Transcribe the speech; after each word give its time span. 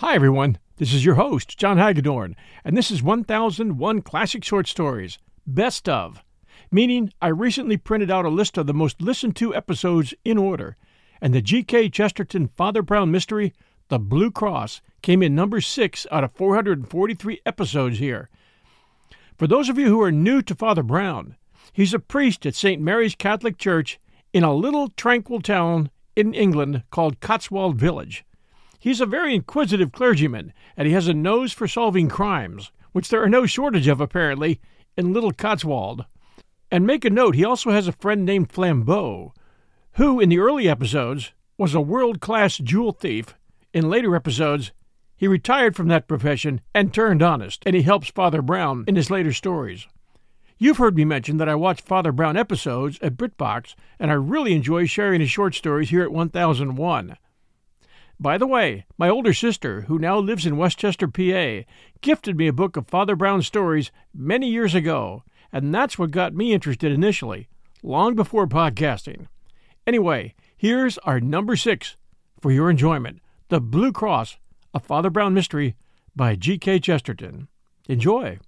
Hi, 0.00 0.14
everyone. 0.14 0.58
This 0.76 0.94
is 0.94 1.04
your 1.04 1.16
host, 1.16 1.58
John 1.58 1.76
Hagedorn, 1.76 2.36
and 2.62 2.76
this 2.76 2.92
is 2.92 3.02
1001 3.02 4.02
Classic 4.02 4.44
Short 4.44 4.68
Stories, 4.68 5.18
Best 5.44 5.88
of, 5.88 6.22
meaning 6.70 7.12
I 7.20 7.26
recently 7.26 7.76
printed 7.76 8.08
out 8.08 8.24
a 8.24 8.28
list 8.28 8.56
of 8.56 8.68
the 8.68 8.72
most 8.72 9.02
listened 9.02 9.34
to 9.36 9.56
episodes 9.56 10.14
in 10.24 10.38
order, 10.38 10.76
and 11.20 11.34
the 11.34 11.42
G.K. 11.42 11.88
Chesterton 11.88 12.46
Father 12.56 12.80
Brown 12.80 13.10
mystery, 13.10 13.52
The 13.88 13.98
Blue 13.98 14.30
Cross, 14.30 14.82
came 15.02 15.20
in 15.20 15.34
number 15.34 15.60
six 15.60 16.06
out 16.12 16.22
of 16.22 16.30
443 16.30 17.40
episodes 17.44 17.98
here. 17.98 18.30
For 19.36 19.48
those 19.48 19.68
of 19.68 19.78
you 19.78 19.86
who 19.86 20.00
are 20.00 20.12
new 20.12 20.42
to 20.42 20.54
Father 20.54 20.84
Brown, 20.84 21.34
he's 21.72 21.92
a 21.92 21.98
priest 21.98 22.46
at 22.46 22.54
St. 22.54 22.80
Mary's 22.80 23.16
Catholic 23.16 23.58
Church 23.58 23.98
in 24.32 24.44
a 24.44 24.54
little 24.54 24.90
tranquil 24.90 25.40
town 25.40 25.90
in 26.14 26.34
England 26.34 26.84
called 26.92 27.18
Cotswold 27.18 27.74
Village. 27.74 28.24
He's 28.78 29.00
a 29.00 29.06
very 29.06 29.34
inquisitive 29.34 29.92
clergyman, 29.92 30.52
and 30.76 30.86
he 30.86 30.94
has 30.94 31.08
a 31.08 31.14
nose 31.14 31.52
for 31.52 31.66
solving 31.66 32.08
crimes, 32.08 32.70
which 32.92 33.08
there 33.08 33.22
are 33.22 33.28
no 33.28 33.44
shortage 33.44 33.88
of, 33.88 34.00
apparently, 34.00 34.60
in 34.96 35.12
Little 35.12 35.32
Cotswold. 35.32 36.04
And 36.70 36.86
make 36.86 37.04
a 37.04 37.10
note, 37.10 37.34
he 37.34 37.44
also 37.44 37.70
has 37.70 37.88
a 37.88 37.92
friend 37.92 38.24
named 38.24 38.50
Flambeau, 38.52 39.32
who, 39.92 40.20
in 40.20 40.28
the 40.28 40.38
early 40.38 40.68
episodes, 40.68 41.32
was 41.56 41.74
a 41.74 41.80
world 41.80 42.20
class 42.20 42.56
jewel 42.58 42.92
thief. 42.92 43.34
In 43.74 43.90
later 43.90 44.14
episodes, 44.14 44.70
he 45.16 45.26
retired 45.26 45.74
from 45.74 45.88
that 45.88 46.06
profession 46.06 46.60
and 46.72 46.94
turned 46.94 47.22
honest, 47.22 47.64
and 47.66 47.74
he 47.74 47.82
helps 47.82 48.08
Father 48.08 48.40
Brown 48.42 48.84
in 48.86 48.94
his 48.94 49.10
later 49.10 49.32
stories. 49.32 49.88
You've 50.56 50.78
heard 50.78 50.96
me 50.96 51.04
mention 51.04 51.38
that 51.38 51.48
I 51.48 51.56
watch 51.56 51.80
Father 51.80 52.12
Brown 52.12 52.36
episodes 52.36 52.98
at 53.02 53.16
BritBox, 53.16 53.74
and 53.98 54.10
I 54.10 54.14
really 54.14 54.54
enjoy 54.54 54.86
sharing 54.86 55.20
his 55.20 55.30
short 55.30 55.54
stories 55.54 55.90
here 55.90 56.02
at 56.02 56.12
1001. 56.12 57.16
By 58.20 58.36
the 58.36 58.48
way, 58.48 58.84
my 58.96 59.08
older 59.08 59.32
sister, 59.32 59.82
who 59.82 59.96
now 59.96 60.18
lives 60.18 60.44
in 60.44 60.56
Westchester, 60.56 61.06
PA, 61.06 61.62
gifted 62.00 62.36
me 62.36 62.48
a 62.48 62.52
book 62.52 62.76
of 62.76 62.88
Father 62.88 63.14
Brown 63.14 63.42
stories 63.42 63.92
many 64.12 64.48
years 64.48 64.74
ago, 64.74 65.22
and 65.52 65.72
that's 65.72 65.98
what 65.98 66.10
got 66.10 66.34
me 66.34 66.52
interested 66.52 66.90
initially, 66.90 67.48
long 67.80 68.16
before 68.16 68.48
podcasting. 68.48 69.28
Anyway, 69.86 70.34
here's 70.56 70.98
our 70.98 71.20
number 71.20 71.54
six 71.54 71.96
for 72.40 72.50
your 72.50 72.68
enjoyment 72.70 73.20
The 73.50 73.60
Blue 73.60 73.92
Cross, 73.92 74.38
a 74.74 74.80
Father 74.80 75.10
Brown 75.10 75.32
mystery 75.32 75.76
by 76.16 76.34
G.K. 76.34 76.80
Chesterton. 76.80 77.46
Enjoy! 77.88 78.40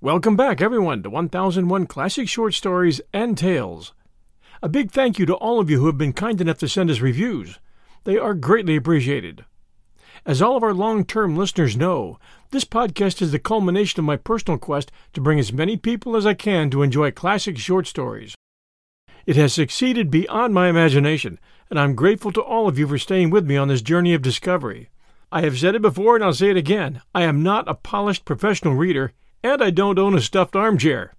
Welcome 0.00 0.36
back, 0.36 0.60
everyone, 0.60 1.02
to 1.02 1.10
1001 1.10 1.88
Classic 1.88 2.28
Short 2.28 2.54
Stories 2.54 3.00
and 3.12 3.36
Tales. 3.36 3.94
A 4.62 4.68
big 4.68 4.92
thank 4.92 5.18
you 5.18 5.26
to 5.26 5.34
all 5.34 5.58
of 5.58 5.68
you 5.68 5.80
who 5.80 5.86
have 5.86 5.98
been 5.98 6.12
kind 6.12 6.40
enough 6.40 6.58
to 6.58 6.68
send 6.68 6.88
us 6.88 7.00
reviews. 7.00 7.58
They 8.04 8.16
are 8.16 8.32
greatly 8.32 8.76
appreciated. 8.76 9.44
As 10.24 10.40
all 10.40 10.56
of 10.56 10.62
our 10.62 10.72
long 10.72 11.04
term 11.04 11.36
listeners 11.36 11.76
know, 11.76 12.20
this 12.52 12.64
podcast 12.64 13.20
is 13.20 13.32
the 13.32 13.40
culmination 13.40 13.98
of 13.98 14.04
my 14.04 14.14
personal 14.14 14.56
quest 14.56 14.92
to 15.14 15.20
bring 15.20 15.40
as 15.40 15.52
many 15.52 15.76
people 15.76 16.14
as 16.14 16.26
I 16.26 16.34
can 16.34 16.70
to 16.70 16.84
enjoy 16.84 17.10
classic 17.10 17.58
short 17.58 17.88
stories. 17.88 18.36
It 19.26 19.34
has 19.34 19.52
succeeded 19.52 20.12
beyond 20.12 20.54
my 20.54 20.68
imagination, 20.68 21.40
and 21.70 21.80
I'm 21.80 21.96
grateful 21.96 22.30
to 22.34 22.40
all 22.40 22.68
of 22.68 22.78
you 22.78 22.86
for 22.86 22.98
staying 22.98 23.30
with 23.30 23.48
me 23.48 23.56
on 23.56 23.66
this 23.66 23.82
journey 23.82 24.14
of 24.14 24.22
discovery. 24.22 24.90
I 25.32 25.40
have 25.40 25.58
said 25.58 25.74
it 25.74 25.82
before 25.82 26.14
and 26.14 26.24
I'll 26.24 26.32
say 26.32 26.50
it 26.50 26.56
again 26.56 27.02
I 27.16 27.24
am 27.24 27.42
not 27.42 27.68
a 27.68 27.74
polished 27.74 28.24
professional 28.24 28.76
reader 28.76 29.12
and 29.42 29.62
I 29.62 29.70
don't 29.70 29.98
own 29.98 30.14
a 30.14 30.20
stuffed 30.20 30.56
armchair. 30.56 31.14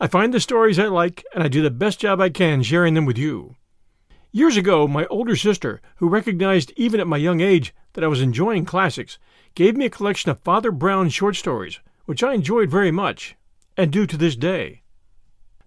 I 0.00 0.06
find 0.06 0.34
the 0.34 0.40
stories 0.40 0.78
I 0.78 0.86
like, 0.86 1.24
and 1.34 1.42
I 1.42 1.48
do 1.48 1.62
the 1.62 1.70
best 1.70 2.00
job 2.00 2.20
I 2.20 2.30
can 2.30 2.62
sharing 2.62 2.94
them 2.94 3.06
with 3.06 3.18
you. 3.18 3.56
Years 4.32 4.56
ago, 4.56 4.88
my 4.88 5.06
older 5.06 5.36
sister, 5.36 5.80
who 5.96 6.08
recognized 6.08 6.72
even 6.76 6.98
at 6.98 7.06
my 7.06 7.16
young 7.16 7.40
age 7.40 7.72
that 7.92 8.02
I 8.02 8.08
was 8.08 8.20
enjoying 8.20 8.64
classics, 8.64 9.18
gave 9.54 9.76
me 9.76 9.86
a 9.86 9.90
collection 9.90 10.30
of 10.30 10.40
Father 10.40 10.72
Brown 10.72 11.08
short 11.08 11.36
stories, 11.36 11.78
which 12.06 12.22
I 12.22 12.34
enjoyed 12.34 12.70
very 12.70 12.90
much, 12.90 13.36
and 13.76 13.92
do 13.92 14.06
to 14.06 14.16
this 14.16 14.34
day. 14.34 14.82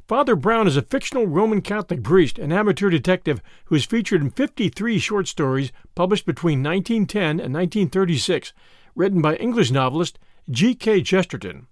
Father 0.08 0.36
Brown 0.36 0.68
is 0.68 0.78
a 0.78 0.82
fictional 0.82 1.28
Roman 1.28 1.62
Catholic 1.62 2.04
priest 2.04 2.40
and 2.40 2.54
amateur 2.54 2.90
detective 2.90 3.42
who 3.66 3.76
is 3.76 3.86
featured 3.86 4.22
in 4.22 4.30
53 4.30 5.00
short 5.00 5.28
stories 5.28 5.72
published 5.96 6.26
between 6.26 6.64
1910 6.64 7.24
and 7.40 7.54
1936, 7.54 8.54
written 8.96 9.22
by 9.22 9.36
English 9.36 9.72
novelist 9.72 10.18
G.K. 10.50 11.04
Chesterton. 11.04 11.68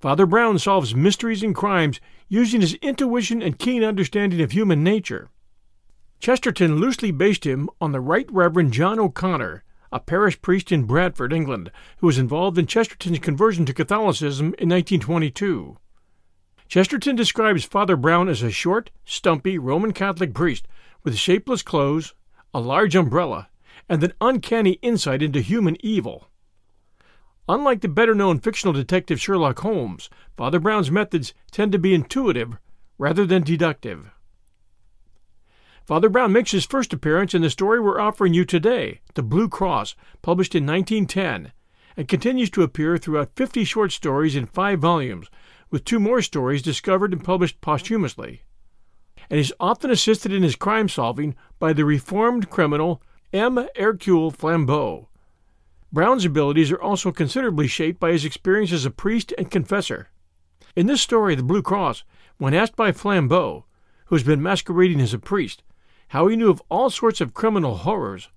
Father 0.00 0.24
Brown 0.24 0.58
solves 0.58 0.94
mysteries 0.94 1.42
and 1.42 1.54
crimes 1.54 2.00
using 2.26 2.62
his 2.62 2.74
intuition 2.74 3.42
and 3.42 3.58
keen 3.58 3.84
understanding 3.84 4.40
of 4.40 4.52
human 4.52 4.82
nature. 4.82 5.28
Chesterton 6.20 6.76
loosely 6.76 7.10
based 7.10 7.44
him 7.44 7.68
on 7.82 7.92
the 7.92 8.00
Right 8.00 8.26
Reverend 8.32 8.72
John 8.72 8.98
O'Connor, 8.98 9.62
a 9.92 10.00
parish 10.00 10.40
priest 10.40 10.72
in 10.72 10.84
Bradford, 10.84 11.34
England, 11.34 11.70
who 11.98 12.06
was 12.06 12.16
involved 12.16 12.56
in 12.56 12.66
Chesterton's 12.66 13.18
conversion 13.18 13.66
to 13.66 13.74
Catholicism 13.74 14.46
in 14.58 14.70
1922. 14.70 15.76
Chesterton 16.66 17.16
describes 17.16 17.64
Father 17.64 17.96
Brown 17.96 18.28
as 18.30 18.42
a 18.42 18.50
short, 18.50 18.90
stumpy 19.04 19.58
Roman 19.58 19.92
Catholic 19.92 20.32
priest 20.32 20.66
with 21.04 21.18
shapeless 21.18 21.62
clothes, 21.62 22.14
a 22.54 22.60
large 22.60 22.96
umbrella, 22.96 23.48
and 23.86 24.02
an 24.02 24.14
uncanny 24.20 24.78
insight 24.80 25.20
into 25.20 25.40
human 25.40 25.76
evil. 25.80 26.29
Unlike 27.50 27.80
the 27.80 27.88
better 27.88 28.14
known 28.14 28.38
fictional 28.38 28.72
detective 28.72 29.20
Sherlock 29.20 29.58
Holmes, 29.58 30.08
Father 30.36 30.60
Brown's 30.60 30.88
methods 30.88 31.34
tend 31.50 31.72
to 31.72 31.80
be 31.80 31.94
intuitive 31.94 32.56
rather 32.96 33.26
than 33.26 33.42
deductive. 33.42 34.12
Father 35.84 36.08
Brown 36.08 36.30
makes 36.32 36.52
his 36.52 36.64
first 36.64 36.92
appearance 36.92 37.34
in 37.34 37.42
the 37.42 37.50
story 37.50 37.80
we're 37.80 37.98
offering 37.98 38.34
you 38.34 38.44
today, 38.44 39.00
The 39.14 39.24
Blue 39.24 39.48
Cross, 39.48 39.96
published 40.22 40.54
in 40.54 40.64
1910, 40.64 41.50
and 41.96 42.06
continues 42.06 42.50
to 42.50 42.62
appear 42.62 42.96
throughout 42.96 43.34
50 43.34 43.64
short 43.64 43.90
stories 43.90 44.36
in 44.36 44.46
five 44.46 44.78
volumes, 44.78 45.28
with 45.72 45.84
two 45.84 45.98
more 45.98 46.22
stories 46.22 46.62
discovered 46.62 47.12
and 47.12 47.24
published 47.24 47.60
posthumously. 47.60 48.42
And 49.28 49.40
is 49.40 49.52
often 49.58 49.90
assisted 49.90 50.32
in 50.32 50.44
his 50.44 50.54
crime 50.54 50.88
solving 50.88 51.34
by 51.58 51.72
the 51.72 51.84
reformed 51.84 52.48
criminal 52.48 53.02
M. 53.32 53.66
Hercule 53.76 54.30
Flambeau, 54.30 55.08
Brown's 55.92 56.24
abilities 56.24 56.70
are 56.70 56.80
also 56.80 57.10
considerably 57.10 57.66
shaped 57.66 57.98
by 57.98 58.12
his 58.12 58.24
experience 58.24 58.72
as 58.72 58.86
a 58.86 58.90
priest 58.90 59.34
and 59.36 59.50
confessor. 59.50 60.08
In 60.76 60.86
this 60.86 61.02
story, 61.02 61.34
The 61.34 61.42
Blue 61.42 61.62
Cross, 61.62 62.04
when 62.38 62.54
asked 62.54 62.76
by 62.76 62.92
Flambeau, 62.92 63.64
who 64.06 64.14
has 64.14 64.22
been 64.22 64.42
masquerading 64.42 65.00
as 65.00 65.12
a 65.12 65.18
priest, 65.18 65.64
how 66.08 66.28
he 66.28 66.36
knew 66.36 66.48
of 66.48 66.62
all 66.68 66.90
sorts 66.90 67.20
of 67.20 67.34
criminal 67.34 67.78
horrors, 67.78 68.28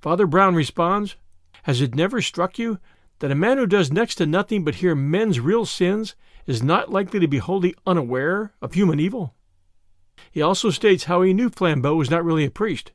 Father 0.00 0.26
Brown 0.26 0.54
responds, 0.54 1.16
Has 1.64 1.82
it 1.82 1.94
never 1.94 2.22
struck 2.22 2.58
you 2.58 2.78
that 3.18 3.30
a 3.30 3.34
man 3.34 3.58
who 3.58 3.66
does 3.66 3.92
next 3.92 4.16
to 4.16 4.26
nothing 4.26 4.64
but 4.64 4.76
hear 4.76 4.94
men's 4.94 5.38
real 5.38 5.66
sins 5.66 6.14
is 6.46 6.62
not 6.62 6.90
likely 6.90 7.20
to 7.20 7.28
be 7.28 7.38
wholly 7.38 7.74
unaware 7.86 8.54
of 8.62 8.72
human 8.72 8.98
evil? 8.98 9.34
He 10.30 10.40
also 10.40 10.70
states 10.70 11.04
how 11.04 11.20
he 11.20 11.34
knew 11.34 11.50
Flambeau 11.50 11.94
was 11.94 12.10
not 12.10 12.24
really 12.24 12.46
a 12.46 12.50
priest. 12.50 12.92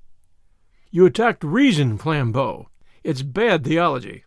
You 0.89 1.05
attacked 1.05 1.43
reason, 1.43 1.97
Flambeau, 1.99 2.67
it's 3.03 3.21
bad 3.21 3.63
theology. 3.63 4.23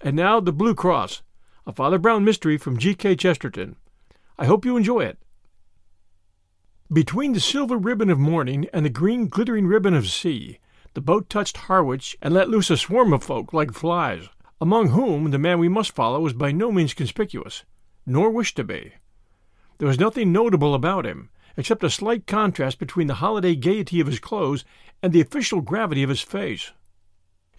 And 0.00 0.16
now 0.16 0.40
The 0.40 0.52
Blue 0.52 0.74
Cross, 0.74 1.22
a 1.66 1.72
Father 1.72 1.98
Brown 1.98 2.24
mystery 2.24 2.56
from 2.56 2.78
G.K. 2.78 3.16
Chesterton. 3.16 3.76
I 4.38 4.46
hope 4.46 4.64
you 4.64 4.76
enjoy 4.76 5.00
it. 5.00 5.18
Between 6.92 7.34
the 7.34 7.40
silver 7.40 7.76
ribbon 7.76 8.10
of 8.10 8.18
morning 8.18 8.66
and 8.72 8.84
the 8.84 8.90
green 8.90 9.28
glittering 9.28 9.66
ribbon 9.66 9.94
of 9.94 10.08
sea, 10.08 10.58
the 10.94 11.00
boat 11.00 11.28
touched 11.28 11.56
Harwich 11.56 12.16
and 12.20 12.34
let 12.34 12.48
loose 12.48 12.70
a 12.70 12.76
swarm 12.76 13.12
of 13.12 13.22
folk 13.22 13.52
like 13.52 13.72
flies. 13.72 14.28
among 14.60 14.90
whom 14.90 15.30
the 15.30 15.38
man 15.38 15.58
we 15.58 15.68
must 15.68 15.94
follow 15.94 16.20
was 16.20 16.34
by 16.34 16.52
no 16.52 16.70
means 16.70 16.92
conspicuous, 16.92 17.64
nor 18.04 18.30
wished 18.30 18.56
to 18.56 18.64
be. 18.64 18.92
There 19.78 19.88
was 19.88 19.98
nothing 19.98 20.32
notable 20.32 20.74
about 20.74 21.06
him, 21.06 21.30
except 21.56 21.82
a 21.82 21.90
slight 21.90 22.26
contrast 22.26 22.78
between 22.78 23.06
the 23.06 23.14
holiday 23.14 23.54
gaiety 23.54 24.00
of 24.00 24.06
his 24.06 24.18
clothes 24.18 24.64
and 25.02 25.12
the 25.12 25.20
official 25.20 25.62
gravity 25.62 26.02
of 26.02 26.10
his 26.10 26.20
face. 26.20 26.72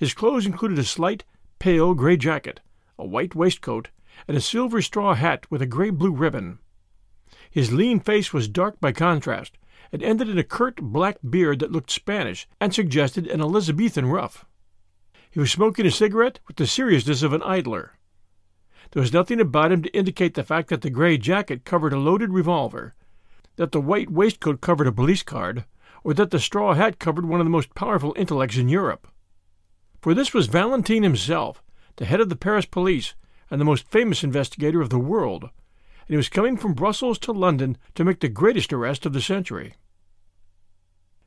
His 0.02 0.16
clothes 0.16 0.48
included 0.48 0.80
a 0.80 0.84
slight, 0.84 1.26
pale 1.60 1.94
gray 1.94 2.18
jacket, 2.18 2.60
a 2.98 3.06
white 3.06 3.36
waistcoat, 3.36 3.92
and 4.28 4.36
a 4.36 4.42
silver 4.42 4.82
straw 4.82 5.14
hat 5.14 5.46
with 5.52 5.62
a 5.62 5.68
gray 5.68 5.92
blue 5.92 6.12
ribbon. 6.12 6.58
His 7.52 7.72
lean 7.72 8.00
face 8.00 8.34
was 8.34 8.48
dark 8.48 8.80
by 8.82 8.94
contrast, 8.94 9.60
and 9.92 10.02
ended 10.02 10.28
in 10.28 10.40
a 10.40 10.44
curt 10.44 10.78
black 10.78 11.18
beard 11.30 11.60
that 11.60 11.72
looked 11.72 11.92
Spanish 11.92 12.48
and 12.60 12.74
suggested 12.74 13.28
an 13.28 13.42
Elizabethan 13.42 14.08
ruff. 14.08 14.44
He 15.30 15.40
was 15.40 15.52
smoking 15.52 15.86
a 15.86 15.92
cigarette 15.92 16.40
with 16.48 16.56
the 16.56 16.66
seriousness 16.66 17.22
of 17.22 17.34
an 17.34 17.44
idler. 17.44 18.00
There 18.94 19.02
was 19.02 19.14
nothing 19.14 19.40
about 19.40 19.72
him 19.72 19.84
to 19.84 19.96
indicate 19.96 20.34
the 20.34 20.44
fact 20.44 20.70
that 20.70 20.82
the 20.82 20.90
gray 20.90 21.20
jacket 21.20 21.64
covered 21.64 21.94
a 21.94 22.00
loaded 22.00 22.34
revolver, 22.34 22.96
that 23.58 23.72
the 23.72 23.80
white 23.80 24.10
waistcoat 24.10 24.62
covered 24.62 24.88
a 24.88 24.92
police 24.92 25.22
card, 25.22 25.66
or 26.04 26.16
that 26.16 26.32
the 26.32 26.40
straw 26.40 26.74
hat 26.74 26.98
covered 26.98 27.26
one 27.26 27.40
of 27.40 27.46
the 27.46 27.52
most 27.52 27.76
powerful 27.76 28.16
intellects 28.18 28.58
in 28.58 28.68
Europe. 28.68 29.08
For 30.02 30.16
this 30.16 30.34
was 30.34 30.48
Valentine 30.48 31.04
himself, 31.04 31.62
the 31.98 32.06
head 32.06 32.22
of 32.22 32.30
the 32.30 32.36
Paris 32.36 32.66
police 32.66 33.14
and 33.52 33.62
the 33.62 33.66
most 33.66 33.88
famous 33.88 34.24
investigator 34.24 34.82
of 34.82 34.90
the 34.90 34.98
world, 34.98 35.44
and 35.44 36.08
he 36.08 36.18
was 36.18 36.28
coming 36.28 36.58
from 36.58 36.74
Brussels 36.74 37.20
to 37.20 37.32
London 37.32 37.78
to 37.94 38.04
make 38.04 38.20
the 38.20 38.28
greatest 38.28 38.74
arrest 38.74 39.06
of 39.06 39.14
the 39.14 39.22
century. 39.22 39.76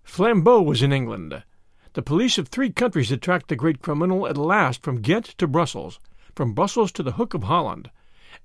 Flambeau 0.03 0.61
was 0.61 0.83
in 0.83 0.93
England. 0.93 1.45
The 1.93 2.03
police 2.03 2.37
of 2.37 2.49
three 2.49 2.71
countries 2.71 3.11
had 3.11 3.23
tracked 3.23 3.47
the 3.47 3.55
great 3.55 3.81
criminal 3.81 4.27
at 4.27 4.37
last 4.37 4.83
from 4.83 5.01
Ghent 5.01 5.27
to 5.39 5.47
Brussels, 5.47 6.01
from 6.35 6.53
Brussels 6.53 6.91
to 6.93 7.05
the 7.05 7.13
Hook 7.13 7.33
of 7.33 7.45
Holland, 7.45 7.93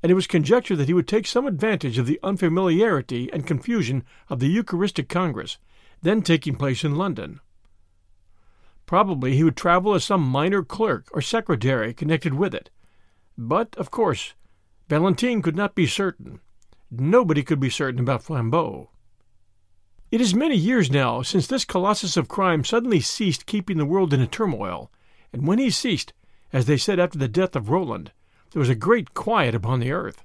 and 0.04 0.12
it 0.12 0.16
was 0.16 0.28
conjectured 0.28 0.76
that 0.76 0.88
he 0.88 0.94
would 0.94 1.08
take 1.08 1.26
some 1.26 1.48
advantage 1.48 1.98
of 1.98 2.06
the 2.06 2.20
unfamiliarity 2.22 3.34
and 3.34 3.48
confusion 3.48 4.04
of 4.30 4.40
the 4.40 4.48
Eucharistic 4.48 5.10
Congress, 5.10 5.58
then 6.04 6.22
taking 6.22 6.54
place 6.54 6.84
in 6.84 6.96
London. 6.96 7.40
Probably 8.90 9.36
he 9.36 9.44
would 9.44 9.56
travel 9.56 9.94
as 9.94 10.04
some 10.04 10.24
minor 10.24 10.64
clerk 10.64 11.10
or 11.12 11.22
secretary 11.22 11.94
connected 11.94 12.34
with 12.34 12.56
it. 12.56 12.72
But, 13.38 13.76
of 13.78 13.92
course, 13.92 14.34
Valentine 14.88 15.44
could 15.44 15.56
not 15.56 15.76
be 15.76 15.86
certain. 15.86 16.40
Nobody 16.90 17.44
could 17.44 17.60
be 17.60 17.70
certain 17.70 18.00
about 18.00 18.24
Flambeau. 18.24 18.90
It 20.10 20.20
is 20.20 20.34
many 20.34 20.56
years 20.56 20.90
now 20.90 21.22
since 21.22 21.46
this 21.46 21.66
colossus 21.66 22.18
of 22.18 22.28
crime 22.28 22.66
suddenly 22.66 23.00
ceased 23.00 23.46
keeping 23.46 23.78
the 23.78 23.86
world 23.86 24.12
in 24.12 24.22
a 24.22 24.26
turmoil, 24.26 24.92
and 25.32 25.46
when 25.46 25.60
he 25.60 25.70
ceased, 25.70 26.14
as 26.52 26.66
they 26.66 26.76
said 26.76 27.00
after 27.00 27.20
the 27.20 27.28
death 27.28 27.56
of 27.56 27.70
Roland, 27.70 28.12
there 28.54 28.60
was 28.60 28.70
a 28.70 28.74
great 28.76 29.14
quiet 29.14 29.54
upon 29.54 29.82
the 29.82 29.92
earth. 29.92 30.24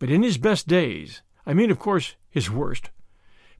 But 0.00 0.10
in 0.10 0.24
his 0.24 0.36
best 0.36 0.66
days, 0.66 1.22
I 1.46 1.54
mean, 1.54 1.70
of 1.70 1.78
course, 1.78 2.16
his 2.28 2.50
worst, 2.50 2.90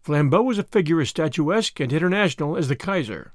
Flambeau 0.04 0.42
was 0.42 0.58
a 0.58 0.64
figure 0.64 1.00
as 1.00 1.10
statuesque 1.10 1.78
and 1.78 1.92
international 1.92 2.56
as 2.56 2.66
the 2.66 2.74
Kaiser. 2.74 3.32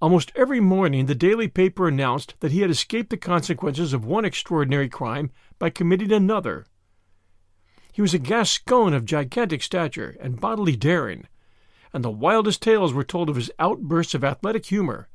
Almost 0.00 0.32
every 0.34 0.60
morning 0.60 1.04
the 1.06 1.14
daily 1.14 1.46
paper 1.46 1.86
announced 1.86 2.34
that 2.40 2.52
he 2.52 2.62
had 2.62 2.70
escaped 2.70 3.10
the 3.10 3.18
consequences 3.18 3.92
of 3.92 4.04
one 4.04 4.24
extraordinary 4.24 4.88
crime 4.88 5.30
by 5.58 5.68
committing 5.68 6.10
another. 6.10 6.64
He 7.92 8.00
was 8.00 8.14
a 8.14 8.18
Gascon 8.18 8.94
of 8.94 9.04
gigantic 9.04 9.62
stature 9.62 10.16
and 10.18 10.40
bodily 10.40 10.74
daring, 10.74 11.26
and 11.92 12.02
the 12.02 12.10
wildest 12.10 12.62
tales 12.62 12.94
were 12.94 13.04
told 13.04 13.28
of 13.28 13.36
his 13.36 13.50
outbursts 13.58 14.14
of 14.14 14.24
athletic 14.24 14.66
humor, 14.66 15.10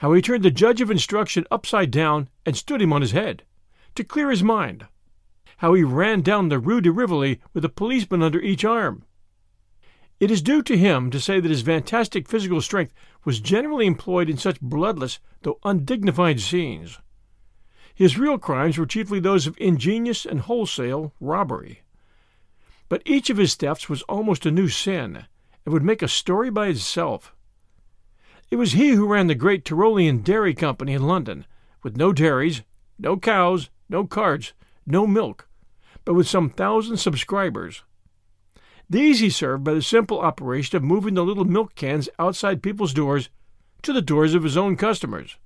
how 0.00 0.12
he 0.12 0.20
turned 0.20 0.42
the 0.42 0.50
judge 0.50 0.82
of 0.82 0.90
instruction 0.90 1.46
upside 1.50 1.90
down 1.90 2.28
and 2.44 2.56
stood 2.56 2.82
him 2.82 2.92
on 2.92 3.00
his 3.00 3.12
head, 3.12 3.44
to 3.94 4.04
clear 4.04 4.28
his 4.28 4.42
mind, 4.42 4.86
how 5.58 5.72
he 5.72 5.82
ran 5.82 6.20
down 6.20 6.50
the 6.50 6.58
Rue 6.58 6.82
de 6.82 6.92
Rivoli 6.92 7.40
with 7.54 7.64
a 7.64 7.70
policeman 7.70 8.22
under 8.22 8.40
each 8.40 8.66
arm. 8.66 9.04
It 10.20 10.30
is 10.30 10.42
due 10.42 10.62
to 10.64 10.76
him 10.76 11.10
to 11.10 11.18
say 11.18 11.40
that 11.40 11.50
his 11.50 11.62
fantastic 11.62 12.28
physical 12.28 12.60
strength 12.60 12.92
was 13.24 13.40
generally 13.40 13.86
employed 13.86 14.28
in 14.28 14.36
such 14.36 14.60
bloodless 14.60 15.18
though 15.40 15.58
undignified 15.64 16.40
scenes. 16.40 16.98
His 17.94 18.18
real 18.18 18.38
crimes 18.38 18.76
were 18.76 18.84
chiefly 18.84 19.18
those 19.18 19.46
of 19.46 19.56
ingenious 19.58 20.26
and 20.26 20.40
wholesale 20.40 21.14
robbery. 21.20 21.82
But 22.90 23.02
each 23.06 23.30
of 23.30 23.38
his 23.38 23.54
thefts 23.54 23.88
was 23.88 24.02
almost 24.02 24.44
a 24.44 24.50
new 24.50 24.68
sin, 24.68 25.24
and 25.64 25.72
would 25.72 25.82
make 25.82 26.02
a 26.02 26.08
story 26.08 26.50
by 26.50 26.66
itself. 26.66 27.34
It 28.50 28.56
was 28.56 28.72
he 28.72 28.90
who 28.90 29.06
ran 29.06 29.26
the 29.26 29.34
great 29.34 29.64
Tyrolean 29.64 30.22
Dairy 30.22 30.54
Company 30.54 30.92
in 30.92 31.06
London, 31.06 31.46
with 31.82 31.96
no 31.96 32.12
dairies, 32.12 32.62
no 32.98 33.16
cows, 33.16 33.70
no 33.88 34.06
carts, 34.06 34.52
no 34.86 35.06
milk, 35.06 35.48
but 36.04 36.14
with 36.14 36.28
some 36.28 36.50
thousand 36.50 36.98
subscribers. 36.98 37.84
These 38.90 39.20
he 39.20 39.30
served 39.30 39.62
by 39.62 39.74
the 39.74 39.82
simple 39.82 40.20
operation 40.20 40.76
of 40.76 40.82
moving 40.82 41.14
the 41.14 41.24
little 41.24 41.44
milk 41.44 41.76
cans 41.76 42.08
outside 42.18 42.60
people's 42.60 42.92
doors 42.92 43.30
to 43.82 43.92
the 43.92 44.02
doors 44.02 44.34
of 44.34 44.42
his 44.42 44.56
own 44.56 44.74
customers. 44.74 45.36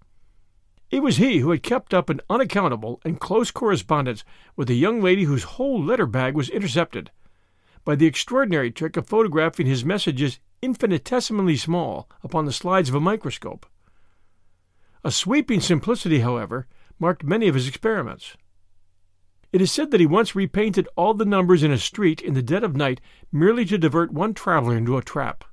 It 0.91 1.03
was 1.03 1.19
he 1.19 1.41
who 1.41 1.51
had 1.51 1.63
kept 1.63 1.93
up 1.93 2.09
an 2.09 2.23
unaccountable 2.31 3.03
and 3.05 3.21
close 3.21 3.51
correspondence 3.51 4.25
with 4.57 4.71
a 4.71 4.75
young 4.75 5.03
lady 5.03 5.25
whose 5.25 5.45
whole 5.45 5.83
letter 5.83 6.07
bag 6.07 6.35
was 6.35 6.49
intercepted 6.49 7.11
by 7.85 7.95
the 7.95 8.07
extraordinary 8.07 8.71
trick 8.71 8.97
of 8.97 9.07
photographing 9.07 9.67
his 9.67 9.85
messages 9.85 10.41
infinitesimally 10.63 11.57
small 11.57 12.09
upon 12.23 12.47
the 12.47 12.53
slides 12.53 12.89
of 12.89 12.95
a 12.95 13.01
microscope. 13.01 13.67
A 15.05 15.11
sweeping 15.11 15.61
simplicity, 15.61 16.21
however, 16.21 16.67
marked 16.99 17.23
many 17.23 17.47
of 17.47 17.55
his 17.55 17.69
experiments. 17.69 18.39
It 19.55 19.61
is 19.61 19.71
said 19.71 19.93
that 19.93 20.01
he 20.01 20.07
once 20.07 20.35
repainted 20.35 20.89
all 20.97 21.15
the 21.15 21.25
numbers 21.25 21.63
in 21.63 21.71
a 21.71 21.79
street 21.79 22.21
in 22.21 22.35
the 22.35 22.43
dead 22.43 22.65
of 22.65 22.75
night 22.75 23.01
merely 23.31 23.65
to 23.67 23.79
divert 23.79 24.13
one 24.13 24.35
traveler 24.35 24.77
into 24.77 24.97
a 24.97 25.01
trap. 25.01 25.45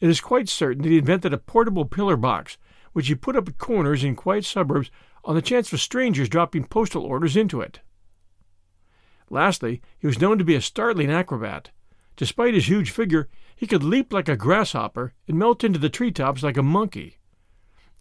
It 0.00 0.10
is 0.10 0.20
quite 0.20 0.48
certain 0.48 0.82
that 0.82 0.88
he 0.88 0.98
invented 0.98 1.32
a 1.32 1.38
portable 1.38 1.84
pillar 1.84 2.16
box, 2.16 2.58
which 2.92 3.06
he 3.06 3.14
put 3.14 3.36
up 3.36 3.46
at 3.48 3.56
corners 3.56 4.02
in 4.02 4.16
quiet 4.16 4.44
suburbs 4.44 4.90
on 5.24 5.36
the 5.36 5.42
chance 5.42 5.72
of 5.72 5.80
strangers 5.80 6.28
dropping 6.28 6.64
postal 6.64 7.04
orders 7.04 7.36
into 7.36 7.60
it. 7.60 7.78
Lastly, 9.30 9.80
he 9.96 10.08
was 10.08 10.20
known 10.20 10.36
to 10.38 10.44
be 10.44 10.56
a 10.56 10.60
startling 10.60 11.12
acrobat. 11.12 11.70
Despite 12.16 12.54
his 12.54 12.68
huge 12.68 12.90
figure, 12.90 13.28
he 13.54 13.68
could 13.68 13.84
leap 13.84 14.12
like 14.12 14.28
a 14.28 14.36
grasshopper 14.36 15.14
and 15.28 15.38
melt 15.38 15.62
into 15.62 15.78
the 15.78 15.88
tree 15.88 16.10
tops 16.10 16.42
like 16.42 16.56
a 16.56 16.64
monkey. 16.64 17.18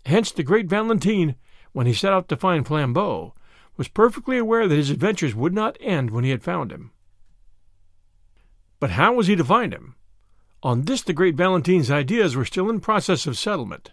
Hence 0.07 0.31
the 0.31 0.41
great 0.41 0.65
Valentine, 0.65 1.35
when 1.71 1.85
he 1.85 1.93
set 1.93 2.13
out 2.13 2.27
to 2.29 2.35
find 2.35 2.65
Flambeau, 2.65 3.33
was 3.77 3.87
perfectly 3.87 4.37
aware 4.37 4.67
that 4.67 4.75
his 4.75 4.89
adventures 4.89 5.35
would 5.35 5.53
not 5.53 5.77
end 5.79 6.11
when 6.11 6.23
he 6.23 6.29
had 6.29 6.43
found 6.43 6.71
him. 6.71 6.91
But 8.79 8.91
how 8.91 9.13
was 9.13 9.27
he 9.27 9.35
to 9.35 9.43
find 9.43 9.73
him? 9.73 9.95
On 10.61 10.83
this 10.83 11.01
the 11.01 11.13
great 11.13 11.35
Valentine's 11.35 11.91
ideas 11.91 12.35
were 12.35 12.45
still 12.45 12.69
in 12.69 12.79
process 12.79 13.25
of 13.25 13.37
settlement. 13.37 13.91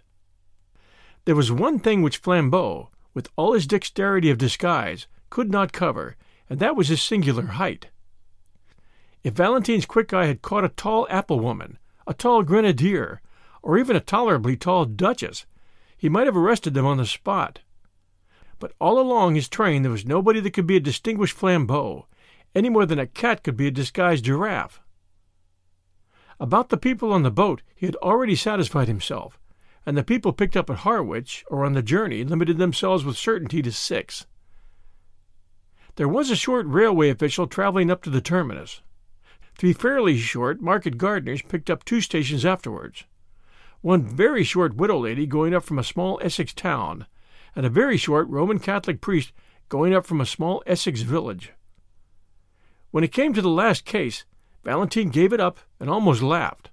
There 1.25 1.37
was 1.37 1.52
one 1.52 1.78
thing 1.78 2.02
which 2.02 2.23
Flambeau, 2.23 2.88
with 3.14 3.28
all 3.37 3.52
his 3.52 3.66
dexterity 3.66 4.31
of 4.31 4.38
disguise, 4.38 5.07
could 5.28 5.50
not 5.50 5.73
cover, 5.73 6.16
and 6.49 6.59
that 6.61 6.76
was 6.76 6.88
his 6.88 7.02
singular 7.02 7.47
height. 7.47 7.88
If 9.23 9.35
Valentine's 9.35 9.87
quick 9.87 10.12
eye 10.12 10.26
had 10.26 10.43
caught 10.43 10.64
a 10.64 10.71
tall 10.71 11.07
apple 11.11 11.40
woman, 11.40 11.78
a 12.07 12.14
tall 12.14 12.43
grenadier, 12.43 13.21
or 13.62 13.78
even 13.78 13.97
a 13.97 14.00
tolerably 14.00 14.57
tall 14.57 14.85
duchess, 14.85 15.47
he 15.97 16.09
might 16.09 16.26
have 16.26 16.37
arrested 16.37 16.75
them 16.75 16.87
on 16.87 16.97
the 16.97 17.07
spot. 17.07 17.61
But 18.61 18.75
all 18.79 19.00
along 19.00 19.35
his 19.35 19.49
train 19.49 19.83
there 19.83 19.90
was 19.90 20.07
nobody 20.07 20.38
that 20.38 20.52
could 20.52 20.67
be 20.67 20.76
a 20.76 20.81
distinguished 20.81 21.37
Flambeau, 21.37 22.07
any 22.55 22.69
more 22.69 22.87
than 22.87 22.99
a 22.99 23.07
cat 23.07 23.43
could 23.43 23.57
be 23.57 23.67
a 23.67 23.73
disguised 23.73 24.26
giraffe. 24.26 24.81
About 26.38 26.69
the 26.69 26.76
people 26.76 27.12
on 27.12 27.23
the 27.23 27.31
boat 27.31 27.62
he 27.75 27.87
had 27.87 27.97
already 27.97 28.37
satisfied 28.37 28.87
himself, 28.87 29.40
and 29.87 29.97
the 29.97 30.05
people 30.05 30.33
picked 30.33 30.57
up 30.57 30.71
at 30.71 30.79
Harwich 30.79 31.45
or 31.49 31.64
on 31.64 31.73
the 31.73 31.83
journey 31.83 32.23
limited 32.23 32.59
themselves 32.59 33.05
with 33.05 33.17
certainty 33.17 33.62
to 33.62 33.73
six. 33.73 34.26
There 35.97 36.09
was 36.09 36.31
a 36.31 36.37
short 36.37 36.67
railway 36.67 37.09
official 37.09 37.47
traveling 37.47 37.90
up 37.90 38.02
to 38.02 38.11
the 38.11 38.21
terminus. 38.21 38.83
Three 39.57 39.73
fairly 39.73 40.19
short 40.19 40.61
market 40.61 40.99
gardeners 40.99 41.43
picked 41.43 41.71
up 41.71 41.85
two 41.85 42.00
stations 42.00 42.45
afterwards. 42.45 43.05
One 43.81 44.02
very 44.02 44.45
short 44.45 44.76
widow 44.76 44.99
lady 44.99 45.26
going 45.26 45.55
up 45.55 45.64
from 45.64 45.79
a 45.79 45.85
small 45.85 46.21
Essex 46.23 46.52
town, 46.52 47.07
and 47.54 47.66
a 47.66 47.71
very 47.71 47.97
short 47.97 48.28
Roman 48.28 48.59
Catholic 48.59 49.00
priest 49.00 49.33
going 49.69 49.95
up 49.95 50.07
from 50.07 50.21
a 50.21 50.26
small 50.26 50.62
Essex 50.66 51.02
village. 51.02 51.52
When 52.90 53.04
it 53.04 53.12
came 53.12 53.33
to 53.35 53.42
the 53.42 53.49
last 53.49 53.85
case, 53.85 54.25
Valentine 54.64 55.11
gave 55.11 55.33
it 55.33 55.40
up 55.40 55.59
and 55.78 55.88
almost 55.88 56.23
laughed. 56.23 56.71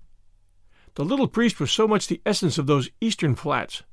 The 0.96 1.05
little 1.05 1.27
priest 1.27 1.60
was 1.60 1.72
so 1.72 1.88
much 1.88 2.07
the 2.07 2.22
essence 2.25 2.57
of 2.57 2.67
those 2.67 2.89
eastern 3.00 3.36
flats. 3.36 3.84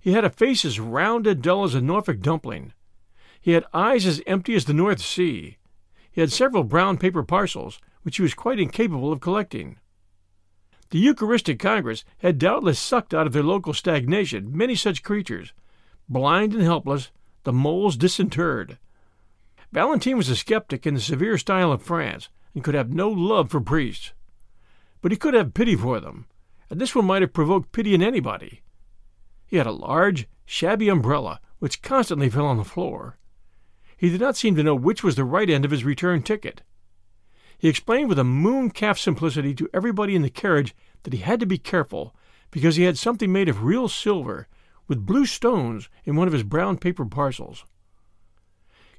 He 0.00 0.12
had 0.12 0.24
a 0.24 0.30
face 0.30 0.64
as 0.64 0.80
round 0.80 1.26
and 1.26 1.40
dull 1.40 1.64
as 1.64 1.74
a 1.74 1.80
Norfolk 1.80 2.20
dumpling, 2.20 2.72
he 3.42 3.52
had 3.52 3.64
eyes 3.74 4.06
as 4.06 4.22
empty 4.24 4.54
as 4.54 4.66
the 4.66 4.72
North 4.72 5.00
Sea. 5.00 5.58
He 6.12 6.20
had 6.20 6.30
several 6.30 6.62
brown 6.62 6.96
paper 6.96 7.24
parcels, 7.24 7.80
which 8.02 8.16
he 8.16 8.22
was 8.22 8.34
quite 8.34 8.60
incapable 8.60 9.12
of 9.12 9.20
collecting. 9.20 9.78
The 10.92 10.98
Eucharistic 10.98 11.58
Congress 11.58 12.04
had 12.18 12.38
doubtless 12.38 12.78
sucked 12.78 13.14
out 13.14 13.26
of 13.26 13.32
their 13.32 13.42
local 13.42 13.72
stagnation 13.72 14.54
many 14.54 14.74
such 14.74 15.02
creatures, 15.02 15.54
blind 16.06 16.52
and 16.52 16.62
helpless, 16.62 17.10
the 17.44 17.52
moles 17.52 17.96
disinterred. 17.96 18.76
Valentine 19.72 20.18
was 20.18 20.28
a 20.28 20.36
skeptic 20.36 20.86
in 20.86 20.92
the 20.92 21.00
severe 21.00 21.38
style 21.38 21.72
of 21.72 21.80
France 21.80 22.28
and 22.52 22.62
could 22.62 22.74
have 22.74 22.92
no 22.92 23.08
love 23.08 23.50
for 23.50 23.58
priests. 23.62 24.12
But 25.00 25.12
he 25.12 25.16
could 25.16 25.32
have 25.32 25.54
pity 25.54 25.76
for 25.76 25.98
them, 25.98 26.26
and 26.68 26.78
this 26.78 26.94
one 26.94 27.06
might 27.06 27.22
have 27.22 27.32
provoked 27.32 27.72
pity 27.72 27.94
in 27.94 28.02
anybody. 28.02 28.60
He 29.46 29.56
had 29.56 29.66
a 29.66 29.72
large, 29.72 30.28
shabby 30.44 30.90
umbrella 30.90 31.40
which 31.58 31.80
constantly 31.80 32.28
fell 32.28 32.44
on 32.44 32.58
the 32.58 32.64
floor. 32.64 33.16
He 33.96 34.10
did 34.10 34.20
not 34.20 34.36
seem 34.36 34.56
to 34.56 34.62
know 34.62 34.74
which 34.74 35.02
was 35.02 35.16
the 35.16 35.24
right 35.24 35.48
end 35.48 35.64
of 35.64 35.70
his 35.70 35.86
return 35.86 36.22
ticket. 36.22 36.60
He 37.62 37.68
explained 37.68 38.08
with 38.08 38.18
a 38.18 38.24
moon 38.24 38.72
calf 38.72 38.98
simplicity 38.98 39.54
to 39.54 39.70
everybody 39.72 40.16
in 40.16 40.22
the 40.22 40.30
carriage 40.30 40.74
that 41.04 41.12
he 41.12 41.20
had 41.20 41.38
to 41.38 41.46
be 41.46 41.58
careful 41.58 42.12
because 42.50 42.74
he 42.74 42.82
had 42.82 42.98
something 42.98 43.30
made 43.30 43.48
of 43.48 43.62
real 43.62 43.86
silver 43.86 44.48
with 44.88 45.06
blue 45.06 45.26
stones 45.26 45.88
in 46.04 46.16
one 46.16 46.26
of 46.26 46.32
his 46.32 46.42
brown 46.42 46.76
paper 46.76 47.04
parcels. 47.04 47.64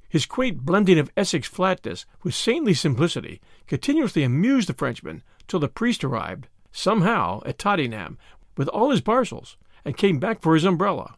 His 0.08 0.26
quaint 0.26 0.60
blending 0.62 0.98
of 0.98 1.12
Essex 1.18 1.46
flatness 1.46 2.06
with 2.24 2.36
saintly 2.36 2.74
simplicity 2.74 3.42
continuously 3.68 4.24
amused 4.24 4.70
the 4.70 4.74
Frenchman 4.74 5.24
till 5.46 5.60
the 5.60 5.68
priest 5.68 6.02
arrived, 6.02 6.48
somehow, 6.72 7.42
at 7.46 7.60
Tottenham 7.60 8.18
with 8.56 8.70
all 8.70 8.92
his 8.92 9.02
parcels, 9.02 9.58
and 9.84 9.98
came 9.98 10.20
back 10.20 10.42
for 10.42 10.54
his 10.54 10.64
umbrella. 10.64 11.18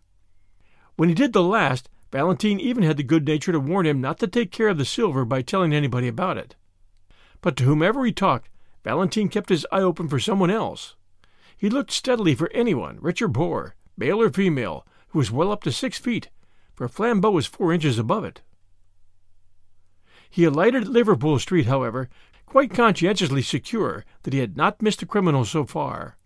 When 0.96 1.10
he 1.10 1.16
did 1.16 1.32
the 1.32 1.44
last, 1.44 1.90
Valentine 2.12 2.60
even 2.60 2.82
had 2.82 2.98
the 2.98 3.04
good 3.04 3.28
nature 3.28 3.52
to 3.52 3.60
warn 3.60 3.86
him 3.86 4.02
not 4.02 4.18
to 4.18 4.28
take 4.28 4.52
care 4.52 4.70
of 4.70 4.80
the 4.80 4.84
silver 4.84 5.25
by 5.25 5.44
telling 5.44 5.75
anybody 5.75 6.08
about 6.08 6.40
it. 6.40 6.56
But 7.46 7.56
to 7.58 7.66
whomever 7.66 8.04
he 8.04 8.12
talked, 8.12 8.50
Valentine 8.84 9.30
kept 9.30 9.50
his 9.50 9.68
eye 9.72 9.82
open 9.82 10.08
for 10.08 10.20
someone 10.20 10.50
else. 10.50 10.96
He 11.56 11.70
looked 11.70 11.92
steadily 11.92 12.34
for 12.34 12.50
anyone, 12.56 12.98
rich 13.00 13.22
or 13.22 13.30
poor, 13.30 13.75
male 13.96 14.20
or 14.20 14.32
female, 14.32 14.84
who 15.10 15.20
was 15.20 15.30
well 15.30 15.52
up 15.52 15.62
to 15.62 15.72
six 15.72 16.00
feet, 16.00 16.32
for 16.74 16.88
Flambeau 16.88 17.30
was 17.30 17.46
four 17.46 17.72
inches 17.72 18.00
above 18.00 18.25
it. 18.25 18.42
He 20.28 20.44
alighted 20.44 20.86
at 20.86 20.90
Liverpool 20.90 21.38
Street, 21.38 21.68
however, 21.68 22.10
quite 22.48 22.74
conscientiously 22.74 23.44
secure 23.44 24.06
that 24.24 24.34
he 24.34 24.40
had 24.40 24.58
not 24.58 24.82
missed 24.82 25.02
the 25.02 25.06
criminal 25.06 25.46
so 25.46 25.66
far. 25.66 26.18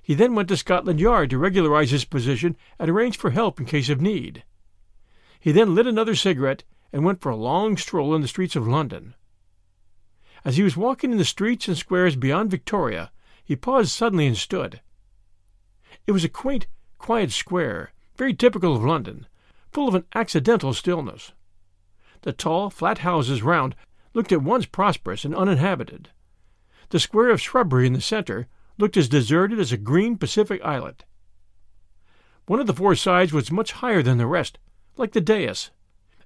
He 0.00 0.14
then 0.14 0.36
went 0.36 0.46
to 0.50 0.56
Scotland 0.56 1.00
Yard 1.00 1.30
to 1.30 1.38
regularize 1.38 1.90
his 1.90 2.04
position 2.04 2.56
and 2.78 2.88
arrange 2.88 3.18
for 3.18 3.30
help 3.30 3.58
in 3.58 3.66
case 3.66 3.88
of 3.88 4.00
need. 4.00 4.44
He 5.40 5.50
then 5.50 5.74
lit 5.74 5.88
another 5.88 6.14
cigarette 6.14 6.62
and 6.92 7.04
went 7.04 7.20
for 7.20 7.30
a 7.30 7.36
long 7.36 7.76
stroll 7.76 8.14
in 8.14 8.22
the 8.22 8.28
streets 8.28 8.54
of 8.54 8.68
London. 8.68 9.16
As 10.44 10.56
he 10.56 10.62
was 10.62 10.76
walking 10.76 11.12
in 11.12 11.18
the 11.18 11.24
streets 11.24 11.68
and 11.68 11.76
squares 11.76 12.16
beyond 12.16 12.50
Victoria, 12.50 13.12
he 13.44 13.56
paused 13.56 13.90
suddenly 13.90 14.26
and 14.26 14.36
stood. 14.36 14.80
It 16.06 16.12
was 16.12 16.24
a 16.24 16.28
quaint, 16.28 16.66
quiet 16.98 17.30
square, 17.30 17.92
very 18.16 18.32
typical 18.32 18.74
of 18.74 18.82
London, 18.82 19.26
full 19.70 19.86
of 19.86 19.94
an 19.94 20.04
accidental 20.14 20.72
stillness. 20.72 21.32
The 22.22 22.32
tall, 22.32 22.70
flat 22.70 22.98
houses 22.98 23.42
round 23.42 23.74
looked 24.14 24.32
at 24.32 24.42
once 24.42 24.66
prosperous 24.66 25.24
and 25.24 25.34
uninhabited. 25.34 26.08
The 26.88 27.00
square 27.00 27.30
of 27.30 27.40
shrubbery 27.40 27.86
in 27.86 27.92
the 27.92 28.00
center 28.00 28.48
looked 28.78 28.96
as 28.96 29.08
deserted 29.08 29.58
as 29.58 29.72
a 29.72 29.76
green 29.76 30.16
Pacific 30.16 30.60
islet. 30.64 31.04
One 32.46 32.60
of 32.60 32.66
the 32.66 32.74
four 32.74 32.94
sides 32.94 33.32
was 33.32 33.52
much 33.52 33.72
higher 33.72 34.02
than 34.02 34.18
the 34.18 34.26
rest, 34.26 34.58
like 34.96 35.12
the 35.12 35.20
dais, 35.20 35.70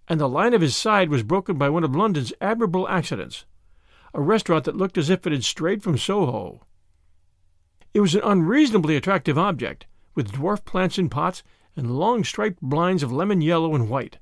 and 0.09 0.21
the 0.21 0.29
line 0.29 0.55
of 0.55 0.61
his 0.61 0.77
side 0.77 1.11
was 1.11 1.23
broken 1.23 1.59
by 1.59 1.69
one 1.69 1.85
of 1.85 1.97
London's 1.97 2.33
admirable 2.41 2.89
accidents 2.89 3.45
a 4.15 4.21
restaurant 4.21 4.65
that 4.65 4.77
looked 4.77 4.97
as 4.97 5.11
if 5.11 5.27
it 5.27 5.33
had 5.33 5.45
strayed 5.45 5.83
from 5.83 5.99
Soho. 5.99 6.65
It 7.93 8.01
was 8.01 8.15
an 8.15 8.23
unreasonably 8.25 8.97
attractive 8.97 9.37
object, 9.37 9.87
with 10.15 10.33
dwarf 10.33 10.65
plants 10.65 10.99
in 10.99 11.11
pots 11.11 11.43
and 11.77 11.99
long 11.99 12.23
striped 12.23 12.63
blinds 12.63 13.03
of 13.03 13.13
lemon 13.13 13.41
yellow 13.41 13.75
and 13.75 13.89
white. 13.89 14.19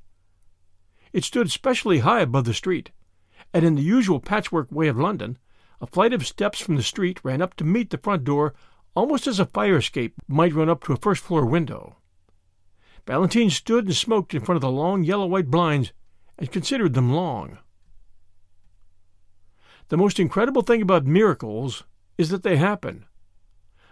It 1.13 1.25
stood 1.25 1.51
specially 1.51 1.99
high 1.99 2.21
above 2.21 2.47
the 2.47 2.55
street, 2.55 2.91
and 3.53 3.65
in 3.65 3.75
the 3.75 3.83
usual 3.83 4.19
patchwork 4.19 4.73
way 4.73 4.89
of 4.89 4.99
London, 4.99 5.39
a 5.81 5.87
flight 5.87 6.15
of 6.15 6.27
steps 6.27 6.61
from 6.61 6.77
the 6.77 6.83
street 6.83 7.21
ran 7.23 7.43
up 7.43 7.55
to 7.57 7.65
meet 7.65 7.91
the 7.91 7.99
front 7.99 8.25
door 8.25 8.55
almost 8.95 9.27
as 9.27 9.39
a 9.39 9.47
fire 9.47 9.77
escape 9.77 10.15
might 10.27 10.55
run 10.55 10.69
up 10.69 10.85
to 10.85 10.93
a 10.93 10.97
first 10.97 11.23
floor 11.23 11.45
window. 11.45 11.97
Valentine 13.07 13.51
stood 13.51 13.87
and 13.87 13.97
smoked 13.97 14.33
in 14.33 14.41
front 14.41 14.57
of 14.57 14.63
the 14.63 14.71
long 14.71 15.03
yellow 15.03 15.27
white 15.27 15.51
blinds 15.51 15.93
and 16.39 16.53
considered 16.53 16.95
them 16.95 17.13
long. 17.13 17.59
The 19.93 19.99
most 19.99 20.19
incredible 20.19 20.63
thing 20.63 20.81
about 20.81 21.05
miracles 21.05 21.85
is 22.17 22.31
that 22.31 22.43
they 22.43 22.57
happen. 22.57 23.05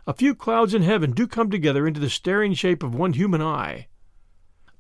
A 0.07 0.15
few 0.15 0.35
clouds 0.35 0.73
in 0.73 0.81
heaven 0.81 1.13
do 1.13 1.27
come 1.27 1.51
together 1.51 1.87
into 1.87 2.01
the 2.01 2.09
staring 2.09 2.55
shape 2.55 2.83
of 2.83 2.95
one 2.95 3.13
human 3.13 3.43
eye. 3.43 3.89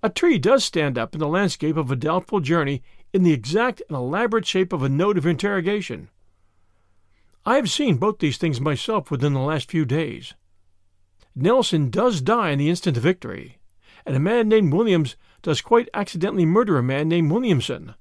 A 0.02 0.08
tree 0.08 0.38
does 0.38 0.64
stand 0.64 0.96
up 0.96 1.14
in 1.14 1.18
the 1.18 1.28
landscape 1.28 1.76
of 1.76 1.90
a 1.90 1.94
doubtful 1.94 2.40
journey 2.40 2.82
in 3.12 3.22
the 3.22 3.34
exact 3.34 3.82
and 3.86 3.98
elaborate 3.98 4.46
shape 4.46 4.72
of 4.72 4.82
a 4.82 4.88
note 4.88 5.18
of 5.18 5.26
interrogation. 5.26 6.08
I 7.44 7.56
have 7.56 7.68
seen 7.68 7.98
both 7.98 8.20
these 8.20 8.38
things 8.38 8.58
myself 8.58 9.10
within 9.10 9.34
the 9.34 9.40
last 9.40 9.70
few 9.70 9.84
days. 9.84 10.32
Nelson 11.34 11.90
does 11.90 12.22
die 12.22 12.48
in 12.48 12.58
the 12.58 12.70
instant 12.70 12.96
of 12.96 13.02
victory, 13.02 13.58
and 14.06 14.16
a 14.16 14.20
man 14.20 14.48
named 14.48 14.72
Williams 14.72 15.16
does 15.42 15.60
quite 15.60 15.90
accidentally 15.92 16.46
murder 16.46 16.78
a 16.78 16.82
man 16.82 17.10
named 17.10 17.30
Williamson. 17.30 17.94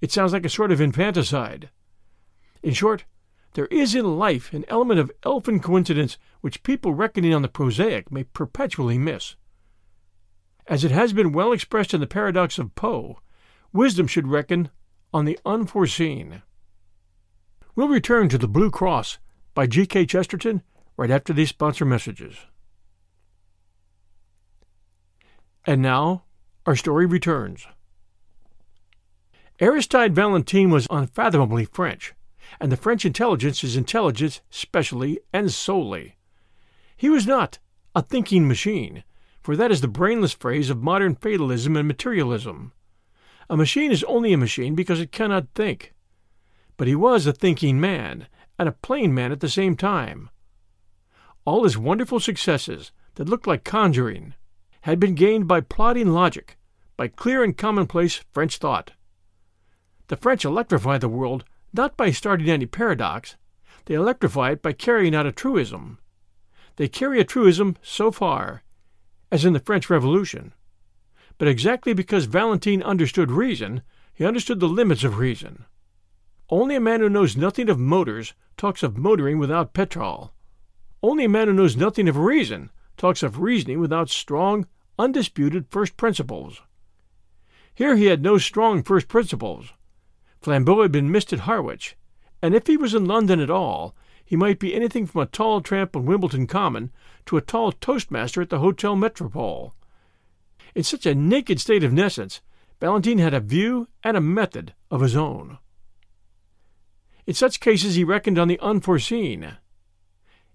It 0.00 0.10
sounds 0.10 0.32
like 0.32 0.46
a 0.46 0.48
sort 0.48 0.72
of 0.72 0.80
infanticide. 0.80 1.68
In 2.62 2.72
short, 2.74 3.04
there 3.54 3.66
is 3.66 3.94
in 3.94 4.18
life 4.18 4.52
an 4.52 4.64
element 4.68 5.00
of 5.00 5.12
elfin 5.24 5.60
coincidence 5.60 6.16
which 6.40 6.62
people 6.62 6.94
reckoning 6.94 7.34
on 7.34 7.42
the 7.42 7.48
prosaic 7.48 8.10
may 8.10 8.24
perpetually 8.24 8.98
miss. 8.98 9.36
As 10.66 10.84
it 10.84 10.90
has 10.90 11.12
been 11.12 11.32
well 11.32 11.52
expressed 11.52 11.92
in 11.92 12.00
the 12.00 12.06
paradox 12.06 12.58
of 12.58 12.74
Poe, 12.74 13.20
wisdom 13.72 14.06
should 14.06 14.28
reckon 14.28 14.70
on 15.12 15.24
the 15.24 15.38
unforeseen. 15.44 16.42
We'll 17.74 17.88
return 17.88 18.28
to 18.28 18.38
The 18.38 18.48
Blue 18.48 18.70
Cross 18.70 19.18
by 19.54 19.66
G.K. 19.66 20.06
Chesterton 20.06 20.62
right 20.96 21.10
after 21.10 21.32
these 21.32 21.48
sponsor 21.48 21.84
messages. 21.84 22.36
And 25.64 25.82
now, 25.82 26.24
our 26.66 26.76
story 26.76 27.06
returns. 27.06 27.66
Aristide 29.60 30.14
Valentine 30.14 30.70
was 30.70 30.86
unfathomably 30.90 31.64
French, 31.64 32.14
and 32.60 32.70
the 32.70 32.76
French 32.76 33.04
intelligence 33.04 33.62
is 33.64 33.76
intelligence 33.76 34.40
specially 34.50 35.18
and 35.32 35.52
solely. 35.52 36.16
He 36.96 37.08
was 37.08 37.26
not 37.26 37.58
a 37.94 38.02
thinking 38.02 38.46
machine, 38.46 39.04
for 39.42 39.56
that 39.56 39.70
is 39.70 39.80
the 39.80 39.88
brainless 39.88 40.32
phrase 40.32 40.70
of 40.70 40.82
modern 40.82 41.16
fatalism 41.16 41.76
and 41.76 41.88
materialism. 41.88 42.72
A 43.50 43.56
machine 43.56 43.90
is 43.90 44.04
only 44.04 44.32
a 44.32 44.38
machine 44.38 44.74
because 44.74 45.00
it 45.00 45.12
cannot 45.12 45.48
think. 45.54 45.94
But 46.76 46.88
he 46.88 46.94
was 46.94 47.26
a 47.26 47.32
thinking 47.32 47.80
man, 47.80 48.28
and 48.58 48.68
a 48.68 48.72
plain 48.72 49.12
man 49.12 49.32
at 49.32 49.40
the 49.40 49.48
same 49.48 49.76
time. 49.76 50.30
All 51.44 51.64
his 51.64 51.76
wonderful 51.76 52.20
successes, 52.20 52.92
that 53.16 53.28
looked 53.28 53.46
like 53.46 53.64
conjuring, 53.64 54.34
had 54.82 54.98
been 54.98 55.14
gained 55.14 55.46
by 55.46 55.60
plodding 55.60 56.12
logic, 56.12 56.56
by 56.96 57.08
clear 57.08 57.42
and 57.42 57.56
commonplace 57.56 58.24
French 58.32 58.58
thought. 58.58 58.92
The 60.08 60.16
French 60.16 60.44
electrify 60.44 60.98
the 60.98 61.08
world 61.08 61.44
not 61.72 61.96
by 61.96 62.10
starting 62.10 62.50
any 62.50 62.66
paradox, 62.66 63.36
they 63.86 63.94
electrify 63.94 64.50
it 64.50 64.62
by 64.62 64.72
carrying 64.72 65.14
out 65.14 65.26
a 65.26 65.32
truism. 65.32 65.98
They 66.76 66.88
carry 66.88 67.20
a 67.20 67.24
truism 67.24 67.76
so 67.82 68.10
far, 68.10 68.62
as 69.30 69.44
in 69.44 69.52
the 69.52 69.60
French 69.60 69.90
Revolution. 69.90 70.52
But 71.38 71.48
exactly 71.48 71.92
because 71.92 72.26
Valentine 72.26 72.82
understood 72.82 73.30
reason, 73.30 73.82
he 74.14 74.24
understood 74.24 74.60
the 74.60 74.68
limits 74.68 75.04
of 75.04 75.18
reason. 75.18 75.64
Only 76.50 76.76
a 76.76 76.80
man 76.80 77.00
who 77.00 77.08
knows 77.08 77.36
nothing 77.36 77.68
of 77.68 77.78
motors 77.78 78.34
talks 78.56 78.82
of 78.82 78.98
motoring 78.98 79.38
without 79.38 79.72
petrol. 79.72 80.32
Only 81.02 81.24
a 81.24 81.28
man 81.28 81.48
who 81.48 81.54
knows 81.54 81.76
nothing 81.76 82.08
of 82.08 82.16
reason 82.16 82.70
talks 82.96 83.22
of 83.22 83.40
reasoning 83.40 83.80
without 83.80 84.10
strong, 84.10 84.66
undisputed 84.98 85.66
first 85.70 85.96
principles. 85.96 86.60
Here 87.74 87.96
he 87.96 88.06
had 88.06 88.22
no 88.22 88.38
strong 88.38 88.82
first 88.82 89.08
principles. 89.08 89.72
Flambeau 90.42 90.82
had 90.82 90.90
been 90.90 91.10
missed 91.10 91.32
at 91.32 91.40
Harwich, 91.40 91.96
and 92.42 92.54
if 92.54 92.66
he 92.66 92.76
was 92.76 92.94
in 92.94 93.06
London 93.06 93.38
at 93.38 93.50
all, 93.50 93.94
he 94.24 94.34
might 94.34 94.58
be 94.58 94.74
anything 94.74 95.06
from 95.06 95.22
a 95.22 95.26
tall 95.26 95.60
tramp 95.60 95.94
on 95.94 96.04
Wimbledon 96.04 96.46
Common 96.46 96.90
to 97.26 97.36
a 97.36 97.40
tall 97.40 97.70
toastmaster 97.70 98.42
at 98.42 98.50
the 98.50 98.58
Hotel 98.58 98.96
Metropole. 98.96 99.74
In 100.74 100.82
such 100.82 101.06
a 101.06 101.14
naked 101.14 101.60
state 101.60 101.84
of 101.84 101.92
nescience, 101.92 102.40
Valentine 102.80 103.18
had 103.18 103.34
a 103.34 103.40
view 103.40 103.88
and 104.02 104.16
a 104.16 104.20
method 104.20 104.74
of 104.90 105.00
his 105.00 105.14
own. 105.14 105.58
In 107.26 107.34
such 107.34 107.60
cases 107.60 107.94
he 107.94 108.02
reckoned 108.02 108.38
on 108.38 108.48
the 108.48 108.58
unforeseen. 108.58 109.58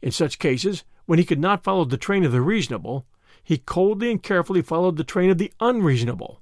In 0.01 0.11
such 0.11 0.39
cases, 0.39 0.83
when 1.05 1.19
he 1.19 1.25
could 1.25 1.39
not 1.39 1.63
follow 1.63 1.85
the 1.85 1.95
train 1.95 2.25
of 2.25 2.33
the 2.33 2.41
reasonable, 2.41 3.05
he 3.41 3.57
coldly 3.57 4.11
and 4.11 4.21
carefully 4.21 4.61
followed 4.61 4.97
the 4.97 5.05
train 5.05 5.29
of 5.29 5.37
the 5.37 5.53
unreasonable. 5.61 6.41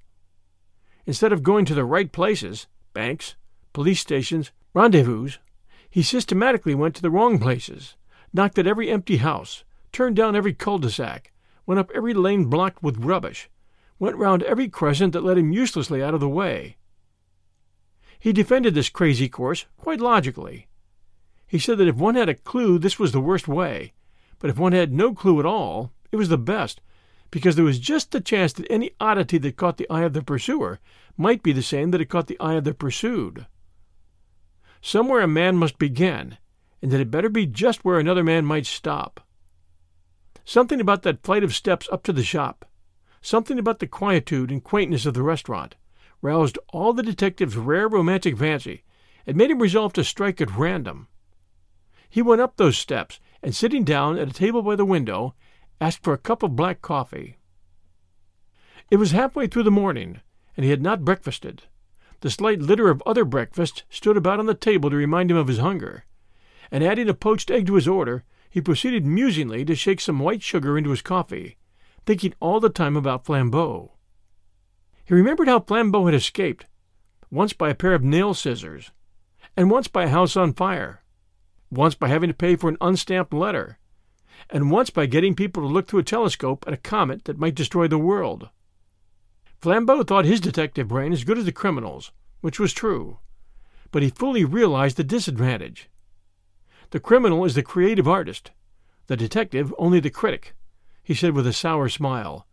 Instead 1.06 1.32
of 1.32 1.44
going 1.44 1.66
to 1.66 1.76
the 1.76 1.86
right 1.86 2.12
places, 2.12 2.66
banks, 2.96 3.36
police 3.74 4.00
stations, 4.00 4.52
rendezvous, 4.74 5.30
he 5.88 6.02
systematically 6.02 6.74
went 6.74 6.96
to 6.96 7.02
the 7.04 7.12
wrong 7.12 7.38
places, 7.38 7.96
knocked 8.34 8.58
at 8.58 8.66
every 8.66 8.90
empty 8.90 9.18
house, 9.18 9.64
turned 9.92 10.16
down 10.16 10.36
every 10.36 10.54
cul 10.54 10.80
de 10.80 10.90
sac, 10.90 11.32
went 11.68 11.80
up 11.80 11.92
every 11.94 12.14
lane 12.14 12.46
blocked 12.46 12.82
with 12.82 12.98
rubbish, 12.98 13.50
went 14.00 14.16
round 14.16 14.42
every 14.44 14.68
crescent 14.68 15.14
that 15.14 15.24
led 15.24 15.38
him 15.38 15.52
uselessly 15.52 16.02
out 16.02 16.14
of 16.14 16.20
the 16.20 16.30
way. 16.30 16.78
He 18.18 18.34
defended 18.34 18.74
this 18.74 18.90
crazy 18.90 19.30
course 19.30 19.66
quite 19.78 20.02
logically. 20.02 20.68
He 21.48 21.60
said 21.60 21.78
that 21.78 21.88
if 21.88 21.96
one 21.96 22.16
had 22.16 22.30
a 22.30 22.34
clue, 22.34 22.80
this 22.80 22.98
was 22.98 23.12
the 23.12 23.22
worst 23.22 23.48
way, 23.48 23.94
but 24.40 24.50
if 24.50 24.58
one 24.58 24.74
had 24.74 24.92
no 24.92 25.14
clue 25.14 25.40
at 25.40 25.46
all, 25.46 25.92
it 26.12 26.16
was 26.16 26.30
the 26.30 26.38
best, 26.38 26.82
because 27.30 27.56
there 27.56 27.66
was 27.66 27.80
just 27.80 28.12
the 28.12 28.22
chance 28.22 28.54
that 28.54 28.68
any 28.70 28.92
oddity 29.00 29.38
that 29.38 29.58
caught 29.58 29.78
the 29.78 29.90
eye 29.90 30.04
of 30.04 30.14
the 30.14 30.22
pursuer 30.22 30.80
might 31.18 31.44
be 31.44 31.52
the 31.52 31.62
same 31.62 31.92
that 31.92 32.02
had 32.02 32.10
caught 32.10 32.28
the 32.28 32.40
eye 32.40 32.54
of 32.54 32.64
the 32.64 32.74
pursued. 32.74 33.48
Somewhere 34.82 35.22
a 35.22 35.28
man 35.28 35.58
must 35.58 35.80
begin, 35.80 36.38
and 36.82 36.92
that 36.92 37.02
it 37.02 37.12
better 37.12 37.30
be 37.30 37.46
just 37.46 37.84
where 37.84 38.00
another 38.00 38.24
man 38.24 38.46
might 38.46 38.66
stop. 38.66 39.22
Something 40.44 40.80
about 40.80 41.04
that 41.04 41.24
flight 41.24 41.44
of 41.44 41.56
steps 41.56 41.90
up 41.92 42.04
to 42.04 42.14
the 42.14 42.24
shop, 42.24 42.66
something 43.22 43.58
about 43.58 43.80
the 43.80 43.88
quietude 43.88 44.52
and 44.52 44.64
quaintness 44.64 45.06
of 45.06 45.16
the 45.16 45.24
restaurant, 45.24 45.76
roused 46.22 46.60
all 46.70 46.94
the 46.94 47.02
detective's 47.02 47.58
rare 47.58 47.88
romantic 47.88 48.38
fancy 48.38 48.84
and 49.26 49.36
made 49.36 49.50
him 49.50 49.60
resolve 49.60 49.94
to 49.94 50.04
strike 50.04 50.40
at 50.40 50.56
random. 50.56 51.08
He 52.10 52.22
went 52.22 52.42
up 52.42 52.58
those 52.58 52.78
steps, 52.78 53.20
and 53.42 53.56
sitting 53.56 53.84
down 53.84 54.18
at 54.18 54.30
a 54.30 54.34
table 54.34 54.62
by 54.62 54.76
the 54.76 54.86
window, 54.86 55.36
asked 55.82 56.04
for 56.04 56.14
a 56.14 56.18
cup 56.18 56.44
of 56.44 56.56
black 56.56 56.82
coffee. 56.82 57.38
It 58.90 58.98
was 58.98 59.12
halfway 59.12 59.48
through 59.48 59.64
the 59.64 59.72
morning, 59.72 60.22
and 60.56 60.64
he 60.64 60.72
had 60.72 60.82
not 60.82 61.06
breakfasted. 61.06 61.64
The 62.22 62.30
slight 62.30 62.60
litter 62.60 62.90
of 62.90 63.04
other 63.06 63.26
breakfasts 63.26 63.84
stood 63.90 64.18
about 64.18 64.40
on 64.40 64.46
the 64.46 64.54
table 64.54 64.90
to 64.90 64.96
remind 64.96 65.30
him 65.30 65.38
of 65.38 65.48
his 65.48 65.60
hunger, 65.60 66.06
and 66.72 66.84
adding 66.84 67.10
a 67.10 67.14
poached 67.14 67.52
egg 67.52 67.68
to 67.68 67.76
his 67.76 67.88
order, 67.88 68.24
he 68.50 68.62
proceeded 68.62 69.06
musingly 69.06 69.66
to 69.66 69.76
shake 69.76 70.00
some 70.00 70.20
white 70.20 70.42
sugar 70.42 70.78
into 70.78 70.90
his 70.90 71.02
coffee, 71.02 71.58
thinking 72.06 72.34
all 72.40 72.60
the 72.60 72.70
time 72.70 72.96
about 72.96 73.26
Flambeau. 73.26 73.92
He 75.04 75.14
remembered 75.14 75.48
how 75.48 75.60
Flambeau 75.60 76.06
had 76.06 76.16
escaped, 76.16 76.66
once 77.30 77.54
by 77.54 77.70
a 77.70 77.76
pair 77.76 77.94
of 77.94 78.04
nail 78.04 78.34
scissors, 78.34 78.92
and 79.58 79.70
once 79.70 79.88
by 79.88 80.06
a 80.06 80.10
house 80.10 80.36
on 80.36 80.54
fire, 80.54 81.04
once 81.70 81.96
by 81.96 82.08
having 82.08 82.30
to 82.30 82.34
pay 82.34 82.56
for 82.56 82.70
an 82.70 82.78
unstamped 82.82 83.34
letter, 83.34 83.78
and 84.50 84.72
once 84.72 84.90
by 84.90 85.06
getting 85.06 85.36
people 85.36 85.64
to 85.64 85.68
look 85.68 85.88
through 85.88 86.00
a 86.00 86.04
telescope 86.04 86.64
at 86.68 86.74
a 86.74 86.78
comet 86.78 87.26
that 87.26 87.38
might 87.38 87.56
destroy 87.56 87.88
the 87.88 87.98
world. 87.98 88.50
Flambeau 89.66 90.04
thought 90.04 90.26
his 90.26 90.40
detective 90.40 90.90
brain 90.90 91.12
as 91.12 91.24
good 91.24 91.40
as 91.40 91.46
the 91.46 91.52
criminal's, 91.52 92.12
which 92.40 92.60
was 92.60 92.72
true, 92.72 93.18
but 93.90 94.04
he 94.04 94.12
fully 94.12 94.46
realized 94.46 94.96
the 94.96 95.04
disadvantage. 95.04 95.90
The 96.92 97.00
criminal 97.00 97.44
is 97.46 97.56
the 97.56 97.64
creative 97.64 98.08
artist, 98.08 98.52
the 99.08 99.18
detective 99.18 99.74
only 99.80 100.00
the 100.00 100.12
critic, 100.12 100.54
he 101.02 101.16
said 101.16 101.34
with 101.34 101.48
a 101.48 101.52
sour 101.52 101.90
smile, 101.90 102.46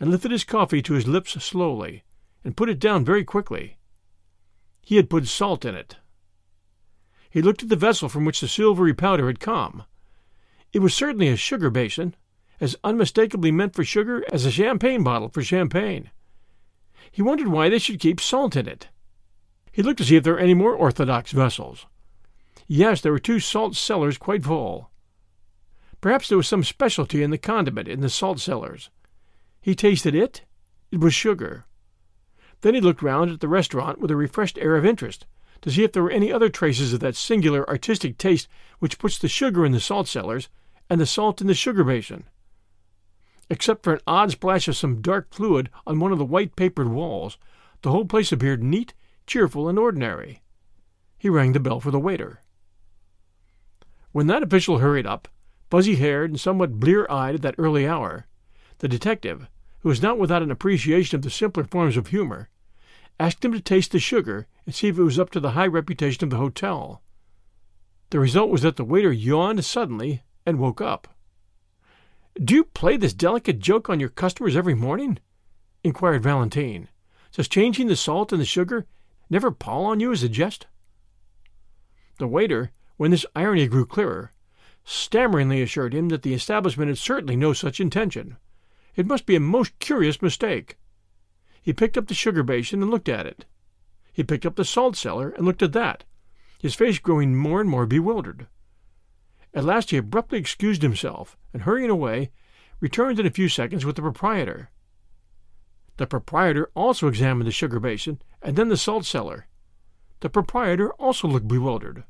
and 0.00 0.10
lifted 0.10 0.32
his 0.32 0.42
coffee 0.42 0.82
to 0.82 0.94
his 0.94 1.06
lips 1.06 1.40
slowly, 1.40 2.02
and 2.42 2.56
put 2.56 2.68
it 2.68 2.80
down 2.80 3.04
very 3.04 3.22
quickly. 3.22 3.78
He 4.82 4.96
had 4.96 5.08
put 5.08 5.28
salt 5.28 5.64
in 5.64 5.76
it. 5.76 5.98
He 7.30 7.42
looked 7.42 7.62
at 7.62 7.68
the 7.68 7.76
vessel 7.76 8.08
from 8.08 8.24
which 8.24 8.40
the 8.40 8.48
silvery 8.48 8.92
powder 8.92 9.28
had 9.28 9.38
come. 9.38 9.84
It 10.72 10.80
was 10.80 10.94
certainly 10.94 11.28
a 11.28 11.36
sugar 11.36 11.70
basin, 11.70 12.16
as 12.60 12.74
unmistakably 12.82 13.52
meant 13.52 13.76
for 13.76 13.84
sugar 13.84 14.24
as 14.32 14.44
a 14.44 14.50
champagne 14.50 15.04
bottle 15.04 15.28
for 15.28 15.44
champagne. 15.44 16.10
He 17.16 17.22
wondered 17.22 17.48
why 17.48 17.70
they 17.70 17.78
should 17.78 17.98
keep 17.98 18.20
salt 18.20 18.56
in 18.56 18.68
it. 18.68 18.88
He 19.72 19.82
looked 19.82 19.96
to 20.00 20.04
see 20.04 20.16
if 20.16 20.22
there 20.22 20.34
were 20.34 20.38
any 20.38 20.52
more 20.52 20.74
orthodox 20.74 21.32
vessels. 21.32 21.86
Yes, 22.66 23.00
there 23.00 23.10
were 23.10 23.18
two 23.18 23.40
salt 23.40 23.74
cellars 23.74 24.18
quite 24.18 24.44
full. 24.44 24.90
Perhaps 26.02 26.28
there 26.28 26.36
was 26.36 26.46
some 26.46 26.62
specialty 26.62 27.22
in 27.22 27.30
the 27.30 27.38
condiment 27.38 27.88
in 27.88 28.02
the 28.02 28.10
salt 28.10 28.38
cellars. 28.38 28.90
He 29.62 29.74
tasted 29.74 30.14
it. 30.14 30.42
It 30.90 31.00
was 31.00 31.14
sugar. 31.14 31.64
Then 32.60 32.74
he 32.74 32.82
looked 32.82 33.00
round 33.00 33.30
at 33.30 33.40
the 33.40 33.48
restaurant 33.48 33.98
with 33.98 34.10
a 34.10 34.16
refreshed 34.16 34.58
air 34.58 34.76
of 34.76 34.84
interest 34.84 35.24
to 35.62 35.70
see 35.70 35.84
if 35.84 35.92
there 35.92 36.02
were 36.02 36.10
any 36.10 36.30
other 36.30 36.50
traces 36.50 36.92
of 36.92 37.00
that 37.00 37.16
singular 37.16 37.66
artistic 37.66 38.18
taste 38.18 38.46
which 38.78 38.98
puts 38.98 39.16
the 39.16 39.26
sugar 39.26 39.64
in 39.64 39.72
the 39.72 39.80
salt 39.80 40.06
cellars 40.06 40.50
and 40.90 41.00
the 41.00 41.06
salt 41.06 41.40
in 41.40 41.46
the 41.46 41.54
sugar 41.54 41.82
basin. 41.82 42.24
Except 43.48 43.84
for 43.84 43.94
an 43.94 44.00
odd 44.06 44.32
splash 44.32 44.66
of 44.68 44.76
some 44.76 45.00
dark 45.00 45.32
fluid 45.32 45.70
on 45.86 46.00
one 46.00 46.12
of 46.12 46.18
the 46.18 46.24
white 46.24 46.56
papered 46.56 46.88
walls, 46.88 47.38
the 47.82 47.90
whole 47.90 48.04
place 48.04 48.32
appeared 48.32 48.62
neat, 48.62 48.94
cheerful, 49.26 49.68
and 49.68 49.78
ordinary. 49.78 50.42
He 51.18 51.28
rang 51.28 51.52
the 51.52 51.60
bell 51.60 51.80
for 51.80 51.90
the 51.90 52.00
waiter. 52.00 52.42
When 54.12 54.26
that 54.26 54.42
official 54.42 54.78
hurried 54.78 55.06
up, 55.06 55.28
fuzzy 55.70 55.96
haired 55.96 56.30
and 56.30 56.40
somewhat 56.40 56.80
blear 56.80 57.06
eyed 57.10 57.36
at 57.36 57.42
that 57.42 57.54
early 57.58 57.86
hour, 57.86 58.26
the 58.78 58.88
detective, 58.88 59.48
who 59.80 59.88
was 59.88 60.02
not 60.02 60.18
without 60.18 60.42
an 60.42 60.50
appreciation 60.50 61.16
of 61.16 61.22
the 61.22 61.30
simpler 61.30 61.64
forms 61.64 61.96
of 61.96 62.08
humor, 62.08 62.48
asked 63.18 63.44
him 63.44 63.52
to 63.52 63.60
taste 63.60 63.92
the 63.92 63.98
sugar 63.98 64.46
and 64.64 64.74
see 64.74 64.88
if 64.88 64.98
it 64.98 65.02
was 65.02 65.18
up 65.18 65.30
to 65.30 65.40
the 65.40 65.52
high 65.52 65.66
reputation 65.66 66.24
of 66.24 66.30
the 66.30 66.36
hotel. 66.36 67.02
The 68.10 68.20
result 68.20 68.50
was 68.50 68.62
that 68.62 68.76
the 68.76 68.84
waiter 68.84 69.12
yawned 69.12 69.64
suddenly 69.64 70.22
and 70.44 70.58
woke 70.58 70.80
up. 70.80 71.08
Do 72.42 72.54
you 72.54 72.64
play 72.64 72.98
this 72.98 73.14
delicate 73.14 73.60
joke 73.60 73.88
on 73.88 73.98
your 73.98 74.10
customers 74.10 74.56
every 74.56 74.74
morning? 74.74 75.18
inquired 75.82 76.22
Valentine. 76.22 76.88
Does 77.32 77.48
changing 77.48 77.86
the 77.86 77.96
salt 77.96 78.30
and 78.30 78.40
the 78.40 78.44
sugar 78.44 78.86
never 79.30 79.50
pall 79.50 79.86
on 79.86 80.00
you 80.00 80.12
as 80.12 80.22
a 80.22 80.28
jest? 80.28 80.66
The 82.18 82.28
waiter, 82.28 82.72
when 82.98 83.10
this 83.10 83.24
irony 83.34 83.66
grew 83.66 83.86
clearer, 83.86 84.32
stammeringly 84.84 85.62
assured 85.62 85.94
him 85.94 86.10
that 86.10 86.22
the 86.22 86.34
establishment 86.34 86.88
had 86.88 86.98
certainly 86.98 87.36
no 87.36 87.54
such 87.54 87.80
intention. 87.80 88.36
It 88.96 89.06
must 89.06 89.24
be 89.24 89.36
a 89.36 89.40
most 89.40 89.78
curious 89.78 90.20
mistake. 90.20 90.76
He 91.62 91.72
picked 91.72 91.96
up 91.96 92.06
the 92.06 92.14
sugar 92.14 92.42
basin 92.42 92.82
and 92.82 92.90
looked 92.90 93.08
at 93.08 93.26
it. 93.26 93.46
He 94.12 94.22
picked 94.22 94.44
up 94.44 94.56
the 94.56 94.64
salt 94.64 94.94
cellar 94.94 95.30
and 95.30 95.46
looked 95.46 95.62
at 95.62 95.72
that, 95.72 96.04
his 96.60 96.74
face 96.74 96.98
growing 96.98 97.34
more 97.34 97.62
and 97.62 97.70
more 97.70 97.86
bewildered. 97.86 98.46
At 99.56 99.64
last 99.64 99.90
he 99.90 99.96
abruptly 99.96 100.38
excused 100.38 100.82
himself, 100.82 101.34
and 101.54 101.62
hurrying 101.62 101.88
away, 101.88 102.30
returned 102.78 103.18
in 103.18 103.24
a 103.24 103.30
few 103.30 103.48
seconds 103.48 103.86
with 103.86 103.96
the 103.96 104.02
proprietor. 104.02 104.70
The 105.96 106.06
proprietor 106.06 106.70
also 106.74 107.08
examined 107.08 107.48
the 107.48 107.52
sugar 107.52 107.80
basin 107.80 108.20
and 108.42 108.54
then 108.54 108.68
the 108.68 108.76
salt 108.76 109.06
cellar. 109.06 109.46
The 110.20 110.28
proprietor 110.28 110.92
also 110.96 111.26
looked 111.26 111.48
bewildered. 111.48 112.04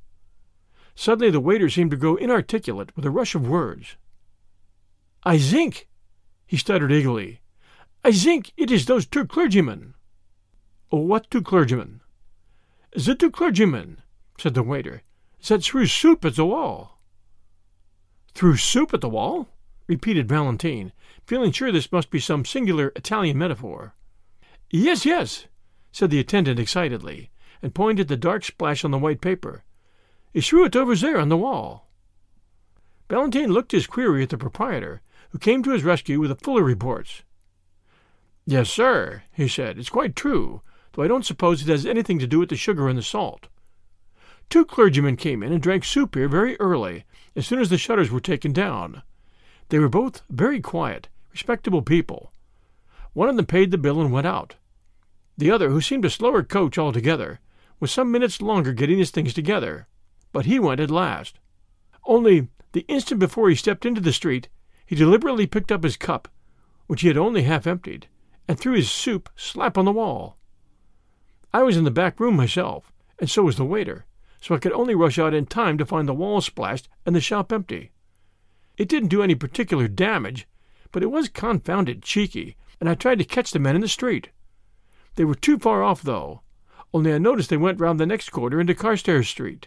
Suddenly 0.97 1.31
the 1.31 1.39
waiter 1.39 1.71
seemed 1.71 1.93
to 1.93 1.97
grow 1.97 2.17
inarticulate 2.17 2.97
with 2.97 3.05
a 3.05 3.11
rush 3.11 3.37
of 3.37 3.47
words. 3.47 3.95
I 5.23 5.39
think, 5.39 5.89
he 6.49 6.57
stuttered 6.57 6.91
eagerly, 6.91 7.43
I 8.03 8.11
think 8.11 8.53
it 8.57 8.73
is 8.73 8.87
those 8.87 9.07
two 9.07 9.25
clergymen. 9.25 9.95
What 10.89 11.31
two 11.31 11.43
clergymen? 11.43 12.01
The 12.93 13.15
two 13.15 13.31
clergymen, 13.31 14.03
said 14.37 14.55
the 14.55 14.65
waiter, 14.65 15.03
that 15.47 15.63
threw 15.63 15.87
soup 15.87 16.25
at 16.25 16.35
the 16.35 16.45
wall. 16.45 16.96
Threw 18.37 18.59
soup 18.59 18.93
at 18.93 19.01
the 19.01 19.09
wall? 19.09 19.49
repeated 19.87 20.29
Valentine, 20.29 20.93
feeling 21.25 21.53
sure 21.53 21.73
this 21.73 21.91
must 21.91 22.11
be 22.11 22.21
some 22.21 22.45
singular 22.45 22.93
Italian 22.95 23.39
metaphor. 23.39 23.95
Yes, 24.69 25.07
yes, 25.07 25.47
said 25.91 26.11
the 26.11 26.21
attendant 26.21 26.61
excitedly, 26.61 27.31
and 27.63 27.75
pointed 27.75 28.09
the 28.09 28.17
dark 28.19 28.45
splash 28.45 28.85
on 28.85 28.91
the 28.91 28.99
white 28.99 29.23
paper. 29.23 29.65
He 30.35 30.43
threw 30.43 30.67
it 30.67 30.77
over 30.77 30.95
there 30.95 31.19
on 31.19 31.31
the 31.31 31.37
wall. 31.39 31.89
Valentine 33.09 33.55
looked 33.55 33.73
his 33.73 33.87
query 33.87 34.23
at 34.25 34.29
the 34.29 34.37
proprietor, 34.37 35.01
who 35.31 35.39
came 35.39 35.63
to 35.63 35.71
his 35.71 35.83
rescue 35.83 36.21
with 36.21 36.31
a 36.31 36.37
fuller 36.37 36.63
report. 36.63 37.23
Yes, 38.45 38.69
sir, 38.69 39.23
he 39.33 39.49
said. 39.49 39.79
It's 39.79 39.89
quite 39.89 40.15
true, 40.15 40.61
though 40.93 41.03
I 41.03 41.09
don't 41.09 41.25
suppose 41.25 41.63
it 41.63 41.71
has 41.71 41.87
anything 41.87 42.19
to 42.19 42.27
do 42.27 42.41
with 42.41 42.51
the 42.51 42.57
sugar 42.57 42.87
and 42.87 42.99
the 42.99 43.03
salt. 43.03 43.49
Two 44.51 44.67
clergymen 44.67 45.17
came 45.17 45.43
in 45.43 45.55
and 45.55 45.63
drank 45.63 45.85
soup 45.85 46.15
here 46.15 46.29
very 46.29 46.61
early, 46.61 47.07
as 47.37 47.47
soon 47.47 47.61
as 47.61 47.69
the 47.69 47.79
shutters 47.79 48.11
were 48.11 48.21
taken 48.21 48.53
down. 48.53 49.03
They 49.69 49.79
were 49.79 49.89
both 49.89 50.23
very 50.29 50.61
quiet, 50.61 51.09
respectable 51.31 51.83
people. 51.83 52.33
One 53.13 53.29
of 53.29 53.37
them 53.37 53.47
paid 53.47 53.71
the 53.71 53.79
bill 53.79 54.01
and 54.01 54.11
went 54.11 54.27
out. 54.27 54.57
The 55.39 55.53
other, 55.53 55.71
who 55.71 55.81
seemed 55.81 56.05
a 56.05 56.11
slower 56.11 56.43
coach 56.43 56.79
altogether, 56.79 57.41
was 57.79 57.93
some 57.93 58.11
minutes 58.11 58.43
longer 58.43 58.73
getting 58.73 58.99
his 58.99 59.11
things 59.11 59.35
together 59.35 59.87
but 60.37 60.45
he 60.45 60.59
went 60.59 60.83
at 60.83 60.91
last. 60.91 61.39
Only, 62.05 62.49
the 62.73 62.85
instant 62.89 63.19
before 63.19 63.49
he 63.49 63.55
stepped 63.55 63.87
into 63.87 64.03
the 64.03 64.13
street, 64.13 64.49
he 64.85 64.95
deliberately 64.95 65.47
picked 65.47 65.73
up 65.73 65.83
his 65.83 65.97
cup, 65.97 66.29
which 66.89 67.01
he 67.01 67.09
had 67.09 67.17
only 67.17 67.45
half 67.45 67.67
emptied, 67.67 68.07
and 68.47 68.61
threw 68.61 68.75
his 68.75 68.91
soup 68.91 69.31
slap 69.35 69.79
on 69.79 69.87
the 69.87 69.93
wall. 69.93 70.37
I 71.55 71.63
was 71.63 71.79
in 71.79 71.85
the 71.85 71.91
back 71.91 72.21
room 72.21 72.37
myself, 72.37 72.93
and 73.19 73.31
so 73.31 73.45
was 73.45 73.57
the 73.57 73.65
waiter, 73.65 74.05
so 74.47 74.55
I 74.55 74.59
could 74.59 74.73
only 74.75 74.95
rush 74.95 75.19
out 75.19 75.35
in 75.35 75.45
time 75.45 75.77
to 75.77 75.85
find 75.85 76.09
the 76.09 76.15
wall 76.15 76.41
splashed 76.41 76.89
and 77.05 77.17
the 77.17 77.21
shop 77.21 77.53
empty. 77.53 77.91
It 78.77 78.89
didn't 78.89 79.09
do 79.09 79.21
any 79.21 79.35
particular 79.35 79.89
damage, 79.89 80.47
but 80.93 81.03
it 81.03 81.11
was 81.11 81.29
confounded 81.29 82.05
cheeky, 82.05 82.57
and 82.79 82.89
I 82.89 82.95
tried 82.95 83.19
to 83.19 83.25
catch 83.25 83.51
the 83.51 83.59
men 83.59 83.75
in 83.75 83.81
the 83.81 83.89
street. 83.89 84.29
They 85.17 85.25
were 85.25 85.35
too 85.35 85.59
far 85.59 85.83
off, 85.83 86.01
though, 86.01 86.43
only 86.95 87.13
I 87.13 87.19
noticed 87.19 87.51
they 87.51 87.57
went 87.57 87.81
round 87.81 87.99
the 87.99 88.07
next 88.07 88.29
corner 88.29 88.61
into 88.61 88.73
Carstairs 88.73 89.29
Street. 89.29 89.67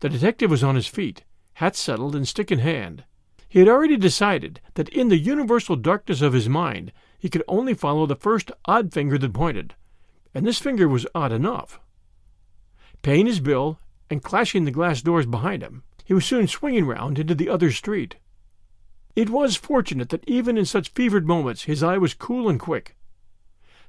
The 0.00 0.10
detective 0.10 0.50
was 0.50 0.62
on 0.62 0.74
his 0.74 0.86
feet, 0.86 1.24
hat 1.54 1.76
settled 1.76 2.14
and 2.14 2.28
stick 2.28 2.52
in 2.52 2.58
hand. 2.58 3.04
He 3.48 3.60
had 3.60 3.68
already 3.68 3.96
decided 3.96 4.60
that 4.74 4.90
in 4.90 5.08
the 5.08 5.16
universal 5.16 5.76
darkness 5.76 6.20
of 6.20 6.34
his 6.34 6.46
mind 6.46 6.92
he 7.18 7.30
could 7.30 7.44
only 7.48 7.72
follow 7.72 8.04
the 8.04 8.16
first 8.16 8.52
odd 8.66 8.92
finger 8.92 9.16
that 9.16 9.32
pointed, 9.32 9.76
and 10.34 10.44
this 10.44 10.58
finger 10.58 10.86
was 10.86 11.06
odd 11.14 11.32
enough. 11.32 11.80
Paying 13.02 13.26
his 13.26 13.40
bill 13.40 13.78
and 14.10 14.22
clashing 14.22 14.64
the 14.64 14.70
glass 14.70 15.02
doors 15.02 15.26
behind 15.26 15.62
him, 15.62 15.82
he 16.04 16.14
was 16.14 16.24
soon 16.24 16.48
swinging 16.48 16.86
round 16.86 17.18
into 17.18 17.34
the 17.34 17.48
other 17.48 17.70
street. 17.70 18.16
It 19.14 19.30
was 19.30 19.56
fortunate 19.56 20.08
that 20.10 20.28
even 20.28 20.56
in 20.56 20.64
such 20.64 20.90
fevered 20.90 21.26
moments 21.26 21.64
his 21.64 21.82
eye 21.82 21.98
was 21.98 22.14
cool 22.14 22.48
and 22.48 22.58
quick. 22.58 22.96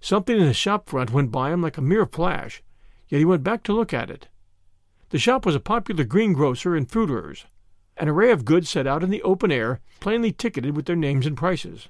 Something 0.02 0.40
in 0.40 0.48
the 0.48 0.54
shop 0.54 0.90
front 0.90 1.12
went 1.12 1.32
by 1.32 1.52
him 1.52 1.62
like 1.62 1.78
a 1.78 1.82
mere 1.82 2.06
flash, 2.06 2.64
yet 3.08 3.20
he 3.20 3.26
went 3.26 3.44
back 3.44 3.64
to 3.64 3.74
look 3.74 3.94
at 3.94 4.10
it. 4.10 4.28
The 5.10 5.20
shop 5.20 5.46
was 5.46 5.56
a 5.56 5.60
popular 5.60 6.04
greengrocer 6.04 6.76
and 6.76 6.90
fruiterer's. 6.90 7.46
An 7.98 8.08
array 8.08 8.32
of 8.32 8.46
goods 8.46 8.70
set 8.70 8.88
out 8.88 9.04
in 9.04 9.10
the 9.10 9.24
open 9.24 9.52
air, 9.52 9.82
plainly 10.00 10.32
ticketed 10.32 10.76
with 10.76 10.86
their 10.86 10.96
names 10.96 11.26
and 11.26 11.36
prices. 11.36 11.90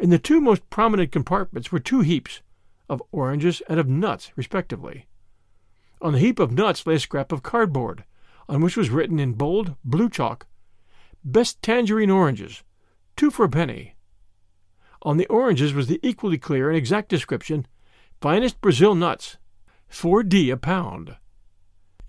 In 0.00 0.10
the 0.10 0.18
two 0.18 0.40
most 0.40 0.68
prominent 0.70 1.12
compartments 1.12 1.70
were 1.70 1.80
two 1.80 2.00
heaps, 2.00 2.40
of 2.88 3.02
oranges 3.12 3.62
and 3.68 3.78
of 3.78 3.88
nuts, 3.88 4.32
respectively. 4.36 5.06
On 6.04 6.12
the 6.12 6.18
heap 6.18 6.38
of 6.38 6.52
nuts 6.52 6.86
lay 6.86 6.96
a 6.96 7.00
scrap 7.00 7.32
of 7.32 7.42
cardboard, 7.42 8.04
on 8.46 8.60
which 8.60 8.76
was 8.76 8.90
written 8.90 9.18
in 9.18 9.32
bold 9.32 9.74
blue 9.82 10.10
chalk, 10.10 10.46
Best 11.24 11.62
tangerine 11.62 12.10
oranges, 12.10 12.62
two 13.16 13.30
for 13.30 13.46
a 13.46 13.48
penny. 13.48 13.94
On 15.00 15.16
the 15.16 15.26
oranges 15.28 15.72
was 15.72 15.86
the 15.86 15.98
equally 16.02 16.36
clear 16.36 16.68
and 16.68 16.76
exact 16.76 17.08
description, 17.08 17.66
Finest 18.20 18.60
Brazil 18.60 18.94
nuts, 18.94 19.38
4D 19.90 20.52
a 20.52 20.58
pound. 20.58 21.16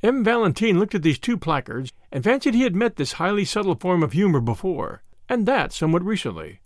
M. 0.04 0.26
Valentine 0.26 0.78
looked 0.78 0.94
at 0.94 1.02
these 1.02 1.18
two 1.18 1.38
placards 1.38 1.94
and 2.12 2.22
fancied 2.22 2.54
he 2.54 2.64
had 2.64 2.76
met 2.76 2.98
this 2.98 3.14
highly 3.14 3.46
subtle 3.46 3.76
form 3.76 4.04
of 4.04 4.12
humor 4.12 4.42
before, 4.42 5.04
and 5.30 5.46
that 5.46 5.72
somewhat 5.72 6.04
recently. 6.04 6.60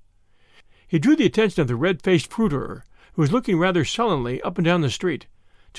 He 0.87 0.97
drew 0.97 1.15
the 1.15 1.27
attention 1.27 1.61
of 1.61 1.67
the 1.67 1.75
red 1.75 2.01
faced 2.01 2.31
fruiterer, 2.31 2.85
who 3.13 3.21
was 3.21 3.31
looking 3.31 3.59
rather 3.59 3.85
sullenly 3.85 4.41
up 4.41 4.57
and 4.57 4.65
down 4.65 4.81
the 4.81 4.89
street, 4.89 5.27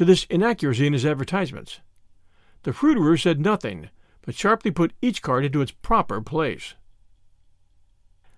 to 0.01 0.07
this 0.07 0.25
inaccuracy 0.31 0.87
in 0.87 0.95
his 0.95 1.05
advertisements. 1.05 1.81
The 2.63 2.73
fruiterer 2.73 3.19
said 3.19 3.39
nothing, 3.39 3.91
but 4.23 4.35
sharply 4.35 4.71
put 4.71 4.95
each 5.03 5.21
card 5.21 5.45
into 5.45 5.61
its 5.61 5.73
proper 5.73 6.23
place. 6.23 6.73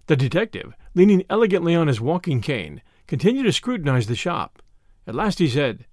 The 0.08 0.16
detective, 0.16 0.74
leaning 0.96 1.22
elegantly 1.30 1.76
on 1.76 1.86
his 1.86 2.00
walking 2.00 2.40
cane, 2.40 2.82
continued 3.06 3.44
to 3.44 3.52
scrutinize 3.52 4.08
the 4.08 4.16
shop. 4.16 4.60
At 5.06 5.14
last 5.14 5.38
he 5.38 5.48
said, 5.48 5.86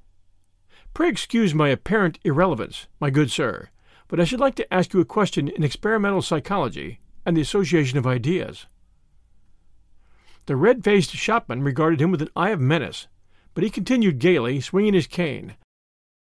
Pray 0.95 1.08
excuse 1.08 1.53
my 1.53 1.69
apparent 1.69 2.17
irrelevance, 2.23 2.88
my 2.99 3.12
good 3.12 3.29
sir, 3.29 3.69
but 4.08 4.19
I 4.19 4.23
should 4.23 4.39
like 4.39 4.55
to 4.55 4.73
ask 4.73 4.91
you 4.91 5.01
a 5.01 5.05
question 5.05 5.49
in 5.49 5.62
experimental 5.62 6.23
psychology 6.23 6.99
and 7.27 7.38
the 7.38 7.41
association 7.41 7.99
of 7.99 8.08
ideas. 8.08 8.65
The 10.47 10.55
red 10.55 10.84
faced 10.84 11.12
shopman 11.12 11.62
regarded 11.62 12.01
him 12.01 12.10
with 12.10 12.23
an 12.23 12.32
eye 12.36 12.49
of 12.49 12.60
menace, 12.60 13.08
but 13.59 13.65
he 13.65 13.69
continued 13.69 14.19
gaily, 14.19 14.61
swinging 14.61 14.93
his 14.93 15.05
cane. 15.05 15.57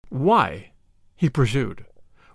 Why? 0.09 0.71
he 1.15 1.29
pursued. 1.29 1.85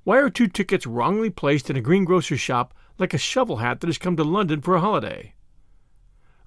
Why 0.03 0.17
are 0.17 0.31
two 0.31 0.47
tickets 0.47 0.87
wrongly 0.87 1.29
placed 1.29 1.69
in 1.69 1.77
a 1.77 1.83
greengrocer's 1.83 2.41
shop 2.41 2.73
like 2.99 3.13
a 3.13 3.19
shovel 3.19 3.59
hat 3.59 3.81
that 3.81 3.89
has 3.89 3.99
come 3.99 4.17
to 4.17 4.25
London 4.25 4.63
for 4.63 4.75
a 4.75 4.81
holiday? 4.81 5.35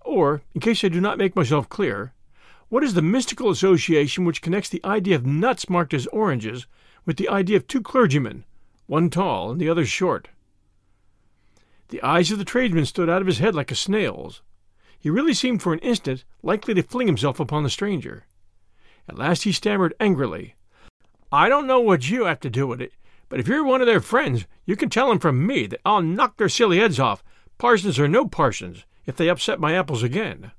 Or, 0.02 0.42
in 0.56 0.62
case 0.62 0.84
I 0.84 0.88
do 0.88 1.00
not 1.00 1.20
make 1.20 1.36
myself 1.36 1.70
clear, 1.70 2.14
what 2.70 2.84
is 2.84 2.96
the 2.96 3.04
mystical 3.04 3.52
association 3.52 4.26
which 4.26 4.42
connects 4.42 4.70
the 4.70 4.84
idea 4.84 5.16
of 5.18 5.24
nuts 5.24 5.70
marked 5.70 5.94
as 5.94 6.08
oranges 6.08 6.66
with 7.06 7.18
the 7.18 7.30
idea 7.30 7.58
of 7.58 7.68
two 7.68 7.84
clergymen, 7.84 8.44
one 8.88 9.12
tall 9.12 9.52
and 9.52 9.62
the 9.62 9.70
other 9.70 9.86
short? 9.86 10.30
The 11.90 12.02
eyes 12.02 12.32
of 12.32 12.40
the 12.40 12.44
tradesman 12.44 12.88
stood 12.88 13.08
out 13.08 13.22
of 13.22 13.28
his 13.28 13.38
head 13.38 13.54
like 13.54 13.70
a 13.70 13.76
snail's. 13.76 14.42
He 14.98 15.12
really 15.12 15.36
seemed 15.36 15.62
for 15.62 15.74
an 15.74 15.80
instant 15.82 16.24
likely 16.42 16.74
to 16.74 16.82
fling 16.82 17.06
himself 17.06 17.40
upon 17.40 17.62
the 17.62 17.70
stranger. 17.70 18.26
At 19.08 19.18
last 19.18 19.44
he 19.44 19.52
stammered 19.52 19.94
angrily, 20.00 20.56
I 21.32 21.50
don't 21.50 21.68
know 21.68 21.80
what 21.80 22.10
you 22.10 22.26
have 22.26 22.40
to 22.42 22.50
do 22.50 22.68
with 22.68 22.82
it, 22.82 22.94
but 23.30 23.40
if 23.40 23.48
you're 23.48 23.64
one 23.64 23.82
of 23.82 23.88
their 23.88 24.00
friends, 24.00 24.46
you 24.66 24.76
can 24.76 24.90
tell 24.90 25.12
'em 25.12 25.20
from 25.20 25.46
me 25.46 25.66
that 25.68 25.82
I'll 25.86 26.02
knock 26.02 26.38
their 26.38 26.50
silly 26.50 26.78
heads 26.80 27.00
off, 27.00 27.24
parsons 27.58 28.00
or 28.00 28.08
no 28.08 28.28
parsons, 28.28 28.86
if 29.06 29.16
they 29.16 29.30
upset 29.30 29.60
my 29.60 29.74
apples 29.74 30.04
again. 30.04 30.52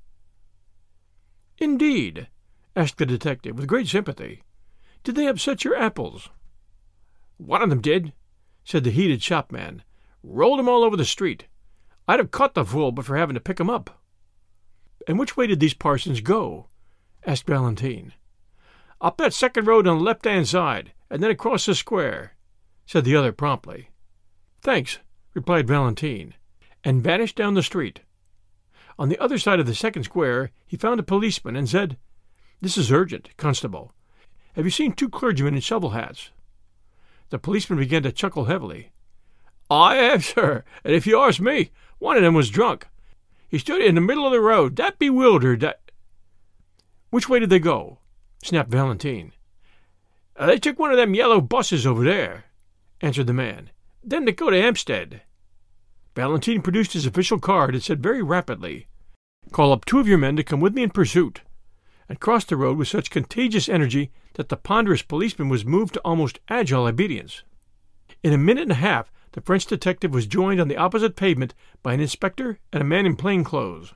Indeed? 1.57 2.27
asked 2.75 2.97
the 2.97 3.05
detective 3.05 3.57
with 3.57 3.67
great 3.67 3.87
sympathy. 3.87 4.43
Did 5.03 5.15
they 5.15 5.27
upset 5.27 5.63
your 5.63 5.75
apples? 5.75 6.29
One 7.37 7.61
of 7.61 7.69
them 7.69 7.81
did, 7.81 8.13
said 8.63 8.83
the 8.83 8.91
heated 8.91 9.23
shopman. 9.23 9.83
Rolled 10.21 10.59
'em 10.59 10.69
all 10.69 10.83
over 10.83 10.97
the 10.97 11.05
street. 11.05 11.47
I'd 12.07 12.19
have 12.19 12.31
caught 12.31 12.53
the 12.53 12.65
fool 12.65 12.91
but 12.91 13.05
for 13.05 13.17
having 13.17 13.33
to 13.33 13.39
pick 13.39 13.59
'em 13.59 13.69
up. 13.69 14.01
And 15.07 15.17
which 15.17 15.35
way 15.37 15.47
did 15.47 15.59
these 15.59 15.73
parsons 15.73 16.21
go? 16.21 16.67
asked 17.25 17.47
Valentine. 17.47 18.13
Up 19.01 19.17
that 19.17 19.33
second 19.33 19.65
road 19.65 19.87
on 19.87 19.97
the 19.97 20.03
left 20.03 20.25
hand 20.25 20.47
side, 20.47 20.91
and 21.09 21.23
then 21.23 21.31
across 21.31 21.65
the 21.65 21.75
square, 21.75 22.33
said 22.85 23.05
the 23.05 23.15
other 23.15 23.31
promptly. 23.31 23.89
Thanks, 24.61 24.99
replied 25.33 25.67
Valentine, 25.67 26.33
and 26.83 27.03
vanished 27.03 27.35
down 27.35 27.53
the 27.53 27.63
street. 27.63 28.01
On 28.97 29.07
the 29.07 29.17
other 29.19 29.37
side 29.37 29.61
of 29.61 29.65
the 29.65 29.75
second 29.75 30.03
square 30.03 30.51
he 30.67 30.75
found 30.75 30.99
a 30.99 31.03
policeman 31.03 31.55
and 31.55 31.69
said, 31.69 31.97
This 32.59 32.77
is 32.77 32.91
urgent, 32.91 33.29
constable. 33.37 33.93
Have 34.53 34.65
you 34.65 34.71
seen 34.71 34.91
two 34.91 35.07
clergymen 35.07 35.55
in 35.55 35.61
shovel 35.61 35.91
hats? 35.91 36.31
The 37.29 37.39
policeman 37.39 37.79
began 37.79 38.03
to 38.03 38.11
chuckle 38.11 38.45
heavily. 38.45 38.91
I 39.71 39.95
have, 39.95 40.25
sir, 40.25 40.65
and 40.83 40.93
if 40.93 41.07
you 41.07 41.19
ask 41.19 41.39
me, 41.39 41.71
one 41.99 42.17
of 42.17 42.23
them 42.23 42.33
was 42.33 42.49
drunk. 42.49 42.87
He 43.47 43.59
stood 43.59 43.81
in 43.81 43.95
the 43.95 44.01
middle 44.01 44.25
of 44.25 44.33
the 44.33 44.41
road, 44.41 44.75
that 44.75 44.99
bewildered, 44.99 45.61
that. 45.61 45.79
Which 47.11 47.29
way 47.29 47.39
did 47.39 47.49
they 47.49 47.59
go? 47.59 47.98
Snapped 48.43 48.69
Valentine. 48.69 49.33
Uh, 50.35 50.45
they 50.45 50.57
took 50.57 50.79
one 50.79 50.91
of 50.91 50.97
them 50.97 51.13
yellow 51.13 51.41
buses 51.41 51.85
over 51.85 52.03
there, 52.03 52.45
answered 53.01 53.27
the 53.27 53.33
man. 53.33 53.69
Then 54.03 54.25
they 54.25 54.31
go 54.31 54.49
to 54.49 54.61
Hampstead. 54.61 55.21
Valentine 56.15 56.61
produced 56.61 56.93
his 56.93 57.05
official 57.05 57.39
card 57.39 57.73
and 57.73 57.83
said 57.83 58.01
very 58.01 58.21
rapidly, 58.21 58.87
Call 59.51 59.71
up 59.71 59.85
two 59.85 59.99
of 59.99 60.07
your 60.07 60.17
men 60.17 60.35
to 60.35 60.43
come 60.43 60.59
with 60.59 60.73
me 60.73 60.83
in 60.83 60.89
pursuit, 60.89 61.41
and 62.07 62.19
crossed 62.19 62.49
the 62.49 62.57
road 62.57 62.77
with 62.77 62.87
such 62.87 63.09
contagious 63.09 63.69
energy 63.69 64.11
that 64.33 64.49
the 64.49 64.57
ponderous 64.57 65.01
policeman 65.01 65.49
was 65.49 65.65
moved 65.65 65.93
to 65.93 66.01
almost 66.01 66.39
agile 66.49 66.85
obedience. 66.85 67.43
In 68.23 68.33
a 68.33 68.37
minute 68.37 68.63
and 68.63 68.71
a 68.71 68.75
half 68.75 69.11
the 69.33 69.41
French 69.41 69.65
detective 69.65 70.13
was 70.13 70.25
joined 70.25 70.59
on 70.59 70.67
the 70.67 70.77
opposite 70.77 71.15
pavement 71.15 71.53
by 71.83 71.93
an 71.93 71.99
inspector 71.99 72.59
and 72.73 72.81
a 72.81 72.85
man 72.85 73.05
in 73.05 73.15
plain 73.15 73.43
clothes. 73.43 73.93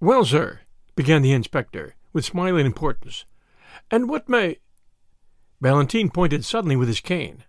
Well, 0.00 0.24
sir, 0.24 0.60
began 0.94 1.22
the 1.22 1.32
inspector, 1.32 1.94
with 2.14 2.24
smiling 2.24 2.64
importance, 2.64 3.26
and 3.90 4.08
what 4.08 4.26
may. 4.30 4.56
Valentine 5.60 6.08
pointed 6.08 6.44
suddenly 6.44 6.76
with 6.76 6.88
his 6.88 7.00
cane. 7.00 7.44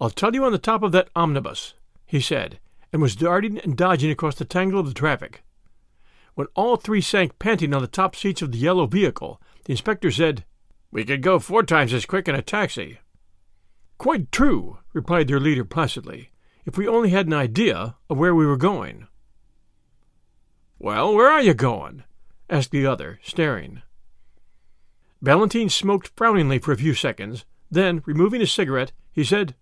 I'll 0.00 0.10
tell 0.10 0.34
you 0.34 0.44
on 0.44 0.52
the 0.52 0.58
top 0.58 0.84
of 0.84 0.92
that 0.92 1.08
omnibus, 1.16 1.74
he 2.06 2.20
said, 2.20 2.60
and 2.92 3.02
was 3.02 3.16
darting 3.16 3.58
and 3.58 3.76
dodging 3.76 4.10
across 4.10 4.36
the 4.36 4.44
tangle 4.44 4.78
of 4.78 4.86
the 4.86 4.94
traffic. 4.94 5.42
When 6.34 6.46
all 6.54 6.76
three 6.76 7.00
sank 7.00 7.38
panting 7.38 7.72
on 7.72 7.82
the 7.82 7.88
top 7.88 8.14
seats 8.14 8.42
of 8.42 8.52
the 8.52 8.58
yellow 8.58 8.86
vehicle, 8.86 9.40
the 9.64 9.72
inspector 9.72 10.10
said, 10.10 10.44
We 10.90 11.04
could 11.04 11.22
go 11.22 11.38
four 11.38 11.62
times 11.62 11.92
as 11.92 12.06
quick 12.06 12.28
in 12.28 12.34
a 12.34 12.42
taxi. 12.42 12.98
Quite 13.98 14.32
true, 14.32 14.78
replied 14.92 15.28
their 15.28 15.40
leader 15.40 15.64
placidly, 15.64 16.30
if 16.66 16.76
we 16.76 16.88
only 16.88 17.10
had 17.10 17.26
an 17.26 17.32
idea 17.32 17.96
of 18.10 18.18
where 18.18 18.34
we 18.34 18.46
were 18.46 18.56
going. 18.56 19.06
Well, 20.78 21.14
where 21.14 21.30
are 21.30 21.40
you 21.40 21.54
going? 21.54 22.02
Asked 22.48 22.70
the 22.70 22.86
other, 22.86 23.20
staring. 23.22 23.82
Valentine 25.22 25.68
smoked 25.68 26.10
frowningly 26.16 26.58
for 26.58 26.72
a 26.72 26.76
few 26.76 26.94
seconds, 26.94 27.44
then, 27.70 28.02
removing 28.06 28.40
his 28.40 28.52
cigarette, 28.52 28.92
he 29.12 29.24
said, 29.24 29.54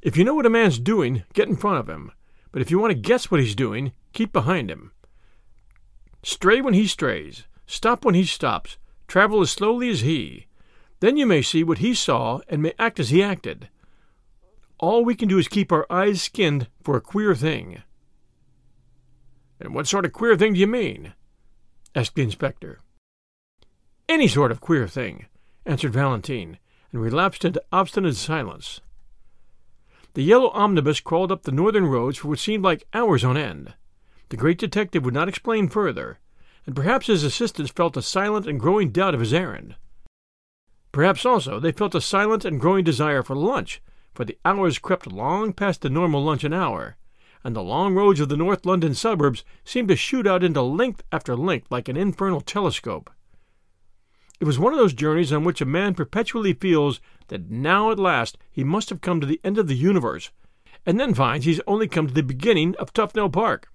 If 0.00 0.16
you 0.16 0.24
know 0.24 0.34
what 0.34 0.46
a 0.46 0.50
man's 0.50 0.78
doing, 0.78 1.24
get 1.34 1.48
in 1.48 1.56
front 1.56 1.78
of 1.78 1.88
him, 1.88 2.12
but 2.52 2.62
if 2.62 2.70
you 2.70 2.78
want 2.78 2.92
to 2.92 2.98
guess 2.98 3.30
what 3.30 3.40
he's 3.40 3.54
doing, 3.54 3.92
keep 4.12 4.32
behind 4.32 4.70
him. 4.70 4.92
Stray 6.22 6.60
when 6.60 6.74
he 6.74 6.86
strays, 6.86 7.44
stop 7.66 8.04
when 8.04 8.14
he 8.14 8.24
stops, 8.24 8.78
travel 9.06 9.40
as 9.40 9.50
slowly 9.50 9.90
as 9.90 10.00
he. 10.00 10.46
Then 11.00 11.16
you 11.16 11.26
may 11.26 11.42
see 11.42 11.62
what 11.62 11.78
he 11.78 11.94
saw 11.94 12.40
and 12.48 12.62
may 12.62 12.72
act 12.78 12.98
as 12.98 13.10
he 13.10 13.22
acted. 13.22 13.68
All 14.78 15.04
we 15.04 15.14
can 15.14 15.28
do 15.28 15.38
is 15.38 15.48
keep 15.48 15.72
our 15.72 15.86
eyes 15.90 16.22
skinned 16.22 16.68
for 16.82 16.96
a 16.96 17.00
queer 17.00 17.34
thing. 17.34 17.82
And 19.60 19.74
what 19.74 19.88
sort 19.88 20.04
of 20.04 20.12
queer 20.12 20.36
thing 20.36 20.54
do 20.54 20.60
you 20.60 20.66
mean? 20.66 21.14
Asked 21.98 22.14
the 22.14 22.22
inspector. 22.22 22.78
Any 24.08 24.28
sort 24.28 24.52
of 24.52 24.60
queer 24.60 24.86
thing, 24.86 25.26
answered 25.66 25.92
Valentine, 25.92 26.58
and 26.92 27.02
relapsed 27.02 27.44
into 27.44 27.62
obstinate 27.72 28.14
silence. 28.14 28.80
The 30.14 30.22
yellow 30.22 30.50
omnibus 30.50 31.00
crawled 31.00 31.32
up 31.32 31.42
the 31.42 31.50
northern 31.50 31.86
roads 31.86 32.18
for 32.18 32.28
what 32.28 32.38
seemed 32.38 32.62
like 32.62 32.86
hours 32.94 33.24
on 33.24 33.36
end. 33.36 33.74
The 34.28 34.36
great 34.36 34.58
detective 34.58 35.04
would 35.04 35.12
not 35.12 35.28
explain 35.28 35.68
further, 35.68 36.20
and 36.66 36.76
perhaps 36.76 37.08
his 37.08 37.24
assistants 37.24 37.72
felt 37.72 37.96
a 37.96 38.02
silent 38.02 38.46
and 38.46 38.60
growing 38.60 38.90
doubt 38.90 39.14
of 39.14 39.20
his 39.20 39.34
errand. 39.34 39.74
Perhaps 40.92 41.26
also 41.26 41.58
they 41.58 41.72
felt 41.72 41.96
a 41.96 42.00
silent 42.00 42.44
and 42.44 42.60
growing 42.60 42.84
desire 42.84 43.24
for 43.24 43.34
lunch, 43.34 43.82
for 44.14 44.24
the 44.24 44.38
hours 44.44 44.78
crept 44.78 45.10
long 45.10 45.52
past 45.52 45.82
the 45.82 45.90
normal 45.90 46.22
luncheon 46.22 46.52
hour, 46.52 46.96
and 47.44 47.54
the 47.54 47.62
long 47.62 47.94
roads 47.94 48.20
of 48.20 48.28
the 48.28 48.36
North 48.36 48.66
London 48.66 48.94
suburbs 48.94 49.44
seemed 49.64 49.88
to 49.88 49.96
shoot 49.96 50.26
out 50.26 50.42
into 50.42 50.62
length 50.62 51.02
after 51.12 51.36
length 51.36 51.68
like 51.70 51.88
an 51.88 51.96
infernal 51.96 52.40
telescope. 52.40 53.10
It 54.40 54.44
was 54.44 54.58
one 54.58 54.72
of 54.72 54.78
those 54.78 54.92
journeys 54.92 55.32
on 55.32 55.44
which 55.44 55.60
a 55.60 55.66
man 55.66 55.94
perpetually 55.94 56.52
feels 56.52 57.00
that 57.26 57.50
now 57.50 57.90
at 57.90 57.98
last 57.98 58.38
he 58.50 58.62
must 58.62 58.88
have 58.90 59.00
come 59.00 59.20
to 59.20 59.26
the 59.26 59.40
end 59.42 59.58
of 59.58 59.66
the 59.66 59.76
universe, 59.76 60.30
and 60.86 60.98
then 60.98 61.14
finds 61.14 61.44
he's 61.44 61.60
only 61.66 61.88
come 61.88 62.06
to 62.06 62.14
the 62.14 62.22
beginning 62.22 62.76
of 62.76 62.92
Tufnell 62.92 63.32
Park. 63.32 63.68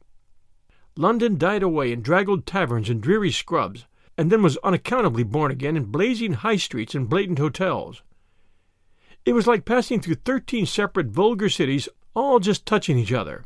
London 0.95 1.37
died 1.37 1.63
away 1.63 1.91
in 1.91 2.01
draggled 2.01 2.45
taverns 2.45 2.89
and 2.89 3.01
dreary 3.01 3.31
scrubs, 3.31 3.85
and 4.17 4.31
then 4.31 4.43
was 4.43 4.57
unaccountably 4.63 5.23
born 5.23 5.51
again 5.51 5.75
in 5.75 5.85
blazing 5.85 6.33
high 6.33 6.55
streets 6.55 6.95
and 6.95 7.09
blatant 7.09 7.39
hotels. 7.39 8.03
It 9.25 9.33
was 9.33 9.47
like 9.47 9.65
passing 9.65 10.01
through 10.01 10.15
thirteen 10.15 10.65
separate 10.65 11.07
vulgar 11.07 11.49
cities, 11.49 11.89
all 12.13 12.39
just 12.39 12.65
touching 12.65 12.99
each 12.99 13.11
other. 13.11 13.45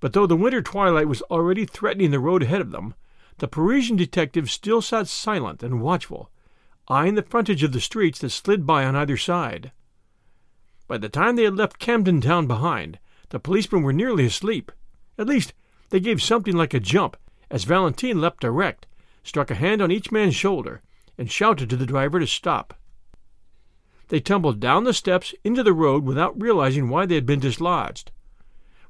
But 0.00 0.12
though 0.12 0.26
the 0.26 0.36
winter 0.36 0.62
twilight 0.62 1.08
was 1.08 1.22
already 1.22 1.64
threatening 1.64 2.10
the 2.10 2.20
road 2.20 2.42
ahead 2.42 2.60
of 2.60 2.70
them, 2.70 2.94
the 3.38 3.48
Parisian 3.48 3.96
detective 3.96 4.50
still 4.50 4.80
sat 4.80 5.08
silent 5.08 5.62
and 5.62 5.80
watchful, 5.80 6.30
eyeing 6.88 7.14
the 7.14 7.22
frontage 7.22 7.62
of 7.62 7.72
the 7.72 7.80
streets 7.80 8.18
that 8.20 8.30
slid 8.30 8.66
by 8.66 8.84
on 8.84 8.96
either 8.96 9.16
side. 9.16 9.72
By 10.86 10.98
the 10.98 11.08
time 11.08 11.36
they 11.36 11.44
had 11.44 11.56
left 11.56 11.78
Camden 11.78 12.20
Town 12.20 12.46
behind, 12.46 12.98
the 13.30 13.38
policemen 13.38 13.82
were 13.82 13.92
nearly 13.92 14.26
asleep. 14.26 14.72
At 15.18 15.26
least, 15.26 15.52
they 15.90 16.00
gave 16.00 16.22
something 16.22 16.56
like 16.56 16.74
a 16.74 16.80
jump 16.80 17.16
as 17.50 17.64
Valentine 17.64 18.20
leapt 18.20 18.44
erect, 18.44 18.86
struck 19.22 19.50
a 19.50 19.54
hand 19.54 19.82
on 19.82 19.90
each 19.90 20.12
man's 20.12 20.34
shoulder, 20.34 20.82
and 21.16 21.30
shouted 21.30 21.68
to 21.70 21.76
the 21.76 21.86
driver 21.86 22.20
to 22.20 22.26
stop. 22.26 22.74
They 24.08 24.20
tumbled 24.20 24.60
down 24.60 24.84
the 24.84 24.94
steps 24.94 25.34
into 25.44 25.62
the 25.62 25.72
road 25.72 26.04
without 26.04 26.40
realizing 26.40 26.88
why 26.88 27.04
they 27.04 27.16
had 27.16 27.26
been 27.26 27.40
dislodged. 27.40 28.10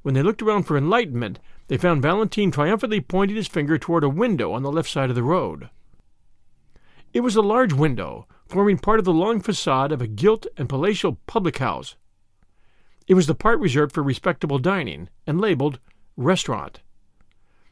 When 0.01 0.13
they 0.13 0.23
looked 0.23 0.41
around 0.41 0.63
for 0.63 0.77
enlightenment, 0.77 1.39
they 1.67 1.77
found 1.77 2.01
Valentine 2.01 2.51
triumphantly 2.51 3.01
pointing 3.01 3.35
his 3.35 3.47
finger 3.47 3.77
toward 3.77 4.03
a 4.03 4.09
window 4.09 4.53
on 4.53 4.63
the 4.63 4.71
left 4.71 4.89
side 4.89 5.09
of 5.09 5.15
the 5.15 5.23
road. 5.23 5.69
It 7.13 7.21
was 7.21 7.35
a 7.35 7.41
large 7.41 7.73
window, 7.73 8.27
forming 8.47 8.77
part 8.77 8.99
of 8.99 9.05
the 9.05 9.13
long 9.13 9.41
facade 9.41 9.91
of 9.91 10.01
a 10.01 10.07
gilt 10.07 10.47
and 10.57 10.69
palatial 10.69 11.17
public 11.27 11.57
house. 11.57 11.95
It 13.07 13.15
was 13.15 13.27
the 13.27 13.35
part 13.35 13.59
reserved 13.59 13.93
for 13.93 14.03
respectable 14.03 14.59
dining, 14.59 15.09
and 15.25 15.41
labeled 15.41 15.79
Restaurant. 16.15 16.81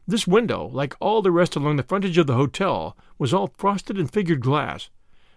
This 0.07 0.25
window, 0.25 0.69
like 0.73 0.95
all 0.99 1.21
the 1.21 1.31
rest 1.31 1.55
along 1.55 1.75
the 1.75 1.83
frontage 1.83 2.17
of 2.17 2.27
the 2.27 2.35
hotel, 2.35 2.97
was 3.17 3.33
all 3.33 3.51
frosted 3.57 3.97
and 3.97 4.09
figured 4.09 4.41
glass, 4.41 4.89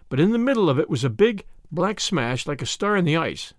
but 0.09 0.19
in 0.19 0.31
the 0.31 0.37
middle 0.37 0.69
of 0.69 0.79
it 0.79 0.89
was 0.89 1.03
a 1.03 1.09
big, 1.09 1.45
black 1.71 1.99
smash 1.99 2.47
like 2.47 2.61
a 2.61 2.65
star 2.65 2.95
in 2.95 3.05
the 3.05 3.17
ice. 3.17 3.53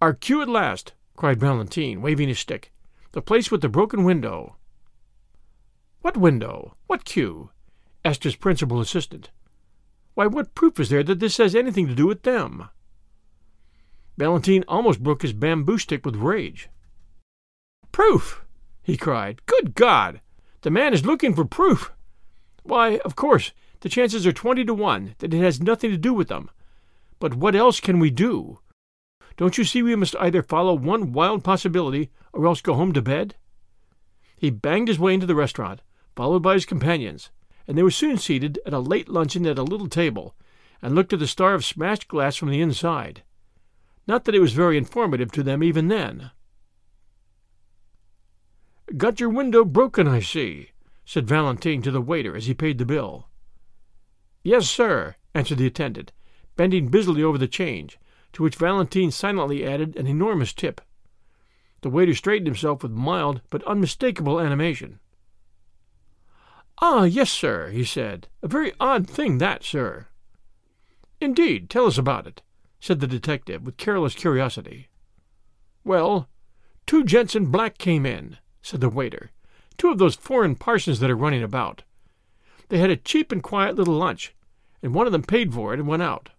Our 0.00 0.14
cue 0.14 0.40
at 0.42 0.48
last, 0.48 0.92
cried 1.18 1.40
Valentine, 1.40 2.00
waving 2.00 2.28
his 2.28 2.38
stick. 2.38 2.70
The 3.10 3.20
place 3.20 3.50
with 3.50 3.60
the 3.60 3.68
broken 3.68 4.04
window. 4.04 4.54
What 6.00 6.16
window? 6.16 6.76
What 6.86 7.04
cue? 7.04 7.50
asked 8.04 8.22
his 8.22 8.36
principal 8.36 8.80
assistant. 8.80 9.30
Why, 10.14 10.28
what 10.28 10.54
proof 10.54 10.78
is 10.78 10.90
there 10.90 11.02
that 11.02 11.18
this 11.18 11.38
has 11.38 11.56
anything 11.56 11.88
to 11.88 11.94
do 11.96 12.06
with 12.06 12.22
them? 12.22 12.68
Valentine 14.16 14.62
almost 14.68 15.02
broke 15.02 15.22
his 15.22 15.32
bamboo 15.32 15.78
stick 15.78 16.06
with 16.06 16.14
rage. 16.14 16.68
Proof! 17.90 18.44
he 18.80 18.96
cried. 18.96 19.44
Good 19.46 19.74
God! 19.74 20.20
The 20.60 20.70
man 20.70 20.94
is 20.94 21.04
looking 21.04 21.34
for 21.34 21.44
proof! 21.44 21.90
Why, 22.62 22.98
of 22.98 23.16
course, 23.16 23.50
the 23.80 23.88
chances 23.88 24.24
are 24.24 24.32
twenty 24.32 24.64
to 24.64 24.72
one 24.72 25.16
that 25.18 25.34
it 25.34 25.40
has 25.40 25.60
nothing 25.60 25.90
to 25.90 25.98
do 25.98 26.14
with 26.14 26.28
them. 26.28 26.48
But 27.18 27.34
what 27.34 27.56
else 27.56 27.80
can 27.80 27.98
we 27.98 28.10
do? 28.10 28.60
Don't 29.38 29.56
you 29.56 29.62
see 29.62 29.82
we 29.82 29.94
must 29.94 30.16
either 30.16 30.42
follow 30.42 30.74
one 30.74 31.12
wild 31.12 31.44
possibility 31.44 32.10
or 32.32 32.44
else 32.44 32.60
go 32.60 32.74
home 32.74 32.92
to 32.92 33.00
bed? 33.00 33.36
He 34.36 34.50
banged 34.50 34.88
his 34.88 34.98
way 34.98 35.14
into 35.14 35.26
the 35.26 35.36
restaurant, 35.36 35.80
followed 36.16 36.42
by 36.42 36.54
his 36.54 36.66
companions, 36.66 37.30
and 37.66 37.78
they 37.78 37.84
were 37.84 37.90
soon 37.92 38.18
seated 38.18 38.58
at 38.66 38.72
a 38.72 38.80
late 38.80 39.08
luncheon 39.08 39.46
at 39.46 39.56
a 39.56 39.62
little 39.62 39.88
table, 39.88 40.34
and 40.82 40.94
looked 40.94 41.12
at 41.12 41.20
the 41.20 41.26
star 41.28 41.54
of 41.54 41.64
smashed 41.64 42.08
glass 42.08 42.34
from 42.34 42.50
the 42.50 42.60
inside. 42.60 43.22
Not 44.08 44.24
that 44.24 44.34
it 44.34 44.40
was 44.40 44.54
very 44.54 44.76
informative 44.76 45.30
to 45.32 45.44
them 45.44 45.62
even 45.62 45.86
then. 45.86 46.32
Got 48.96 49.20
your 49.20 49.28
window 49.28 49.64
broken, 49.64 50.08
I 50.08 50.18
see, 50.18 50.70
said 51.04 51.28
Valentine 51.28 51.80
to 51.82 51.92
the 51.92 52.00
waiter 52.00 52.34
as 52.34 52.46
he 52.46 52.54
paid 52.54 52.78
the 52.78 52.84
bill. 52.84 53.28
Yes, 54.42 54.68
sir, 54.68 55.14
answered 55.32 55.58
the 55.58 55.66
attendant, 55.66 56.10
bending 56.56 56.88
busily 56.88 57.22
over 57.22 57.38
the 57.38 57.46
change, 57.46 57.98
to 58.32 58.42
which 58.42 58.56
Valentine 58.56 59.10
silently 59.10 59.64
added 59.66 59.96
an 59.96 60.06
enormous 60.06 60.52
tip. 60.52 60.80
The 61.80 61.90
waiter 61.90 62.14
straightened 62.14 62.46
himself 62.46 62.82
with 62.82 62.92
mild 62.92 63.40
but 63.50 63.64
unmistakable 63.64 64.40
animation. 64.40 65.00
Ah, 66.80 67.04
yes, 67.04 67.30
sir, 67.30 67.70
he 67.70 67.84
said. 67.84 68.28
A 68.42 68.48
very 68.48 68.72
odd 68.78 69.08
thing, 69.08 69.38
that, 69.38 69.64
sir. 69.64 70.06
Indeed, 71.20 71.68
tell 71.68 71.86
us 71.86 71.98
about 71.98 72.26
it, 72.26 72.42
said 72.78 73.00
the 73.00 73.06
detective 73.06 73.64
with 73.64 73.76
careless 73.76 74.14
curiosity. 74.14 74.88
Well, 75.82 76.28
two 76.86 77.02
gents 77.02 77.34
in 77.34 77.46
black 77.46 77.78
came 77.78 78.06
in, 78.06 78.38
said 78.62 78.80
the 78.80 78.88
waiter. 78.88 79.30
Two 79.76 79.90
of 79.90 79.98
those 79.98 80.14
foreign 80.14 80.54
parsons 80.54 81.00
that 81.00 81.10
are 81.10 81.16
running 81.16 81.42
about. 81.42 81.82
They 82.68 82.78
had 82.78 82.90
a 82.90 82.96
cheap 82.96 83.32
and 83.32 83.42
quiet 83.42 83.76
little 83.76 83.94
lunch, 83.94 84.34
and 84.82 84.94
one 84.94 85.06
of 85.06 85.12
them 85.12 85.22
paid 85.22 85.54
for 85.54 85.72
it 85.72 85.80
and 85.80 85.88
went 85.88 86.02
out. 86.02 86.30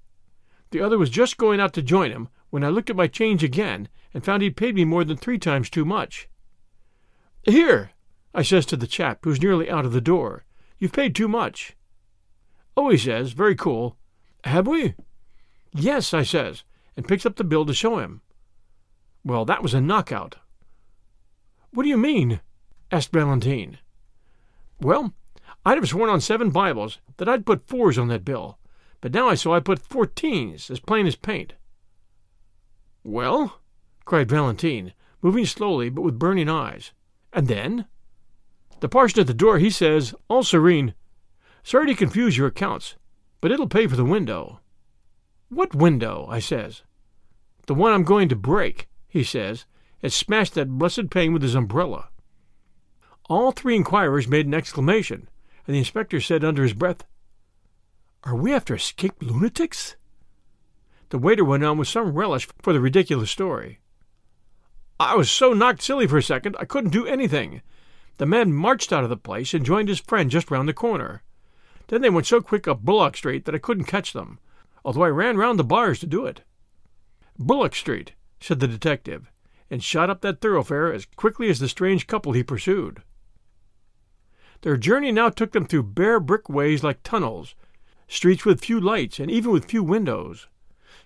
The 0.71 0.82
other 0.82 0.97
was 0.97 1.10
just 1.10 1.38
going 1.38 1.60
out 1.60 1.73
to 1.73 1.82
join 1.82 2.12
him 2.12 2.29
when 2.49 2.63
I 2.63 2.69
looked 2.69 2.89
at 2.89 2.95
my 2.95 3.08
change 3.08 3.43
again 3.43 3.89
and 4.13 4.23
found 4.23 4.41
he'd 4.41 4.58
paid 4.58 4.75
me 4.75 4.86
more 4.86 5.03
than 5.03 5.17
three 5.17 5.39
times 5.39 5.69
too 5.69 5.86
much. 5.86 6.27
Here, 7.43 7.91
I 8.34 8.43
says 8.43 8.65
to 8.67 8.77
the 8.77 8.88
chap 8.88 9.19
who's 9.23 9.41
nearly 9.41 9.69
out 9.69 9.86
of 9.86 9.93
the 9.93 10.01
door, 10.01 10.45
you've 10.77 10.93
paid 10.93 11.15
too 11.15 11.27
much. 11.27 11.75
Oh, 12.77 12.89
he 12.89 12.97
says, 12.97 13.32
very 13.32 13.55
cool. 13.55 13.97
Have 14.43 14.67
we? 14.67 14.95
Yes, 15.73 16.13
I 16.13 16.23
says, 16.23 16.63
and 16.95 17.08
picks 17.08 17.25
up 17.25 17.36
the 17.36 17.43
bill 17.43 17.65
to 17.65 17.73
show 17.73 17.99
him. 17.99 18.21
Well, 19.23 19.45
that 19.45 19.63
was 19.63 19.73
a 19.73 19.82
knockout. 19.82 20.38
What 21.71 21.84
do 21.84 21.89
you 21.89 21.97
mean? 21.97 22.39
asked 22.91 23.12
Valentine. 23.12 23.77
Well, 24.79 25.13
I'd 25.65 25.77
have 25.77 25.88
sworn 25.89 26.10
on 26.10 26.21
seven 26.21 26.49
Bibles 26.51 26.99
that 27.17 27.27
I'd 27.27 27.45
put 27.45 27.67
fours 27.67 27.97
on 27.97 28.08
that 28.08 28.25
bill, 28.25 28.58
but 29.02 29.14
now 29.14 29.30
I 29.30 29.36
saw 29.36 29.56
I 29.56 29.60
put 29.60 29.80
fourteens, 29.80 30.70
as 30.70 30.80
plain 30.80 31.08
as 31.08 31.16
paint. 31.16 31.54
Well? 33.04 33.62
cried 34.06 34.30
Valentine, 34.30 34.94
moving 35.22 35.46
slowly 35.46 35.90
but 35.90 36.02
with 36.02 36.20
burning 36.20 36.50
eyes. 36.50 36.92
And 37.32 37.48
then? 37.48 37.86
The 38.80 38.90
parson 38.90 39.22
at 39.22 39.28
the 39.28 39.34
door, 39.34 39.60
he 39.60 39.70
says, 39.70 40.14
all 40.28 40.44
serene, 40.44 40.94
Sorry 41.64 41.88
to 41.88 41.96
confuse 41.96 42.38
your 42.38 42.48
accounts, 42.48 42.96
but 43.42 43.52
it'll 43.52 43.68
pay 43.68 43.88
for 43.88 43.96
the 43.96 44.06
window. 44.06 44.60
What 45.50 45.76
window? 45.76 46.28
I 46.30 46.40
says. 46.40 46.84
The 47.68 47.76
one 47.76 47.94
I'm 47.94 48.04
going 48.04 48.30
to 48.30 48.36
break, 48.36 48.88
he 49.08 49.24
says, 49.24 49.66
and 50.02 50.12
smashed 50.12 50.56
that 50.56 50.70
blessed 50.70 51.10
pane 51.10 51.34
with 51.34 51.42
his 51.42 51.56
umbrella. 51.56 52.10
All 53.30 53.52
three 53.52 53.76
inquirers 53.76 54.28
made 54.28 54.48
an 54.48 54.54
exclamation, 54.54 55.30
and 55.68 55.76
the 55.76 55.80
inspector 55.80 56.20
said 56.20 56.44
under 56.44 56.64
his 56.64 56.74
breath, 56.74 57.06
are 58.23 58.36
we 58.36 58.53
after 58.53 58.75
escaped 58.75 59.23
lunatics? 59.23 59.95
The 61.10 61.17
waiter 61.17 61.43
went 61.43 61.63
on 61.63 61.77
with 61.77 61.88
some 61.88 62.13
relish 62.13 62.47
for 62.62 62.73
the 62.73 62.82
ridiculous 62.82 63.32
story. 63.32 63.79
I 64.99 65.15
was 65.15 65.32
so 65.32 65.53
knocked 65.53 65.82
silly 65.82 66.05
for 66.05 66.17
a 66.17 66.23
second 66.23 66.58
I 66.60 66.65
couldn't 66.65 66.91
do 66.91 67.05
anything. 67.08 67.62
The 68.17 68.25
man 68.25 68.51
marched 68.51 68.91
out 68.91 69.05
of 69.05 69.10
the 69.10 69.17
place 69.17 69.53
and 69.53 69.65
joined 69.65 69.88
his 69.88 70.01
friend 70.01 70.29
just 70.29 70.51
round 70.51 70.67
the 70.67 70.73
corner. 70.73 71.23
Then 71.88 72.01
they 72.01 72.10
went 72.10 72.27
so 72.27 72.41
quick 72.41 72.67
up 72.67 72.82
Bullock 72.82 73.15
Street 73.15 73.45
that 73.45 73.55
I 73.55 73.60
couldn't 73.60 73.86
catch 73.86 74.12
them, 74.12 74.39
although 74.84 75.03
I 75.03 75.10
ran 75.10 75.38
round 75.38 75.58
the 75.58 75.63
bars 75.63 75.99
to 75.99 76.05
do 76.05 76.25
it. 76.25 76.43
Bullock 77.38 77.73
Street, 77.73 78.13
said 78.41 78.60
the 78.60 78.67
detective, 78.67 79.32
and 79.71 79.82
shot 79.82 80.10
up 80.10 80.21
that 80.21 80.41
thoroughfare 80.41 80.93
as 80.93 81.05
quickly 81.05 81.49
as 81.49 81.60
the 81.60 81.69
strange 81.69 82.05
couple 82.05 82.34
he 82.34 82.43
pursued. 82.43 83.01
Their 84.62 84.75
journey 84.75 85.13
now 85.13 85.29
took 85.29 85.53
them 85.53 85.65
through 85.65 85.84
bare 85.84 86.19
brick 86.19 86.49
ways 86.49 86.84
like 86.84 87.01
tunnels, 87.01 87.55
streets 88.10 88.43
with 88.43 88.60
few 88.60 88.82
lights 88.82 89.19
and 89.19 89.32
even 89.32 89.52
with 89.52 89.65
few 89.65 89.84
windows, 89.84 90.48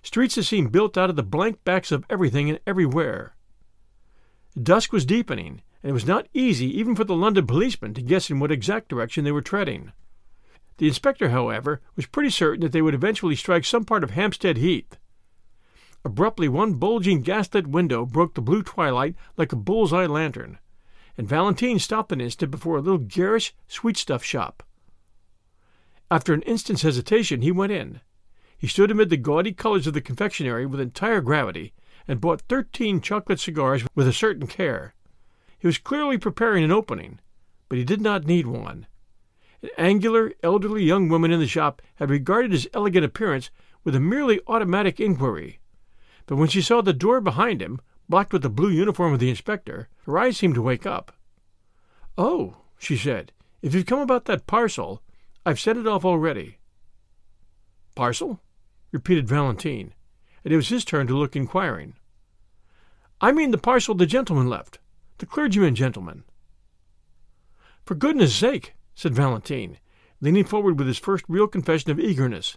streets 0.02 0.34
that 0.34 0.42
seemed 0.42 0.72
built 0.72 0.98
out 0.98 1.10
of 1.10 1.16
the 1.16 1.22
blank 1.22 1.62
backs 1.62 1.92
of 1.92 2.04
everything 2.10 2.50
and 2.50 2.58
everywhere. 2.66 3.36
Dusk 4.60 4.92
was 4.92 5.04
deepening, 5.04 5.62
and 5.82 5.90
it 5.90 5.92
was 5.92 6.06
not 6.06 6.28
easy 6.32 6.66
even 6.78 6.96
for 6.96 7.04
the 7.04 7.14
London 7.14 7.46
policemen 7.46 7.94
to 7.94 8.02
guess 8.02 8.30
in 8.30 8.40
what 8.40 8.50
exact 8.50 8.88
direction 8.88 9.24
they 9.24 9.32
were 9.32 9.42
treading. 9.42 9.92
The 10.78 10.88
inspector, 10.88 11.28
however, 11.28 11.80
was 11.94 12.06
pretty 12.06 12.30
certain 12.30 12.62
that 12.62 12.72
they 12.72 12.82
would 12.82 12.94
eventually 12.94 13.36
strike 13.36 13.64
some 13.64 13.84
part 13.84 14.02
of 14.02 14.10
Hampstead 14.10 14.56
Heath. 14.56 14.96
Abruptly, 16.04 16.48
one 16.48 16.74
bulging 16.74 17.22
gaslit 17.22 17.66
window 17.66 18.04
broke 18.04 18.34
the 18.34 18.42
blue 18.42 18.62
twilight 18.62 19.14
like 19.36 19.52
a 19.52 19.56
bull's-eye 19.56 20.06
lantern, 20.06 20.58
and 21.16 21.28
Valentine 21.28 21.78
stopped 21.78 22.12
an 22.12 22.20
instant 22.20 22.50
before 22.50 22.76
a 22.76 22.80
little 22.80 22.98
garish 22.98 23.54
sweetstuff 23.68 24.22
shop. 24.22 24.62
After 26.10 26.32
an 26.32 26.42
instant's 26.42 26.82
hesitation, 26.82 27.42
he 27.42 27.50
went 27.50 27.72
in. 27.72 28.00
He 28.56 28.66
stood 28.66 28.90
amid 28.90 29.10
the 29.10 29.16
gaudy 29.16 29.52
colors 29.52 29.86
of 29.86 29.94
the 29.94 30.00
confectionery 30.00 30.66
with 30.66 30.80
entire 30.80 31.20
gravity, 31.20 31.72
and 32.06 32.20
bought 32.20 32.42
thirteen 32.42 33.00
chocolate 33.00 33.40
cigars 33.40 33.84
with 33.94 34.06
a 34.06 34.12
certain 34.12 34.46
care. 34.46 34.94
He 35.58 35.66
was 35.66 35.78
clearly 35.78 36.18
preparing 36.18 36.62
an 36.62 36.70
opening, 36.70 37.20
but 37.68 37.78
he 37.78 37.84
did 37.84 38.00
not 38.00 38.26
need 38.26 38.46
one. 38.46 38.86
An 39.62 39.70
angular, 39.78 40.32
elderly 40.42 40.84
young 40.84 41.08
woman 41.08 41.32
in 41.32 41.40
the 41.40 41.46
shop 41.46 41.80
had 41.94 42.10
regarded 42.10 42.52
his 42.52 42.68
elegant 42.74 43.04
appearance 43.04 43.50
with 43.82 43.94
a 43.94 44.00
merely 44.00 44.40
automatic 44.46 45.00
inquiry, 45.00 45.60
but 46.26 46.36
when 46.36 46.48
she 46.48 46.60
saw 46.60 46.80
the 46.80 46.92
door 46.92 47.20
behind 47.20 47.62
him, 47.62 47.80
blocked 48.08 48.32
with 48.32 48.42
the 48.42 48.50
blue 48.50 48.70
uniform 48.70 49.14
of 49.14 49.20
the 49.20 49.30
inspector, 49.30 49.88
her 50.04 50.18
eyes 50.18 50.36
seemed 50.36 50.54
to 50.54 50.62
wake 50.62 50.84
up. 50.84 51.12
Oh, 52.18 52.58
she 52.78 52.96
said, 52.96 53.32
if 53.62 53.74
you've 53.74 53.86
come 53.86 54.00
about 54.00 54.26
that 54.26 54.46
parcel, 54.46 55.02
I've 55.46 55.60
sent 55.60 55.78
it 55.78 55.86
off 55.86 56.04
already. 56.04 56.58
Parcel? 57.94 58.40
repeated 58.92 59.28
Valentine, 59.28 59.92
and 60.44 60.52
it 60.52 60.56
was 60.56 60.68
his 60.68 60.84
turn 60.84 61.06
to 61.08 61.16
look 61.16 61.34
inquiring. 61.36 61.94
I 63.20 63.32
mean 63.32 63.50
the 63.50 63.58
parcel 63.58 63.94
the 63.94 64.06
gentleman 64.06 64.48
left, 64.48 64.78
the 65.18 65.26
clergyman 65.26 65.74
gentleman. 65.74 66.24
For 67.84 67.94
goodness 67.94 68.34
sake, 68.34 68.74
said 68.94 69.14
Valentine, 69.14 69.78
leaning 70.20 70.44
forward 70.44 70.78
with 70.78 70.86
his 70.86 70.98
first 70.98 71.24
real 71.28 71.46
confession 71.46 71.90
of 71.90 72.00
eagerness. 72.00 72.56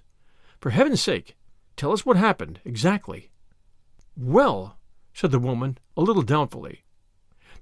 For 0.60 0.69
heaven's 0.69 1.02
sake, 1.02 1.36
tell 1.76 1.91
us 1.91 2.06
what 2.06 2.17
happened, 2.17 2.62
exactly. 2.63 3.32
Well, 4.15 4.78
said 5.13 5.32
the 5.32 5.39
woman, 5.39 5.78
a 5.97 6.02
little 6.02 6.21
doubtfully. 6.21 6.84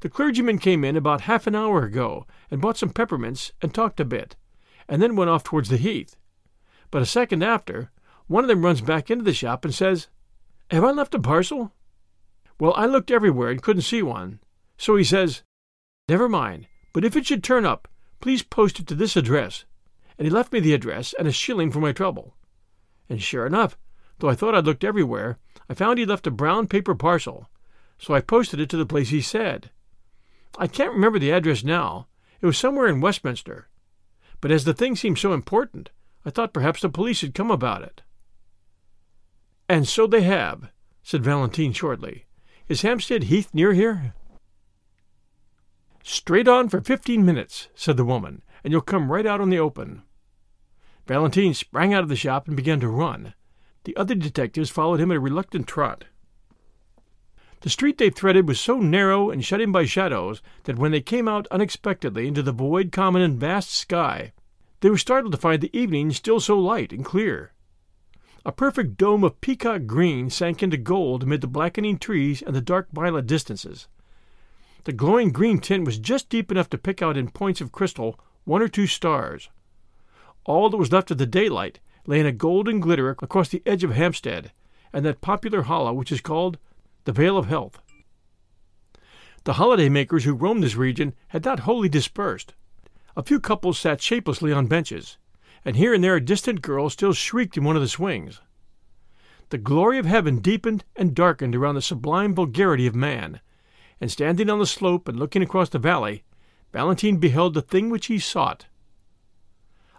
The 0.01 0.09
clergyman 0.09 0.59
came 0.59 0.83
in 0.83 0.95
about 0.95 1.21
half 1.21 1.47
an 1.47 1.55
hour 1.55 1.83
ago 1.83 2.27
and 2.51 2.61
bought 2.61 2.77
some 2.77 2.89
peppermints 2.89 3.51
and 3.61 3.73
talked 3.73 3.99
a 3.99 4.05
bit, 4.05 4.35
and 4.87 5.01
then 5.01 5.15
went 5.15 5.29
off 5.29 5.43
towards 5.43 5.69
the 5.69 5.77
heath. 5.77 6.15
But 6.91 7.01
a 7.01 7.05
second 7.05 7.43
after, 7.43 7.91
one 8.27 8.43
of 8.43 8.47
them 8.47 8.63
runs 8.63 8.81
back 8.81 9.11
into 9.11 9.23
the 9.23 9.33
shop 9.33 9.65
and 9.65 9.73
says, 9.73 10.07
Have 10.71 10.83
I 10.83 10.91
left 10.91 11.15
a 11.15 11.19
parcel? 11.19 11.73
Well, 12.59 12.73
I 12.75 12.85
looked 12.85 13.11
everywhere 13.11 13.49
and 13.49 13.61
couldn't 13.61 13.81
see 13.81 14.01
one. 14.01 14.39
So 14.77 14.95
he 14.95 15.03
says, 15.03 15.43
Never 16.07 16.29
mind, 16.29 16.67
but 16.93 17.03
if 17.03 17.15
it 17.15 17.25
should 17.25 17.43
turn 17.43 17.65
up, 17.65 17.87
please 18.21 18.43
post 18.43 18.79
it 18.79 18.87
to 18.87 18.95
this 18.95 19.15
address. 19.15 19.65
And 20.17 20.25
he 20.25 20.31
left 20.31 20.53
me 20.53 20.59
the 20.59 20.73
address 20.73 21.13
and 21.17 21.27
a 21.27 21.31
shilling 21.31 21.71
for 21.71 21.79
my 21.79 21.91
trouble. 21.91 22.35
And 23.09 23.21
sure 23.21 23.45
enough, 23.45 23.77
though 24.19 24.29
I 24.29 24.35
thought 24.35 24.55
I'd 24.55 24.65
looked 24.65 24.83
everywhere, 24.83 25.37
I 25.69 25.73
found 25.73 25.99
he'd 25.99 26.07
left 26.07 26.27
a 26.27 26.31
brown 26.31 26.67
paper 26.67 26.95
parcel, 26.95 27.49
so 27.97 28.13
I 28.13 28.21
posted 28.21 28.59
it 28.59 28.69
to 28.69 28.77
the 28.77 28.85
place 28.85 29.09
he 29.09 29.21
said. 29.21 29.71
I 30.57 30.67
can't 30.67 30.93
remember 30.93 31.19
the 31.19 31.31
address 31.31 31.63
now. 31.63 32.07
It 32.41 32.45
was 32.45 32.57
somewhere 32.57 32.87
in 32.87 33.01
Westminster. 33.01 33.67
But 34.45 34.51
as 34.51 34.63
the 34.63 34.75
thing 34.75 34.95
seemed 34.95 35.17
so 35.17 35.33
important, 35.33 35.89
I 36.23 36.29
thought 36.29 36.53
perhaps 36.53 36.81
the 36.81 36.87
police 36.87 37.21
had 37.21 37.33
come 37.33 37.49
about 37.49 37.81
it. 37.81 38.03
And 39.67 39.87
so 39.87 40.05
they 40.05 40.21
have, 40.21 40.69
said 41.01 41.23
Valentine 41.23 41.73
shortly. 41.73 42.25
Is 42.69 42.83
Hampstead 42.83 43.23
Heath 43.23 43.49
near 43.55 43.73
here? 43.73 44.13
Straight 46.03 46.47
on 46.47 46.69
for 46.69 46.79
fifteen 46.79 47.25
minutes, 47.25 47.69
said 47.73 47.97
the 47.97 48.05
woman, 48.05 48.43
and 48.63 48.71
you'll 48.71 48.81
come 48.81 49.11
right 49.11 49.25
out 49.25 49.41
on 49.41 49.49
the 49.49 49.57
open. 49.57 50.03
Valentine 51.07 51.55
sprang 51.55 51.95
out 51.95 52.03
of 52.03 52.09
the 52.09 52.15
shop 52.15 52.47
and 52.47 52.55
began 52.55 52.79
to 52.81 52.87
run. 52.87 53.33
The 53.85 53.97
other 53.97 54.13
detectives 54.13 54.69
followed 54.69 54.99
him 54.99 55.09
at 55.09 55.17
a 55.17 55.19
reluctant 55.19 55.65
trot. 55.65 56.05
The 57.61 57.71
street 57.71 57.97
they 57.97 58.11
threaded 58.11 58.47
was 58.47 58.59
so 58.59 58.77
narrow 58.77 59.31
and 59.31 59.43
shut 59.43 59.59
in 59.59 59.71
by 59.71 59.85
shadows 59.85 60.43
that 60.65 60.77
when 60.77 60.91
they 60.91 61.01
came 61.01 61.27
out 61.27 61.47
unexpectedly 61.49 62.27
into 62.27 62.43
the 62.43 62.51
void 62.51 62.91
common 62.91 63.23
and 63.23 63.39
vast 63.39 63.73
sky, 63.73 64.33
they 64.85 64.91
were 64.91 64.99
startled 64.99 65.31
to 65.31 65.39
find 65.39 65.61
the 65.61 65.75
evening 65.75 66.11
still 66.11 66.39
so 66.39 66.59
light 66.59 66.93
and 66.93 67.03
clear. 67.03 67.53
A 68.45 68.51
perfect 68.51 68.97
dome 68.97 69.23
of 69.23 69.41
peacock 69.41 69.87
green 69.87 70.29
sank 70.29 70.61
into 70.61 70.77
gold 70.77 71.23
amid 71.23 71.41
the 71.41 71.47
blackening 71.47 71.97
trees 71.97 72.43
and 72.43 72.55
the 72.55 72.61
dark 72.61 72.89
violet 72.91 73.25
distances. 73.25 73.87
The 74.83 74.93
glowing 74.93 75.31
green 75.31 75.57
tint 75.57 75.87
was 75.87 75.97
just 75.97 76.29
deep 76.29 76.51
enough 76.51 76.69
to 76.69 76.77
pick 76.77 77.01
out 77.01 77.17
in 77.17 77.31
points 77.31 77.61
of 77.61 77.71
crystal 77.71 78.19
one 78.43 78.61
or 78.61 78.67
two 78.67 78.85
stars. 78.85 79.49
All 80.43 80.69
that 80.69 80.77
was 80.77 80.91
left 80.91 81.09
of 81.09 81.17
the 81.17 81.25
daylight 81.25 81.79
lay 82.05 82.19
in 82.19 82.27
a 82.27 82.31
golden 82.31 82.79
glitter 82.79 83.09
across 83.09 83.49
the 83.49 83.63
edge 83.65 83.83
of 83.83 83.89
Hampstead 83.89 84.51
and 84.93 85.03
that 85.03 85.19
popular 85.19 85.63
hollow 85.63 85.93
which 85.93 86.11
is 86.11 86.21
called 86.21 86.59
the 87.05 87.11
Vale 87.11 87.39
of 87.39 87.47
Health. 87.47 87.79
The 89.45 89.53
holiday 89.53 89.89
makers 89.89 90.25
who 90.25 90.35
roamed 90.35 90.61
this 90.61 90.75
region 90.75 91.15
had 91.29 91.43
not 91.43 91.61
wholly 91.61 91.89
dispersed. 91.89 92.53
A 93.17 93.23
few 93.23 93.39
couples 93.39 93.79
sat 93.79 94.01
shapelessly 94.01 94.51
on 94.51 94.67
benches, 94.67 95.17
and 95.63 95.75
here 95.75 95.93
and 95.93 96.03
there 96.03 96.15
a 96.15 96.21
distant 96.21 96.61
girl 96.61 96.89
still 96.89 97.13
shrieked 97.13 97.55
in 97.57 97.63
one 97.63 97.75
of 97.75 97.81
the 97.81 97.87
swings. 97.87 98.41
The 99.49 99.57
glory 99.57 99.97
of 99.99 100.05
heaven 100.05 100.39
deepened 100.39 100.83
and 100.95 101.15
darkened 101.15 101.55
around 101.55 101.75
the 101.75 101.81
sublime 101.81 102.35
vulgarity 102.35 102.87
of 102.87 102.95
man, 102.95 103.39
and 104.01 104.11
standing 104.11 104.49
on 104.49 104.59
the 104.59 104.65
slope 104.65 105.07
and 105.07 105.17
looking 105.17 105.41
across 105.41 105.69
the 105.69 105.79
valley, 105.79 106.23
Valentine 106.73 107.17
beheld 107.17 107.53
the 107.53 107.61
thing 107.61 107.89
which 107.89 108.07
he 108.07 108.19
sought. 108.19 108.65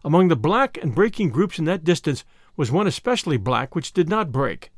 Among 0.04 0.28
the 0.28 0.36
black 0.36 0.76
and 0.76 0.94
breaking 0.94 1.30
groups 1.30 1.58
in 1.58 1.64
that 1.64 1.84
distance 1.84 2.22
was 2.54 2.70
one 2.70 2.86
especially 2.86 3.38
black 3.38 3.74
which 3.74 3.92
did 3.92 4.10
not 4.10 4.30
break, 4.30 4.70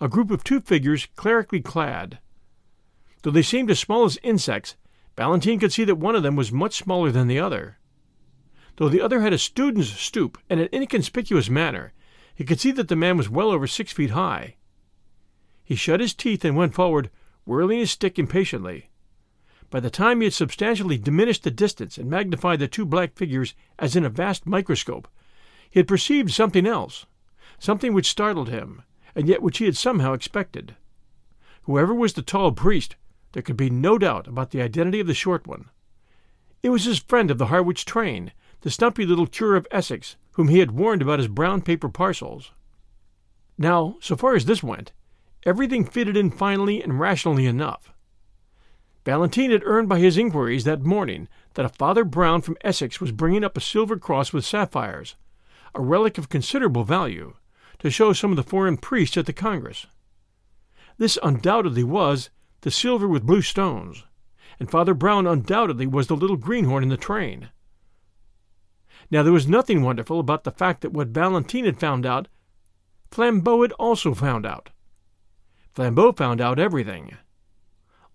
a 0.00 0.08
group 0.08 0.32
of 0.32 0.42
two 0.42 0.60
figures 0.60 1.06
clerically 1.14 1.60
clad. 1.60 2.18
Though 3.22 3.30
they 3.30 3.42
seemed 3.42 3.70
as 3.70 3.78
small 3.78 4.04
as 4.04 4.18
insects, 4.24 4.74
Valentine 5.16 5.58
could 5.58 5.72
see 5.72 5.84
that 5.84 5.96
one 5.96 6.14
of 6.14 6.22
them 6.22 6.36
was 6.36 6.52
much 6.52 6.74
smaller 6.74 7.10
than 7.10 7.26
the 7.26 7.38
other. 7.38 7.78
Though 8.76 8.90
the 8.90 9.00
other 9.00 9.20
had 9.22 9.32
a 9.32 9.38
student's 9.38 9.88
stoop 9.88 10.38
and 10.50 10.60
an 10.60 10.68
inconspicuous 10.72 11.48
manner, 11.48 11.94
he 12.34 12.44
could 12.44 12.60
see 12.60 12.70
that 12.72 12.88
the 12.88 12.96
man 12.96 13.16
was 13.16 13.30
well 13.30 13.50
over 13.50 13.66
six 13.66 13.92
feet 13.92 14.10
high. 14.10 14.56
He 15.64 15.74
shut 15.74 16.00
his 16.00 16.12
teeth 16.12 16.44
and 16.44 16.54
went 16.54 16.74
forward, 16.74 17.10
whirling 17.46 17.78
his 17.78 17.90
stick 17.90 18.18
impatiently. 18.18 18.90
By 19.70 19.80
the 19.80 19.90
time 19.90 20.20
he 20.20 20.26
had 20.26 20.34
substantially 20.34 20.98
diminished 20.98 21.42
the 21.42 21.50
distance 21.50 21.96
and 21.96 22.10
magnified 22.10 22.58
the 22.58 22.68
two 22.68 22.84
black 22.84 23.16
figures 23.16 23.54
as 23.78 23.96
in 23.96 24.04
a 24.04 24.10
vast 24.10 24.46
microscope, 24.46 25.08
he 25.70 25.80
had 25.80 25.88
perceived 25.88 26.30
something 26.30 26.66
else, 26.66 27.06
something 27.58 27.94
which 27.94 28.10
startled 28.10 28.50
him, 28.50 28.82
and 29.14 29.26
yet 29.28 29.42
which 29.42 29.58
he 29.58 29.64
had 29.64 29.76
somehow 29.76 30.12
expected. 30.12 30.76
Whoever 31.62 31.94
was 31.94 32.12
the 32.12 32.22
tall 32.22 32.52
priest, 32.52 32.96
there 33.36 33.42
could 33.42 33.58
be 33.58 33.68
no 33.68 33.98
doubt 33.98 34.26
about 34.26 34.50
the 34.50 34.62
identity 34.62 34.98
of 34.98 35.06
the 35.06 35.12
short 35.12 35.46
one. 35.46 35.68
It 36.62 36.70
was 36.70 36.86
his 36.86 37.00
friend 37.00 37.30
of 37.30 37.36
the 37.36 37.48
Harwich 37.48 37.84
train, 37.84 38.32
the 38.62 38.70
stumpy 38.70 39.04
little 39.04 39.26
cure 39.26 39.56
of 39.56 39.66
Essex, 39.70 40.16
whom 40.32 40.48
he 40.48 40.60
had 40.60 40.70
warned 40.70 41.02
about 41.02 41.18
his 41.18 41.28
brown 41.28 41.60
paper 41.60 41.90
parcels. 41.90 42.52
Now, 43.58 43.98
so 44.00 44.16
far 44.16 44.36
as 44.36 44.46
this 44.46 44.62
went, 44.62 44.94
everything 45.44 45.84
fitted 45.84 46.16
in 46.16 46.30
finely 46.30 46.82
and 46.82 46.98
rationally 46.98 47.44
enough. 47.44 47.92
Valentine 49.04 49.50
had 49.50 49.64
earned 49.66 49.90
by 49.90 49.98
his 49.98 50.16
inquiries 50.16 50.64
that 50.64 50.80
morning 50.80 51.28
that 51.56 51.66
a 51.66 51.68
Father 51.68 52.06
Brown 52.06 52.40
from 52.40 52.56
Essex 52.62 53.02
was 53.02 53.12
bringing 53.12 53.44
up 53.44 53.58
a 53.58 53.60
silver 53.60 53.98
cross 53.98 54.32
with 54.32 54.46
sapphires, 54.46 55.14
a 55.74 55.82
relic 55.82 56.16
of 56.16 56.30
considerable 56.30 56.84
value, 56.84 57.34
to 57.80 57.90
show 57.90 58.14
some 58.14 58.30
of 58.30 58.36
the 58.36 58.42
foreign 58.42 58.78
priests 58.78 59.18
at 59.18 59.26
the 59.26 59.34
Congress. 59.34 59.84
This 60.96 61.18
undoubtedly 61.22 61.84
was 61.84 62.30
the 62.66 62.70
silver 62.72 63.06
with 63.06 63.24
blue 63.24 63.42
stones, 63.42 64.02
and 64.58 64.68
Father 64.68 64.92
Brown 64.92 65.24
undoubtedly 65.24 65.86
was 65.86 66.08
the 66.08 66.16
little 66.16 66.36
greenhorn 66.36 66.82
in 66.82 66.88
the 66.88 66.96
train. 66.96 67.48
Now 69.08 69.22
there 69.22 69.32
was 69.32 69.46
nothing 69.46 69.84
wonderful 69.84 70.18
about 70.18 70.42
the 70.42 70.50
fact 70.50 70.80
that 70.80 70.92
what 70.92 71.14
Valentine 71.14 71.64
had 71.64 71.78
found 71.78 72.04
out, 72.04 72.26
Flambeau 73.08 73.62
had 73.62 73.70
also 73.74 74.14
found 74.14 74.44
out. 74.44 74.70
Flambeau 75.76 76.10
found 76.10 76.40
out 76.40 76.58
everything. 76.58 77.16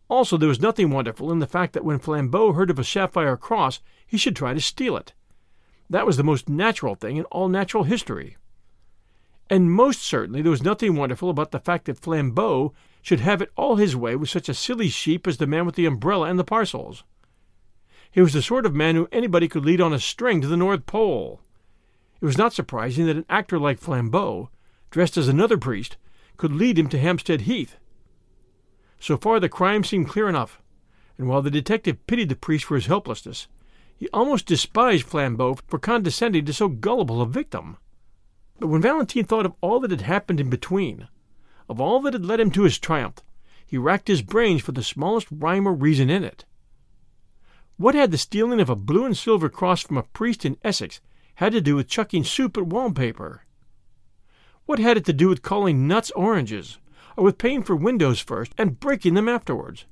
Also, 0.10 0.36
there 0.36 0.50
was 0.50 0.60
nothing 0.60 0.90
wonderful 0.90 1.32
in 1.32 1.40
the 1.40 1.48
fact 1.48 1.72
that 1.72 1.86
when 1.86 1.98
Flambeau 1.98 2.54
heard 2.54 2.70
of 2.70 2.78
a 2.78 2.84
sapphire 2.84 3.38
cross, 3.38 3.80
he 4.06 4.18
should 4.18 4.36
try 4.36 4.54
to 4.54 4.60
steal 4.60 4.98
it. 4.98 5.14
That 5.90 6.06
was 6.06 6.18
the 6.18 6.26
most 6.26 6.50
natural 6.50 6.96
thing 6.96 7.16
in 7.16 7.24
all 7.32 7.48
natural 7.48 7.86
history. 7.86 8.36
And 9.50 9.72
most 9.72 10.02
certainly 10.02 10.42
there 10.42 10.52
was 10.52 10.62
nothing 10.62 10.98
wonderful 10.98 11.30
about 11.30 11.52
the 11.52 11.60
fact 11.62 11.86
that 11.86 12.02
Flambeau 12.02 12.74
should 13.02 13.20
have 13.20 13.42
it 13.42 13.52
all 13.56 13.76
his 13.76 13.96
way 13.96 14.16
with 14.16 14.30
such 14.30 14.48
a 14.48 14.54
silly 14.54 14.90
sheep 14.90 15.28
as 15.28 15.38
the 15.38 15.48
man 15.48 15.66
with 15.66 15.76
the 15.76 15.86
umbrella 15.86 16.28
and 16.28 16.38
the 16.38 16.44
parcels. 16.44 17.04
He 18.12 18.22
was 18.22 18.34
the 18.34 18.42
sort 18.42 18.66
of 18.66 18.76
man 18.76 18.96
who 18.96 19.08
anybody 19.12 19.48
could 19.48 19.66
lead 19.66 19.82
on 19.82 19.94
a 19.94 20.00
string 20.00 20.42
to 20.42 20.48
the 20.48 20.58
North 20.58 20.86
Pole. 20.86 21.42
It 22.22 22.26
was 22.26 22.38
not 22.38 22.54
surprising 22.54 23.06
that 23.08 23.16
an 23.16 23.26
actor 23.30 23.58
like 23.58 23.80
Flambeau, 23.80 24.50
dressed 24.92 25.18
as 25.18 25.28
another 25.28 25.58
priest, 25.58 25.98
could 26.38 26.52
lead 26.52 26.78
him 26.78 26.90
to 26.90 27.00
Hampstead 27.00 27.42
Heath. 27.42 27.78
So 29.00 29.18
far 29.18 29.40
the 29.40 29.50
crime 29.50 29.84
seemed 29.84 30.10
clear 30.10 30.28
enough, 30.30 30.62
and 31.18 31.28
while 31.28 31.42
the 31.42 31.50
detective 31.50 32.06
pitied 32.06 32.30
the 32.30 32.36
priest 32.36 32.66
for 32.66 32.76
his 32.76 32.86
helplessness, 32.86 33.48
he 33.98 34.10
almost 34.10 34.46
despised 34.46 35.08
Flambeau 35.08 35.60
for 35.68 35.80
condescending 35.80 36.46
to 36.46 36.54
so 36.54 36.68
gullible 36.68 37.22
a 37.22 37.26
victim. 37.26 37.78
But 38.60 38.68
when 38.68 38.82
Valentine 38.82 39.26
thought 39.26 39.46
of 39.46 39.54
all 39.62 39.80
that 39.80 39.92
had 39.92 40.02
happened 40.02 40.40
in 40.40 40.50
between, 40.50 41.08
of 41.72 41.80
all 41.80 42.02
that 42.02 42.12
had 42.12 42.26
led 42.26 42.42
him 42.42 42.52
to 42.52 42.64
his 42.64 42.78
triumph, 42.78 43.22
he 43.66 43.78
racked 43.78 44.10
his 44.10 44.22
brains 44.22 44.62
for 44.62 44.74
the 44.74 44.84
smallest 44.84 45.26
rhyme 45.32 45.66
or 45.66 45.74
reason 45.74 46.10
in 46.10 46.22
it. 46.22 46.44
What 47.78 47.96
had 47.96 48.12
the 48.12 48.18
stealing 48.18 48.60
of 48.60 48.70
a 48.70 48.76
blue 48.76 49.06
and 49.06 49.16
silver 49.16 49.48
cross 49.48 49.82
from 49.82 49.96
a 49.96 50.04
priest 50.04 50.44
in 50.44 50.58
Essex 50.66 51.00
had 51.36 51.54
to 51.54 51.62
do 51.62 51.78
with 51.78 51.88
chucking 51.88 52.26
soup 52.26 52.58
at 52.58 52.68
wallpaper? 52.68 53.46
What 54.66 54.80
had 54.80 54.98
it 54.98 55.06
to 55.06 55.14
do 55.14 55.30
with 55.30 55.44
calling 55.44 55.88
nuts 55.88 56.12
oranges, 56.12 56.78
or 57.16 57.24
with 57.24 57.38
paying 57.38 57.64
for 57.64 57.78
windows 57.78 58.20
first 58.20 58.52
and 58.58 58.82
breaking 58.82 59.14
them 59.14 59.30
afterwards. 59.30 59.86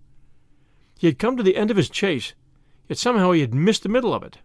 He 0.98 1.08
had 1.08 1.18
come 1.18 1.38
to 1.38 1.44
the 1.44 1.56
end 1.56 1.72
of 1.72 1.78
his 1.78 1.90
chase, 1.90 2.34
yet 2.90 2.98
somehow 2.98 3.32
he 3.32 3.40
had 3.40 3.54
missed 3.54 3.84
the 3.84 3.90
middle 3.90 4.14
of 4.14 4.24
it. 4.24 4.40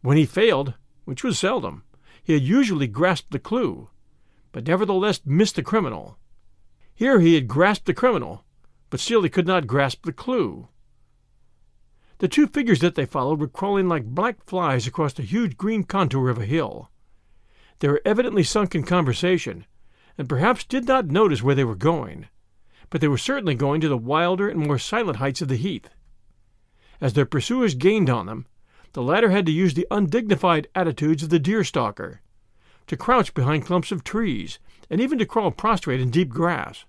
When 0.00 0.16
he 0.16 0.26
failed, 0.26 0.74
which 1.04 1.22
was 1.22 1.38
seldom, 1.38 1.84
he 2.20 2.32
had 2.32 2.42
usually 2.42 2.88
grasped 2.88 3.30
the 3.30 3.38
clue, 3.38 3.90
but 4.50 4.66
nevertheless 4.66 5.20
missed 5.24 5.54
the 5.54 5.62
criminal. 5.62 6.18
Here 6.94 7.20
he 7.20 7.34
had 7.34 7.48
grasped 7.48 7.86
the 7.86 7.94
criminal, 7.94 8.44
but 8.90 9.00
still 9.00 9.22
he 9.22 9.28
could 9.28 9.46
not 9.46 9.66
grasp 9.66 10.04
the 10.04 10.12
clue. 10.12 10.68
The 12.18 12.28
two 12.28 12.46
figures 12.46 12.80
that 12.80 12.94
they 12.94 13.06
followed 13.06 13.40
were 13.40 13.48
crawling 13.48 13.88
like 13.88 14.04
black 14.04 14.44
flies 14.44 14.86
across 14.86 15.12
the 15.12 15.22
huge 15.22 15.56
green 15.56 15.82
contour 15.82 16.28
of 16.28 16.38
a 16.38 16.44
hill. 16.44 16.90
They 17.80 17.88
were 17.88 18.02
evidently 18.04 18.44
sunk 18.44 18.74
in 18.74 18.84
conversation, 18.84 19.66
and 20.16 20.28
perhaps 20.28 20.64
did 20.64 20.86
not 20.86 21.06
notice 21.06 21.42
where 21.42 21.56
they 21.56 21.64
were 21.64 21.74
going, 21.74 22.28
but 22.90 23.00
they 23.00 23.08
were 23.08 23.18
certainly 23.18 23.54
going 23.56 23.80
to 23.80 23.88
the 23.88 23.98
wilder 23.98 24.48
and 24.48 24.60
more 24.60 24.78
silent 24.78 25.16
heights 25.16 25.42
of 25.42 25.48
the 25.48 25.56
heath. 25.56 25.88
As 27.00 27.14
their 27.14 27.26
pursuers 27.26 27.74
gained 27.74 28.08
on 28.08 28.26
them, 28.26 28.46
the 28.92 29.02
latter 29.02 29.30
had 29.30 29.46
to 29.46 29.52
use 29.52 29.74
the 29.74 29.88
undignified 29.90 30.68
attitudes 30.74 31.24
of 31.24 31.30
the 31.30 31.38
deer 31.38 31.64
stalker, 31.64 32.20
to 32.86 32.96
crouch 32.96 33.34
behind 33.34 33.64
clumps 33.64 33.92
of 33.92 34.04
trees, 34.04 34.58
and 34.90 35.00
even 35.00 35.18
to 35.18 35.26
crawl 35.26 35.50
prostrate 35.50 36.00
in 36.00 36.10
deep 36.10 36.28
grass. 36.28 36.84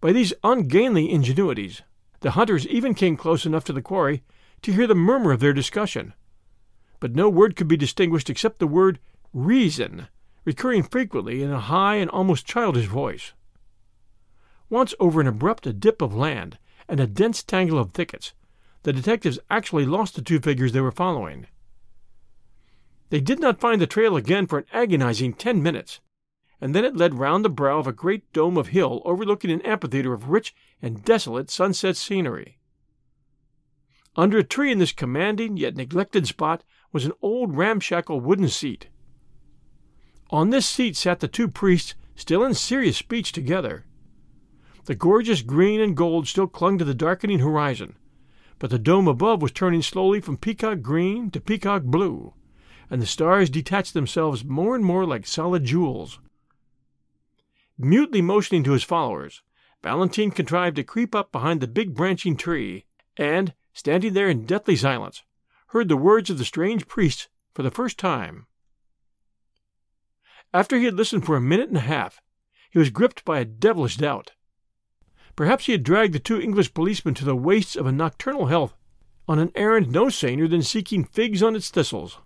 By 0.00 0.12
these 0.12 0.32
ungainly 0.42 1.08
ingenuities, 1.08 1.82
the 2.20 2.32
hunters 2.32 2.66
even 2.66 2.94
came 2.94 3.16
close 3.16 3.46
enough 3.46 3.64
to 3.64 3.72
the 3.72 3.82
quarry 3.82 4.22
to 4.62 4.72
hear 4.72 4.86
the 4.86 4.94
murmur 4.94 5.32
of 5.32 5.40
their 5.40 5.52
discussion. 5.52 6.14
But 7.00 7.16
no 7.16 7.28
word 7.28 7.56
could 7.56 7.68
be 7.68 7.76
distinguished 7.76 8.30
except 8.30 8.58
the 8.58 8.66
word 8.66 9.00
reason, 9.32 10.08
recurring 10.44 10.82
frequently 10.82 11.42
in 11.42 11.50
a 11.50 11.60
high 11.60 11.96
and 11.96 12.10
almost 12.10 12.46
childish 12.46 12.86
voice. 12.86 13.32
Once 14.70 14.94
over 15.00 15.20
an 15.20 15.26
abrupt 15.26 15.80
dip 15.80 16.00
of 16.00 16.14
land 16.14 16.58
and 16.88 17.00
a 17.00 17.06
dense 17.06 17.42
tangle 17.42 17.78
of 17.78 17.92
thickets, 17.92 18.32
the 18.84 18.92
detectives 18.92 19.38
actually 19.50 19.86
lost 19.86 20.14
the 20.14 20.22
two 20.22 20.40
figures 20.40 20.72
they 20.72 20.80
were 20.80 20.90
following. 20.90 21.46
They 23.12 23.20
did 23.20 23.40
not 23.40 23.60
find 23.60 23.78
the 23.78 23.86
trail 23.86 24.16
again 24.16 24.46
for 24.46 24.58
an 24.58 24.64
agonizing 24.72 25.34
ten 25.34 25.62
minutes, 25.62 26.00
and 26.62 26.74
then 26.74 26.82
it 26.82 26.96
led 26.96 27.18
round 27.18 27.44
the 27.44 27.50
brow 27.50 27.78
of 27.78 27.86
a 27.86 27.92
great 27.92 28.32
dome 28.32 28.56
of 28.56 28.68
hill 28.68 29.02
overlooking 29.04 29.50
an 29.50 29.60
amphitheater 29.60 30.14
of 30.14 30.30
rich 30.30 30.54
and 30.80 31.04
desolate 31.04 31.50
sunset 31.50 31.98
scenery. 31.98 32.56
Under 34.16 34.38
a 34.38 34.42
tree 34.42 34.72
in 34.72 34.78
this 34.78 34.92
commanding 34.92 35.58
yet 35.58 35.76
neglected 35.76 36.26
spot 36.26 36.64
was 36.90 37.04
an 37.04 37.12
old 37.20 37.54
ramshackle 37.54 38.18
wooden 38.18 38.48
seat. 38.48 38.88
On 40.30 40.48
this 40.48 40.64
seat 40.64 40.96
sat 40.96 41.20
the 41.20 41.28
two 41.28 41.48
priests, 41.48 41.94
still 42.14 42.42
in 42.42 42.54
serious 42.54 42.96
speech 42.96 43.30
together. 43.32 43.84
The 44.86 44.94
gorgeous 44.94 45.42
green 45.42 45.82
and 45.82 45.94
gold 45.94 46.28
still 46.28 46.46
clung 46.46 46.78
to 46.78 46.84
the 46.86 46.94
darkening 46.94 47.40
horizon, 47.40 47.94
but 48.58 48.70
the 48.70 48.78
dome 48.78 49.06
above 49.06 49.42
was 49.42 49.52
turning 49.52 49.82
slowly 49.82 50.22
from 50.22 50.38
peacock 50.38 50.80
green 50.80 51.30
to 51.32 51.42
peacock 51.42 51.82
blue, 51.82 52.32
and 52.92 53.00
the 53.00 53.06
stars 53.06 53.48
detached 53.48 53.94
themselves 53.94 54.44
more 54.44 54.76
and 54.76 54.84
more 54.84 55.06
like 55.06 55.26
solid 55.26 55.64
jewels. 55.64 56.20
Mutely 57.78 58.20
motioning 58.20 58.62
to 58.64 58.72
his 58.72 58.84
followers, 58.84 59.40
Valentine 59.82 60.30
contrived 60.30 60.76
to 60.76 60.84
creep 60.84 61.14
up 61.14 61.32
behind 61.32 61.62
the 61.62 61.66
big 61.66 61.94
branching 61.94 62.36
tree, 62.36 62.84
and, 63.16 63.54
standing 63.72 64.12
there 64.12 64.28
in 64.28 64.44
deathly 64.44 64.76
silence, 64.76 65.22
heard 65.68 65.88
the 65.88 65.96
words 65.96 66.28
of 66.28 66.36
the 66.36 66.44
strange 66.44 66.86
priest 66.86 67.30
for 67.54 67.62
the 67.62 67.70
first 67.70 67.96
time. 67.96 68.46
After 70.52 70.76
he 70.76 70.84
had 70.84 70.92
listened 70.92 71.24
for 71.24 71.34
a 71.34 71.40
minute 71.40 71.68
and 71.68 71.78
a 71.78 71.80
half, 71.80 72.20
he 72.70 72.78
was 72.78 72.90
gripped 72.90 73.24
by 73.24 73.40
a 73.40 73.46
devilish 73.46 73.96
doubt. 73.96 74.32
Perhaps 75.34 75.64
he 75.64 75.72
had 75.72 75.82
dragged 75.82 76.12
the 76.12 76.18
two 76.18 76.38
English 76.38 76.74
policemen 76.74 77.14
to 77.14 77.24
the 77.24 77.34
wastes 77.34 77.74
of 77.74 77.86
a 77.86 77.92
nocturnal 77.92 78.48
heath 78.48 78.74
on 79.26 79.38
an 79.38 79.50
errand 79.54 79.90
no 79.90 80.10
saner 80.10 80.46
than 80.46 80.60
seeking 80.60 81.04
figs 81.04 81.42
on 81.42 81.56
its 81.56 81.70
thistles. 81.70 82.18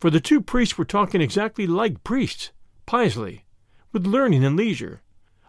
For 0.00 0.08
the 0.08 0.20
two 0.20 0.40
priests 0.40 0.78
were 0.78 0.86
talking 0.86 1.20
exactly 1.20 1.66
like 1.66 2.04
priests, 2.04 2.52
piously, 2.86 3.44
with 3.92 4.06
learning 4.06 4.44
and 4.44 4.56
leisure, 4.56 5.02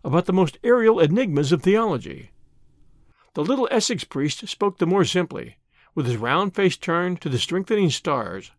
about 0.03 0.25
the 0.25 0.33
most 0.33 0.57
aerial 0.61 0.99
enigmas 0.99 1.53
of 1.53 1.63
theology. 1.63 2.31
The 3.33 3.45
little 3.45 3.69
Essex 3.71 4.03
priest 4.03 4.45
spoke 4.49 4.77
the 4.77 4.85
more 4.85 5.05
simply, 5.05 5.57
with 5.95 6.05
his 6.05 6.17
round 6.17 6.53
face 6.53 6.75
turned 6.75 7.21
to 7.21 7.29
the 7.29 7.39
strengthening 7.39 7.89
stars. 7.89 8.51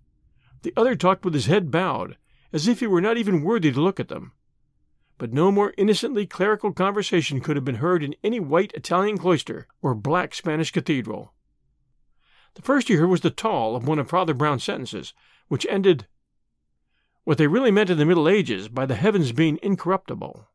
The 0.62 0.72
other 0.78 0.96
talked 0.96 1.26
with 1.26 1.34
his 1.34 1.44
head 1.44 1.70
bowed, 1.70 2.16
as 2.54 2.66
if 2.66 2.80
he 2.80 2.86
were 2.86 3.02
not 3.02 3.18
even 3.18 3.42
worthy 3.42 3.70
to 3.70 3.80
look 3.80 4.00
at 4.00 4.08
them. 4.08 4.32
But 5.18 5.34
no 5.34 5.52
more 5.52 5.74
innocently 5.76 6.26
clerical 6.26 6.72
conversation 6.72 7.40
could 7.40 7.56
have 7.56 7.66
been 7.66 7.76
heard 7.76 8.02
in 8.02 8.14
any 8.24 8.40
white 8.40 8.72
Italian 8.72 9.18
cloister 9.18 9.68
or 9.82 9.94
black 9.94 10.34
Spanish 10.34 10.70
cathedral. 10.70 11.34
The 12.54 12.62
first 12.62 12.88
you 12.88 12.98
heard 12.98 13.10
was 13.10 13.20
the 13.20 13.30
tall 13.30 13.76
of 13.76 13.86
one 13.86 13.98
of 13.98 14.08
Father 14.08 14.32
Brown's 14.32 14.64
sentences, 14.64 15.12
which 15.52 15.66
ended, 15.68 16.06
what 17.24 17.36
they 17.36 17.46
really 17.46 17.70
meant 17.70 17.90
in 17.90 17.98
the 17.98 18.06
Middle 18.06 18.26
Ages 18.26 18.68
by 18.68 18.86
the 18.86 18.94
heavens 18.94 19.32
being 19.32 19.58
incorruptible. 19.62 20.48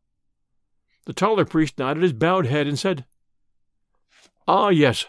The 1.05 1.13
taller 1.13 1.45
priest 1.45 1.77
nodded 1.77 2.01
his 2.01 2.13
bowed 2.13 2.47
head 2.47 2.65
and 2.65 2.79
said, 2.79 3.05
Ah, 4.47 4.69
yes, 4.69 5.05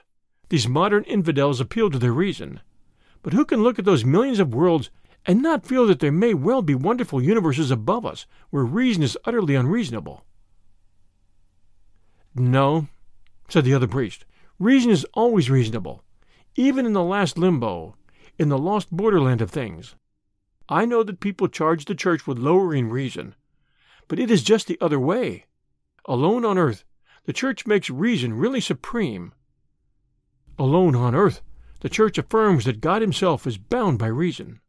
these 0.51 0.69
modern 0.69 1.05
infidels 1.05 1.59
appeal 1.59 1.89
to 1.89 1.99
their 1.99 2.13
reason. 2.13 2.61
But 3.23 3.33
who 3.33 3.47
can 3.47 3.63
look 3.63 3.79
at 3.79 3.87
those 3.87 4.05
millions 4.05 4.41
of 4.41 4.53
worlds 4.53 4.91
and 5.25 5.41
not 5.41 5.65
feel 5.65 5.87
that 5.87 6.01
there 6.01 6.13
may 6.13 6.35
well 6.35 6.61
be 6.61 6.75
wonderful 6.75 7.23
universes 7.23 7.71
above 7.71 8.05
us 8.05 8.27
where 8.51 8.65
reason 8.65 9.03
is 9.03 9.17
utterly 9.25 9.55
unreasonable? 9.55 10.27
No, 12.35 12.89
said 13.49 13.65
the 13.65 13.73
other 13.73 13.89
priest. 13.89 14.27
Reason 14.59 14.91
is 14.91 15.07
always 15.15 15.49
reasonable, 15.49 16.05
even 16.57 16.85
in 16.85 16.93
the 16.93 17.03
last 17.03 17.39
limbo, 17.39 17.97
in 18.39 18.49
the 18.49 18.59
lost 18.59 18.91
borderland 18.91 19.43
of 19.43 19.51
things. 19.51 19.95
I 20.69 20.85
know 20.85 21.03
that 21.03 21.21
people 21.21 21.49
charge 21.49 21.85
the 21.85 21.95
church 21.95 22.27
with 22.27 22.39
lowering 22.39 22.89
reason, 22.89 23.35
but 24.07 24.19
it 24.19 24.31
is 24.31 24.43
just 24.43 24.67
the 24.67 24.79
other 24.81 25.01
way. 25.01 25.47
Alone 26.07 26.45
on 26.45 26.59
earth, 26.59 26.85
the 27.25 27.33
church 27.33 27.67
makes 27.67 27.91
reason 27.91 28.35
really 28.35 28.61
supreme. 28.61 29.33
Alone 30.59 30.95
on 30.95 31.15
earth, 31.15 31.43
the 31.81 31.89
church 31.89 32.19
affirms 32.19 32.65
that 32.65 32.81
God 32.81 33.03
Himself 33.03 33.47
is 33.47 33.59
bound 33.59 33.99
by 33.99 34.07
reason. 34.07 34.61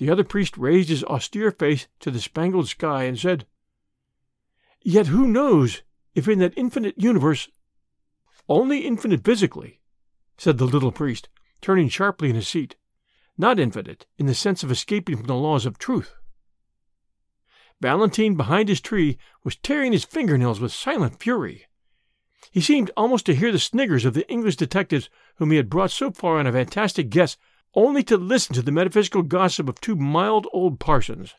The 0.00 0.10
other 0.10 0.24
priest 0.24 0.56
raised 0.56 0.88
his 0.88 1.04
austere 1.04 1.50
face 1.50 1.86
to 2.00 2.10
the 2.10 2.20
spangled 2.20 2.68
sky 2.68 3.04
and 3.04 3.18
said, 3.18 3.46
Yet 4.82 5.08
who 5.08 5.28
knows 5.28 5.82
if 6.14 6.26
in 6.26 6.38
that 6.38 6.54
infinite 6.56 6.94
universe, 6.96 7.48
only 8.48 8.86
infinite 8.86 9.22
physically, 9.24 9.80
said 10.38 10.56
the 10.56 10.66
little 10.66 10.90
priest, 10.90 11.28
turning 11.60 11.88
sharply 11.88 12.30
in 12.30 12.36
his 12.36 12.48
seat, 12.48 12.76
not 13.36 13.58
infinite 13.58 14.06
in 14.18 14.26
the 14.26 14.34
sense 14.34 14.62
of 14.62 14.70
escaping 14.70 15.16
from 15.16 15.26
the 15.26 15.34
laws 15.34 15.66
of 15.66 15.78
truth. 15.78 16.14
Valentine, 17.80 18.34
behind 18.34 18.68
his 18.68 18.80
tree, 18.80 19.16
was 19.42 19.56
tearing 19.56 19.92
his 19.92 20.04
fingernails 20.04 20.60
with 20.60 20.72
silent 20.72 21.20
fury. 21.20 21.66
He 22.50 22.60
seemed 22.60 22.90
almost 22.96 23.26
to 23.26 23.34
hear 23.34 23.52
the 23.52 23.58
sniggers 23.58 24.04
of 24.04 24.14
the 24.14 24.28
English 24.30 24.56
detectives 24.56 25.08
whom 25.36 25.50
he 25.50 25.56
had 25.56 25.70
brought 25.70 25.90
so 25.90 26.10
far 26.10 26.38
on 26.38 26.46
a 26.46 26.52
fantastic 26.52 27.08
guess 27.08 27.36
only 27.74 28.02
to 28.04 28.16
listen 28.16 28.54
to 28.54 28.62
the 28.62 28.72
metaphysical 28.72 29.22
gossip 29.22 29.68
of 29.68 29.80
two 29.80 29.96
mild 29.96 30.46
old 30.52 30.80
parsons. 30.80 31.34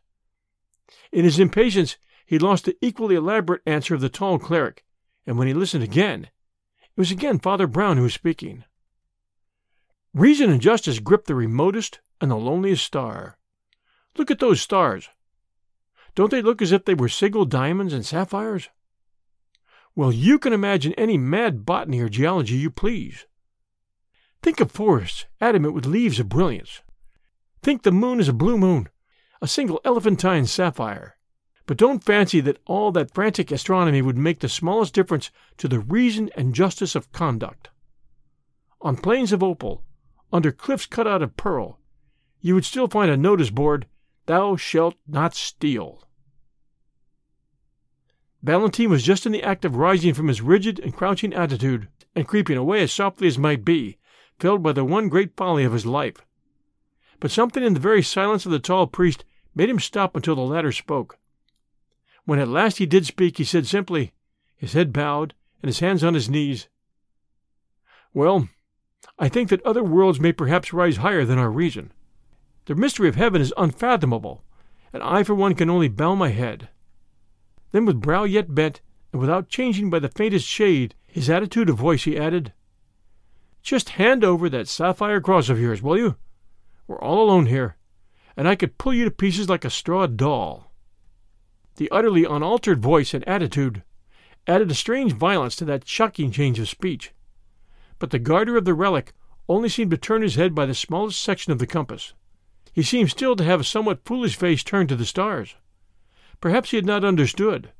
In 1.11 1.25
his 1.25 1.39
impatience, 1.39 1.97
he 2.25 2.39
lost 2.39 2.65
the 2.65 2.77
equally 2.81 3.15
elaborate 3.15 3.61
answer 3.65 3.93
of 3.93 4.01
the 4.01 4.09
tall 4.09 4.39
cleric, 4.39 4.85
and 5.27 5.37
when 5.37 5.47
he 5.47 5.53
listened 5.53 5.83
again, 5.83 6.25
it 6.25 6.97
was 6.97 7.11
again 7.11 7.39
Father 7.39 7.67
Brown 7.67 7.97
who 7.97 8.03
was 8.03 8.13
speaking. 8.13 8.63
Reason 10.13 10.49
and 10.49 10.61
justice 10.61 10.99
grip 10.99 11.25
the 11.25 11.35
remotest 11.35 12.01
and 12.19 12.29
the 12.29 12.35
loneliest 12.35 12.83
star. 12.83 13.37
Look 14.17 14.29
at 14.29 14.39
those 14.39 14.61
stars. 14.61 15.09
Don't 16.15 16.31
they 16.31 16.41
look 16.41 16.61
as 16.61 16.73
if 16.73 16.83
they 16.83 16.93
were 16.93 17.07
single 17.07 17.45
diamonds 17.45 17.93
and 17.93 18.05
sapphires? 18.05 18.69
Well, 19.95 20.11
you 20.11 20.37
can 20.37 20.51
imagine 20.51 20.93
any 20.93 21.17
mad 21.17 21.65
botany 21.65 22.01
or 22.01 22.09
geology 22.09 22.55
you 22.55 22.69
please. 22.69 23.25
Think 24.41 24.59
of 24.59 24.71
forests 24.71 25.25
adamant 25.39 25.73
with 25.73 25.85
leaves 25.85 26.19
of 26.19 26.27
brilliance. 26.27 26.81
Think 27.61 27.83
the 27.83 27.91
moon 27.91 28.19
is 28.19 28.27
a 28.27 28.33
blue 28.33 28.57
moon, 28.57 28.89
a 29.41 29.47
single 29.47 29.79
elephantine 29.85 30.45
sapphire. 30.45 31.15
But 31.67 31.77
don't 31.77 32.03
fancy 32.03 32.41
that 32.41 32.59
all 32.65 32.91
that 32.91 33.13
frantic 33.13 33.51
astronomy 33.51 34.01
would 34.01 34.17
make 34.17 34.39
the 34.39 34.49
smallest 34.49 34.93
difference 34.93 35.31
to 35.57 35.69
the 35.69 35.79
reason 35.79 36.29
and 36.35 36.55
justice 36.55 36.95
of 36.95 37.11
conduct. 37.13 37.69
On 38.81 38.97
plains 38.97 39.31
of 39.31 39.43
opal, 39.43 39.83
under 40.31 40.51
cliffs 40.51 40.85
cut 40.85 41.07
out 41.07 41.21
of 41.21 41.37
pearl, 41.37 41.79
you 42.39 42.55
would 42.55 42.65
still 42.65 42.87
find 42.87 43.11
a 43.11 43.17
notice 43.17 43.49
board, 43.49 43.87
Thou 44.25 44.55
shalt 44.55 44.95
not 45.07 45.35
steal. 45.35 46.07
Valentine 48.43 48.89
was 48.89 49.03
just 49.03 49.25
in 49.25 49.31
the 49.31 49.43
act 49.43 49.65
of 49.65 49.75
rising 49.75 50.13
from 50.13 50.27
his 50.27 50.41
rigid 50.41 50.79
and 50.79 50.95
crouching 50.95 51.33
attitude 51.33 51.87
and 52.15 52.27
creeping 52.27 52.57
away 52.57 52.81
as 52.81 52.91
softly 52.91 53.27
as 53.27 53.37
might 53.37 53.63
be, 53.63 53.97
filled 54.39 54.63
by 54.63 54.71
the 54.71 54.83
one 54.83 55.09
great 55.09 55.35
folly 55.37 55.63
of 55.63 55.73
his 55.73 55.85
life. 55.85 56.25
But 57.19 57.31
something 57.31 57.63
in 57.63 57.75
the 57.75 57.79
very 57.79 58.01
silence 58.01 58.45
of 58.45 58.51
the 58.51 58.59
tall 58.59 58.87
priest 58.87 59.23
made 59.53 59.69
him 59.69 59.79
stop 59.79 60.15
until 60.15 60.35
the 60.35 60.41
latter 60.41 60.71
spoke. 60.71 61.19
When 62.25 62.39
at 62.39 62.47
last 62.47 62.77
he 62.77 62.85
did 62.85 63.05
speak, 63.05 63.37
he 63.37 63.43
said 63.43 63.67
simply, 63.67 64.13
his 64.55 64.73
head 64.73 64.91
bowed 64.91 65.33
and 65.61 65.69
his 65.69 65.79
hands 65.79 66.03
on 66.03 66.13
his 66.13 66.29
knees, 66.29 66.67
Well, 68.13 68.49
I 69.17 69.29
think 69.29 69.49
that 69.49 69.65
other 69.65 69.83
worlds 69.83 70.19
may 70.19 70.31
perhaps 70.31 70.73
rise 70.73 70.97
higher 70.97 71.25
than 71.25 71.37
our 71.37 71.51
region. 71.51 71.91
The 72.65 72.75
mystery 72.75 73.09
of 73.09 73.15
heaven 73.15 73.41
is 73.41 73.53
unfathomable, 73.57 74.43
and 74.93 75.01
I 75.01 75.23
for 75.23 75.35
one 75.35 75.55
can 75.55 75.69
only 75.69 75.87
bow 75.87 76.15
my 76.15 76.29
head. 76.29 76.69
Then, 77.71 77.85
with 77.85 78.01
brow 78.01 78.23
yet 78.23 78.53
bent, 78.53 78.81
and 79.11 79.19
without 79.19 79.49
changing 79.49 79.89
by 79.89 79.99
the 79.99 80.09
faintest 80.09 80.47
shade 80.47 80.95
his 81.07 81.29
attitude 81.29 81.69
of 81.69 81.77
voice, 81.77 82.03
he 82.03 82.17
added, 82.17 82.53
Just 83.61 83.89
hand 83.89 84.23
over 84.23 84.49
that 84.49 84.67
sapphire 84.67 85.19
cross 85.19 85.49
of 85.49 85.59
yours, 85.59 85.81
will 85.81 85.97
you? 85.97 86.15
We're 86.87 86.99
all 86.99 87.23
alone 87.23 87.47
here, 87.47 87.77
and 88.37 88.47
I 88.47 88.55
could 88.55 88.77
pull 88.77 88.93
you 88.93 89.05
to 89.05 89.11
pieces 89.11 89.49
like 89.49 89.65
a 89.65 89.69
straw 89.69 90.07
doll. 90.07 90.71
The 91.75 91.89
utterly 91.89 92.25
unaltered 92.25 92.81
voice 92.81 93.13
and 93.13 93.27
attitude 93.27 93.83
added 94.47 94.71
a 94.71 94.75
strange 94.75 95.13
violence 95.13 95.55
to 95.57 95.65
that 95.65 95.87
shocking 95.87 96.31
change 96.31 96.59
of 96.59 96.69
speech. 96.69 97.13
But 98.01 98.09
the 98.09 98.17
guarder 98.17 98.57
of 98.57 98.65
the 98.65 98.73
relic 98.73 99.13
only 99.47 99.69
seemed 99.69 99.91
to 99.91 99.97
turn 99.97 100.23
his 100.23 100.33
head 100.33 100.55
by 100.55 100.65
the 100.65 100.73
smallest 100.73 101.21
section 101.21 101.51
of 101.51 101.59
the 101.59 101.67
compass. 101.67 102.15
He 102.73 102.81
seemed 102.81 103.11
still 103.11 103.35
to 103.35 103.43
have 103.43 103.59
a 103.59 103.63
somewhat 103.63 104.05
foolish 104.05 104.35
face 104.35 104.63
turned 104.63 104.89
to 104.89 104.95
the 104.95 105.05
stars. 105.05 105.55
Perhaps 106.39 106.71
he 106.71 106.77
had 106.77 106.85
not 106.87 107.05
understood, 107.05 107.71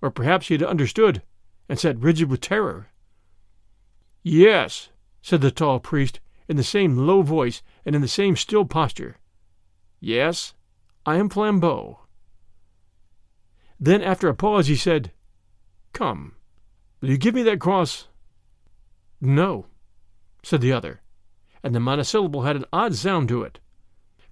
or 0.00 0.10
perhaps 0.10 0.48
he 0.48 0.54
had 0.54 0.62
understood 0.62 1.20
and 1.68 1.78
sat 1.78 1.98
rigid 1.98 2.30
with 2.30 2.40
terror. 2.40 2.88
Yes, 4.22 4.88
said 5.20 5.42
the 5.42 5.50
tall 5.50 5.78
priest 5.78 6.20
in 6.48 6.56
the 6.56 6.64
same 6.64 6.96
low 6.96 7.20
voice 7.20 7.62
and 7.84 7.94
in 7.94 8.00
the 8.00 8.08
same 8.08 8.36
still 8.36 8.64
posture. 8.64 9.18
Yes, 10.00 10.54
I 11.04 11.16
am 11.16 11.28
Flambeau. 11.28 11.98
Then, 13.78 14.00
after 14.00 14.28
a 14.28 14.34
pause, 14.34 14.68
he 14.68 14.76
said, 14.76 15.12
Come, 15.92 16.36
will 17.02 17.10
you 17.10 17.18
give 17.18 17.34
me 17.34 17.42
that 17.42 17.60
cross? 17.60 18.06
No, 19.20 19.66
said 20.42 20.60
the 20.60 20.72
other, 20.72 21.02
and 21.62 21.74
the 21.74 21.80
monosyllable 21.80 22.42
had 22.42 22.56
an 22.56 22.64
odd 22.72 22.94
sound 22.94 23.28
to 23.28 23.42
it. 23.42 23.60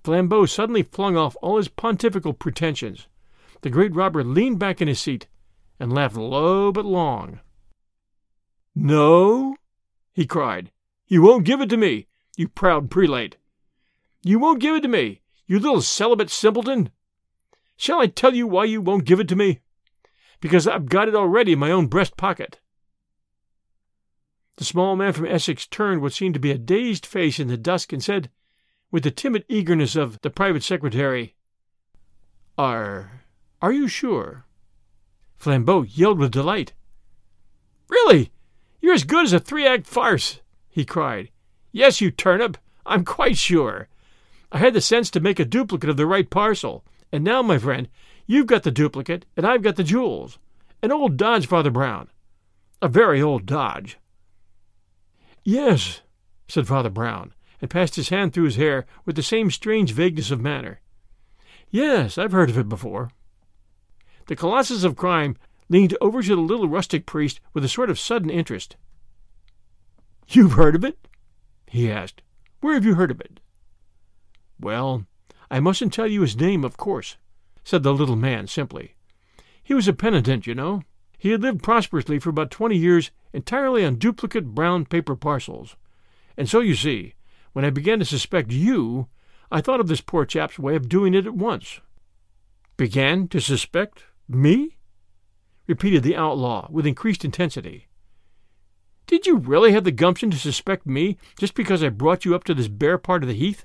Flambeau 0.02 0.46
suddenly 0.46 0.82
flung 0.82 1.16
off 1.16 1.36
all 1.42 1.58
his 1.58 1.68
pontifical 1.68 2.32
pretensions. 2.32 3.06
The 3.60 3.70
great 3.70 3.94
robber 3.94 4.24
leaned 4.24 4.58
back 4.58 4.80
in 4.80 4.88
his 4.88 5.00
seat 5.00 5.26
and 5.78 5.92
laughed 5.92 6.16
low 6.16 6.72
but 6.72 6.86
long. 6.86 7.40
No, 8.74 9.56
he 10.14 10.26
cried, 10.26 10.70
you 11.06 11.22
won't 11.22 11.44
give 11.44 11.60
it 11.60 11.68
to 11.70 11.76
me, 11.76 12.06
you 12.36 12.48
proud 12.48 12.90
prelate. 12.90 13.36
You 14.22 14.38
won't 14.38 14.60
give 14.60 14.76
it 14.76 14.82
to 14.82 14.88
me, 14.88 15.20
you 15.46 15.58
little 15.58 15.82
celibate 15.82 16.30
simpleton. 16.30 16.90
Shall 17.76 18.00
I 18.00 18.06
tell 18.06 18.34
you 18.34 18.46
why 18.46 18.64
you 18.64 18.80
won't 18.80 19.04
give 19.04 19.20
it 19.20 19.28
to 19.28 19.36
me? 19.36 19.60
Because 20.40 20.66
I've 20.66 20.88
got 20.88 21.08
it 21.08 21.14
already 21.14 21.52
in 21.52 21.58
my 21.58 21.70
own 21.70 21.86
breast 21.86 22.16
pocket. 22.16 22.60
The 24.58 24.64
small 24.64 24.96
man 24.96 25.12
from 25.12 25.26
Essex 25.26 25.68
turned 25.68 26.02
what 26.02 26.12
seemed 26.12 26.34
to 26.34 26.40
be 26.40 26.50
a 26.50 26.58
dazed 26.58 27.06
face 27.06 27.38
in 27.38 27.46
the 27.46 27.56
dusk 27.56 27.92
and 27.92 28.02
said, 28.02 28.28
with 28.90 29.04
the 29.04 29.12
timid 29.12 29.44
eagerness 29.48 29.94
of 29.94 30.20
the 30.22 30.30
private 30.30 30.64
secretary, 30.64 31.36
Are 32.58 33.22
are 33.62 33.70
you 33.70 33.86
sure? 33.86 34.46
Flambeau 35.36 35.82
yelled 35.88 36.18
with 36.18 36.32
delight. 36.32 36.72
Really, 37.88 38.32
you're 38.80 38.94
as 38.94 39.04
good 39.04 39.26
as 39.26 39.32
a 39.32 39.38
three 39.38 39.64
act 39.64 39.86
farce, 39.86 40.40
he 40.68 40.84
cried. 40.84 41.30
Yes, 41.70 42.00
you 42.00 42.10
turnip, 42.10 42.58
I'm 42.84 43.04
quite 43.04 43.36
sure. 43.36 43.86
I 44.50 44.58
had 44.58 44.74
the 44.74 44.80
sense 44.80 45.08
to 45.10 45.20
make 45.20 45.38
a 45.38 45.44
duplicate 45.44 45.88
of 45.90 45.96
the 45.96 46.06
right 46.06 46.28
parcel, 46.28 46.84
and 47.12 47.22
now, 47.22 47.42
my 47.42 47.58
friend, 47.58 47.88
you've 48.26 48.48
got 48.48 48.64
the 48.64 48.72
duplicate, 48.72 49.24
and 49.36 49.46
I've 49.46 49.62
got 49.62 49.76
the 49.76 49.84
jewels. 49.84 50.40
An 50.82 50.90
old 50.90 51.16
dodge, 51.16 51.46
Father 51.46 51.70
Brown. 51.70 52.08
A 52.82 52.88
very 52.88 53.22
old 53.22 53.46
dodge. 53.46 53.98
Yes, 55.50 56.02
said 56.46 56.68
Father 56.68 56.90
Brown, 56.90 57.32
and 57.62 57.70
passed 57.70 57.94
his 57.94 58.10
hand 58.10 58.34
through 58.34 58.44
his 58.44 58.56
hair 58.56 58.84
with 59.06 59.16
the 59.16 59.22
same 59.22 59.50
strange 59.50 59.92
vagueness 59.92 60.30
of 60.30 60.42
manner. 60.42 60.82
Yes, 61.70 62.18
I've 62.18 62.32
heard 62.32 62.50
of 62.50 62.58
it 62.58 62.68
before. 62.68 63.12
The 64.26 64.36
colossus 64.36 64.84
of 64.84 64.94
crime 64.94 65.38
leaned 65.70 65.96
over 66.02 66.22
to 66.22 66.36
the 66.36 66.42
little 66.42 66.68
rustic 66.68 67.06
priest 67.06 67.40
with 67.54 67.64
a 67.64 67.68
sort 67.68 67.88
of 67.88 67.98
sudden 67.98 68.28
interest. 68.28 68.76
You've 70.28 70.52
heard 70.52 70.74
of 70.74 70.84
it? 70.84 71.08
he 71.66 71.90
asked. 71.90 72.20
Where 72.60 72.74
have 72.74 72.84
you 72.84 72.96
heard 72.96 73.10
of 73.10 73.22
it? 73.22 73.40
Well, 74.60 75.06
I 75.50 75.60
mustn't 75.60 75.94
tell 75.94 76.06
you 76.06 76.20
his 76.20 76.36
name, 76.36 76.62
of 76.62 76.76
course, 76.76 77.16
said 77.64 77.84
the 77.84 77.94
little 77.94 78.16
man 78.16 78.48
simply. 78.48 78.96
He 79.62 79.72
was 79.72 79.88
a 79.88 79.94
penitent, 79.94 80.46
you 80.46 80.54
know. 80.54 80.82
He 81.18 81.30
had 81.30 81.42
lived 81.42 81.62
prosperously 81.62 82.20
for 82.20 82.30
about 82.30 82.50
twenty 82.50 82.76
years 82.76 83.10
entirely 83.32 83.84
on 83.84 83.96
duplicate 83.96 84.54
brown 84.54 84.86
paper 84.86 85.16
parcels. 85.16 85.76
And 86.36 86.48
so 86.48 86.60
you 86.60 86.76
see, 86.76 87.14
when 87.52 87.64
I 87.64 87.70
began 87.70 87.98
to 87.98 88.04
suspect 88.04 88.52
you, 88.52 89.08
I 89.50 89.60
thought 89.60 89.80
of 89.80 89.88
this 89.88 90.00
poor 90.00 90.24
chap's 90.24 90.58
way 90.58 90.76
of 90.76 90.88
doing 90.88 91.14
it 91.14 91.26
at 91.26 91.34
once. 91.34 91.80
Began 92.76 93.26
to 93.28 93.40
suspect 93.40 94.04
me? 94.28 94.76
repeated 95.66 96.02
the 96.02 96.16
outlaw 96.16 96.68
with 96.70 96.86
increased 96.86 97.24
intensity. 97.24 97.88
Did 99.06 99.26
you 99.26 99.36
really 99.36 99.72
have 99.72 99.84
the 99.84 99.90
gumption 99.90 100.30
to 100.30 100.38
suspect 100.38 100.86
me 100.86 101.18
just 101.38 101.54
because 101.54 101.82
I 101.82 101.88
brought 101.88 102.24
you 102.24 102.34
up 102.34 102.44
to 102.44 102.54
this 102.54 102.68
bare 102.68 102.96
part 102.96 103.22
of 103.22 103.28
the 103.28 103.34
heath? 103.34 103.64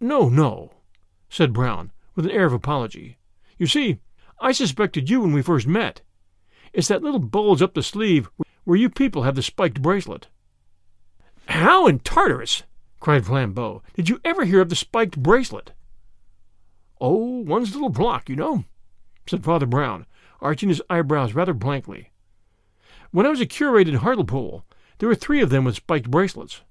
No, 0.00 0.28
no, 0.28 0.72
said 1.28 1.52
Brown, 1.52 1.92
with 2.14 2.24
an 2.26 2.30
air 2.30 2.44
of 2.44 2.52
apology. 2.52 3.18
You 3.56 3.66
see, 3.66 3.98
I 4.42 4.50
suspected 4.50 5.08
you 5.08 5.20
when 5.20 5.32
we 5.32 5.40
first 5.40 5.68
met. 5.68 6.00
It's 6.72 6.88
that 6.88 7.02
little 7.02 7.20
bulge 7.20 7.62
up 7.62 7.74
the 7.74 7.82
sleeve 7.82 8.28
where 8.64 8.76
you 8.76 8.90
people 8.90 9.22
have 9.22 9.36
the 9.36 9.42
spiked 9.42 9.80
bracelet. 9.80 10.26
How 11.46 11.86
in 11.86 12.00
Tartarus, 12.00 12.64
cried 12.98 13.24
Flambeau, 13.24 13.82
did 13.94 14.08
you 14.08 14.20
ever 14.24 14.44
hear 14.44 14.60
of 14.60 14.68
the 14.68 14.74
spiked 14.74 15.16
bracelet? 15.16 15.70
Oh, 17.00 17.42
one's 17.42 17.72
little 17.72 17.88
block, 17.88 18.28
you 18.28 18.34
know, 18.34 18.64
said 19.28 19.44
Father 19.44 19.66
Brown, 19.66 20.06
arching 20.40 20.68
his 20.70 20.82
eyebrows 20.90 21.34
rather 21.34 21.54
blankly. 21.54 22.10
When 23.12 23.26
I 23.26 23.30
was 23.30 23.40
a 23.40 23.46
curate 23.46 23.88
in 23.88 23.94
Hartlepool, 23.94 24.66
there 24.98 25.08
were 25.08 25.14
three 25.14 25.40
of 25.40 25.50
them 25.50 25.64
with 25.64 25.76
spiked 25.76 26.10
bracelets. 26.10 26.62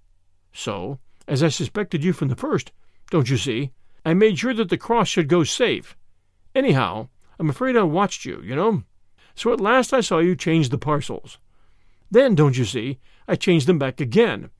So, 0.52 1.00
as 1.26 1.42
I 1.42 1.48
suspected 1.48 2.04
you 2.04 2.12
from 2.12 2.28
the 2.28 2.36
first, 2.36 2.74
don't 3.10 3.30
you 3.30 3.38
see, 3.38 3.72
I 4.06 4.14
made 4.14 4.40
sure 4.40 4.54
that 4.56 4.68
the 4.68 4.78
cross 4.78 5.08
should 5.08 5.30
go 5.30 5.46
safe. 5.46 5.96
Anyhow, 6.54 7.08
I'm 7.42 7.50
afraid 7.50 7.76
I 7.76 7.82
watched 7.82 8.24
you, 8.24 8.40
you 8.44 8.56
know. 8.56 8.84
So 9.34 9.52
at 9.52 9.60
last 9.60 9.94
I 9.94 10.02
saw 10.02 10.20
you 10.20 10.36
change 10.36 10.70
the 10.70 10.78
parcels. 10.78 11.40
Then, 12.12 12.36
don't 12.36 12.56
you 12.56 12.66
see, 12.66 13.00
I 13.28 13.36
changed 13.36 13.66
them 13.66 13.80
back 13.80 14.00
again, 14.00 14.52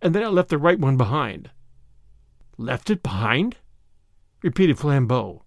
and 0.00 0.14
then 0.14 0.22
I 0.22 0.28
left 0.28 0.48
the 0.48 0.56
right 0.56 0.78
one 0.78 0.96
behind. 0.96 1.50
Left 2.56 2.88
it 2.88 3.02
behind? 3.02 3.58
repeated 4.42 4.78
Flambeau, 4.78 5.42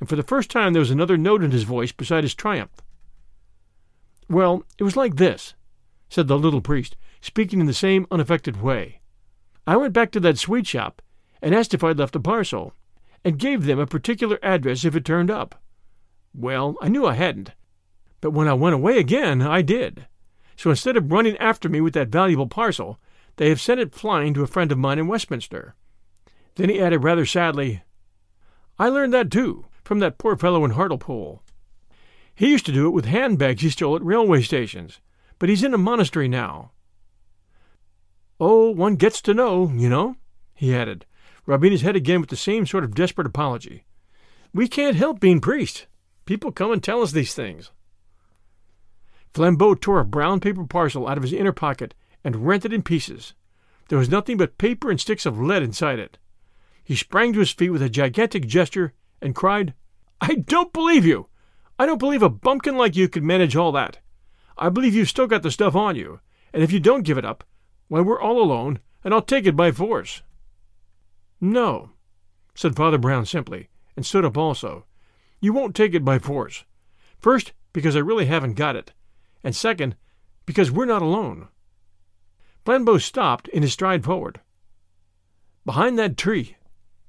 and 0.00 0.08
for 0.08 0.16
the 0.16 0.22
first 0.22 0.50
time 0.50 0.72
there 0.72 0.80
was 0.80 0.90
another 0.90 1.18
note 1.18 1.44
in 1.44 1.50
his 1.50 1.64
voice 1.64 1.92
beside 1.92 2.24
his 2.24 2.34
triumph. 2.34 2.80
Well, 4.30 4.64
it 4.78 4.84
was 4.84 4.96
like 4.96 5.16
this, 5.16 5.52
said 6.08 6.28
the 6.28 6.38
little 6.38 6.62
priest, 6.62 6.96
speaking 7.20 7.60
in 7.60 7.66
the 7.66 7.74
same 7.74 8.06
unaffected 8.10 8.62
way. 8.62 9.02
I 9.66 9.76
went 9.76 9.92
back 9.92 10.12
to 10.12 10.20
that 10.20 10.38
sweet 10.38 10.66
shop 10.66 11.02
and 11.42 11.54
asked 11.54 11.74
if 11.74 11.84
I'd 11.84 11.98
left 11.98 12.16
a 12.16 12.20
parcel, 12.20 12.72
and 13.22 13.38
gave 13.38 13.66
them 13.66 13.78
a 13.78 13.86
particular 13.86 14.38
address 14.42 14.86
if 14.86 14.96
it 14.96 15.04
turned 15.04 15.30
up. 15.30 15.60
Well, 16.34 16.76
I 16.80 16.88
knew 16.88 17.06
I 17.06 17.14
hadn't. 17.14 17.52
But 18.20 18.30
when 18.32 18.48
I 18.48 18.54
went 18.54 18.74
away 18.74 18.98
again, 18.98 19.42
I 19.42 19.62
did. 19.62 20.06
So 20.56 20.70
instead 20.70 20.96
of 20.96 21.12
running 21.12 21.36
after 21.38 21.68
me 21.68 21.80
with 21.80 21.94
that 21.94 22.08
valuable 22.08 22.48
parcel, 22.48 22.98
they 23.36 23.48
have 23.48 23.60
sent 23.60 23.80
it 23.80 23.94
flying 23.94 24.34
to 24.34 24.42
a 24.42 24.48
friend 24.48 24.72
of 24.72 24.78
mine 24.78 24.98
in 24.98 25.06
Westminster. 25.06 25.74
Then 26.56 26.68
he 26.68 26.80
added 26.80 27.04
rather 27.04 27.24
sadly, 27.24 27.82
I 28.78 28.88
learned 28.88 29.14
that 29.14 29.30
too, 29.30 29.66
from 29.84 30.00
that 30.00 30.18
poor 30.18 30.36
fellow 30.36 30.64
in 30.64 30.72
Hartlepool. 30.72 31.42
He 32.34 32.50
used 32.50 32.66
to 32.66 32.72
do 32.72 32.86
it 32.86 32.90
with 32.90 33.06
handbags 33.06 33.62
he 33.62 33.70
stole 33.70 33.96
at 33.96 34.02
railway 34.02 34.42
stations, 34.42 35.00
but 35.38 35.48
he's 35.48 35.62
in 35.64 35.74
a 35.74 35.78
monastery 35.78 36.28
now. 36.28 36.72
Oh, 38.40 38.70
one 38.70 38.94
gets 38.94 39.20
to 39.22 39.34
know, 39.34 39.72
you 39.74 39.88
know, 39.88 40.16
he 40.54 40.74
added, 40.74 41.06
rubbing 41.46 41.72
his 41.72 41.82
head 41.82 41.96
again 41.96 42.20
with 42.20 42.30
the 42.30 42.36
same 42.36 42.66
sort 42.66 42.84
of 42.84 42.94
desperate 42.94 43.26
apology. 43.26 43.84
We 44.54 44.68
can't 44.68 44.96
help 44.96 45.18
being 45.20 45.40
priests. 45.40 45.86
People 46.28 46.52
come 46.52 46.72
and 46.72 46.82
tell 46.82 47.00
us 47.00 47.12
these 47.12 47.32
things. 47.32 47.70
Flambeau 49.32 49.74
tore 49.74 50.00
a 50.00 50.04
brown 50.04 50.40
paper 50.40 50.66
parcel 50.66 51.08
out 51.08 51.16
of 51.16 51.22
his 51.22 51.32
inner 51.32 51.54
pocket 51.54 51.94
and 52.22 52.46
rent 52.46 52.66
it 52.66 52.72
in 52.74 52.82
pieces. 52.82 53.32
There 53.88 53.96
was 53.96 54.10
nothing 54.10 54.36
but 54.36 54.58
paper 54.58 54.90
and 54.90 55.00
sticks 55.00 55.24
of 55.24 55.40
lead 55.40 55.62
inside 55.62 55.98
it. 55.98 56.18
He 56.84 56.96
sprang 56.96 57.32
to 57.32 57.38
his 57.38 57.52
feet 57.52 57.70
with 57.70 57.80
a 57.80 57.88
gigantic 57.88 58.46
gesture 58.46 58.92
and 59.22 59.34
cried, 59.34 59.72
I 60.20 60.34
don't 60.34 60.70
believe 60.70 61.06
you! 61.06 61.28
I 61.78 61.86
don't 61.86 61.96
believe 61.96 62.22
a 62.22 62.28
bumpkin 62.28 62.76
like 62.76 62.94
you 62.94 63.08
could 63.08 63.24
manage 63.24 63.56
all 63.56 63.72
that. 63.72 64.00
I 64.58 64.68
believe 64.68 64.94
you've 64.94 65.08
still 65.08 65.28
got 65.28 65.42
the 65.42 65.50
stuff 65.50 65.74
on 65.74 65.96
you, 65.96 66.20
and 66.52 66.62
if 66.62 66.70
you 66.70 66.78
don't 66.78 67.06
give 67.06 67.16
it 67.16 67.24
up, 67.24 67.42
why, 67.86 68.02
we're 68.02 68.20
all 68.20 68.42
alone, 68.42 68.80
and 69.02 69.14
I'll 69.14 69.22
take 69.22 69.46
it 69.46 69.56
by 69.56 69.72
force. 69.72 70.20
No, 71.40 71.92
said 72.54 72.76
Father 72.76 72.98
Brown 72.98 73.24
simply, 73.24 73.70
and 73.96 74.04
stood 74.04 74.26
up 74.26 74.36
also. 74.36 74.84
You 75.40 75.52
won't 75.52 75.76
take 75.76 75.94
it 75.94 76.04
by 76.04 76.18
force. 76.18 76.64
First, 77.18 77.52
because 77.72 77.96
I 77.96 78.00
really 78.00 78.26
haven't 78.26 78.54
got 78.54 78.76
it, 78.76 78.92
and 79.44 79.54
second, 79.54 79.96
because 80.46 80.70
we're 80.70 80.84
not 80.84 81.02
alone. 81.02 81.48
Flambeau 82.64 83.00
stopped 83.00 83.48
in 83.48 83.62
his 83.62 83.72
stride 83.72 84.04
forward. 84.04 84.40
Behind 85.64 85.98
that 85.98 86.16
tree, 86.16 86.56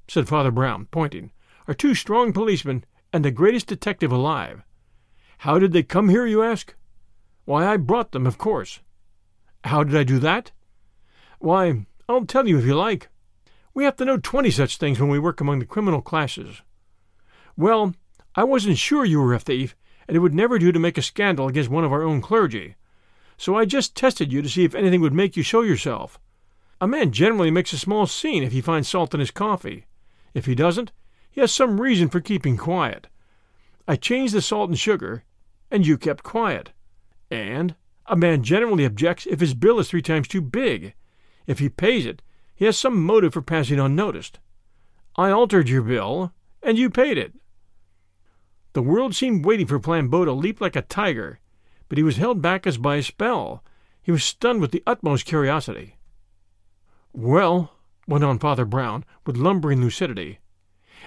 said 0.07 0.27
Father 0.27 0.51
Brown, 0.51 0.87
pointing, 0.91 1.31
are 1.67 1.73
two 1.73 1.95
strong 1.95 2.33
policemen 2.33 2.83
and 3.13 3.23
the 3.23 3.31
greatest 3.31 3.67
detective 3.67 4.11
alive. 4.11 4.63
How 5.39 5.59
did 5.59 5.71
they 5.71 5.83
come 5.83 6.09
here, 6.09 6.25
you 6.25 6.43
ask? 6.43 6.75
Why, 7.45 7.65
I 7.65 7.77
brought 7.77 8.11
them, 8.11 8.27
of 8.27 8.37
course. 8.37 8.79
How 9.63 9.83
did 9.83 9.95
I 9.95 10.03
do 10.03 10.19
that? 10.19 10.51
Why, 11.39 11.85
I'll 12.07 12.25
tell 12.25 12.47
you 12.47 12.57
if 12.57 12.65
you 12.65 12.75
like. 12.75 13.09
We 13.73 13.83
have 13.85 13.95
to 13.97 14.05
know 14.05 14.17
twenty 14.17 14.51
such 14.51 14.77
things 14.77 14.99
when 14.99 15.09
we 15.09 15.19
work 15.19 15.39
among 15.39 15.59
the 15.59 15.65
criminal 15.65 16.01
classes. 16.01 16.61
Well, 17.55 17.93
I 18.39 18.45
wasn't 18.45 18.77
sure 18.77 19.03
you 19.03 19.19
were 19.19 19.33
a 19.33 19.39
thief, 19.39 19.75
and 20.07 20.15
it 20.15 20.21
would 20.21 20.33
never 20.33 20.57
do 20.57 20.71
to 20.71 20.79
make 20.79 20.97
a 20.97 21.01
scandal 21.01 21.49
against 21.49 21.69
one 21.69 21.83
of 21.83 21.91
our 21.91 22.03
own 22.03 22.21
clergy. 22.21 22.77
So 23.35 23.57
I 23.57 23.65
just 23.65 23.97
tested 23.97 24.31
you 24.31 24.41
to 24.41 24.47
see 24.47 24.63
if 24.63 24.73
anything 24.73 25.01
would 25.01 25.11
make 25.11 25.35
you 25.35 25.43
show 25.43 25.59
yourself. 25.59 26.21
A 26.79 26.87
man 26.87 27.11
generally 27.11 27.51
makes 27.51 27.73
a 27.73 27.77
small 27.77 28.07
scene 28.07 28.41
if 28.41 28.53
he 28.53 28.61
finds 28.61 28.87
salt 28.87 29.13
in 29.13 29.19
his 29.19 29.29
coffee. 29.29 29.87
If 30.33 30.45
he 30.45 30.55
doesn't, 30.55 30.93
he 31.29 31.41
has 31.41 31.51
some 31.51 31.81
reason 31.81 32.07
for 32.07 32.21
keeping 32.21 32.55
quiet. 32.55 33.07
I 33.89 33.97
changed 33.97 34.33
the 34.33 34.41
salt 34.41 34.69
and 34.69 34.79
sugar, 34.79 35.25
and 35.69 35.85
you 35.85 35.97
kept 35.97 36.23
quiet. 36.23 36.71
And 37.29 37.75
a 38.05 38.15
man 38.15 38.41
generally 38.41 38.85
objects 38.85 39.27
if 39.29 39.41
his 39.41 39.53
bill 39.53 39.79
is 39.79 39.89
three 39.89 40.01
times 40.01 40.29
too 40.29 40.39
big. 40.39 40.93
If 41.45 41.59
he 41.59 41.67
pays 41.67 42.05
it, 42.05 42.21
he 42.55 42.63
has 42.63 42.77
some 42.77 43.03
motive 43.03 43.33
for 43.33 43.41
passing 43.41 43.81
unnoticed. 43.81 44.39
I 45.17 45.29
altered 45.29 45.67
your 45.67 45.81
bill, 45.81 46.31
and 46.63 46.77
you 46.77 46.89
paid 46.89 47.17
it. 47.17 47.33
The 48.73 48.81
world 48.81 49.15
seemed 49.15 49.45
waiting 49.45 49.67
for 49.67 49.79
Flambeau 49.79 50.25
to 50.25 50.31
leap 50.31 50.61
like 50.61 50.75
a 50.75 50.81
tiger, 50.81 51.39
but 51.87 51.97
he 51.97 52.03
was 52.03 52.17
held 52.17 52.41
back 52.41 52.67
as 52.67 52.77
by 52.77 52.97
a 52.97 53.03
spell. 53.03 53.63
He 54.01 54.11
was 54.11 54.23
stunned 54.23 54.61
with 54.61 54.71
the 54.71 54.83
utmost 54.85 55.25
curiosity. 55.25 55.97
Well, 57.13 57.73
went 58.07 58.23
on 58.23 58.39
Father 58.39 58.65
Brown, 58.65 59.05
with 59.25 59.37
lumbering 59.37 59.81
lucidity, 59.81 60.39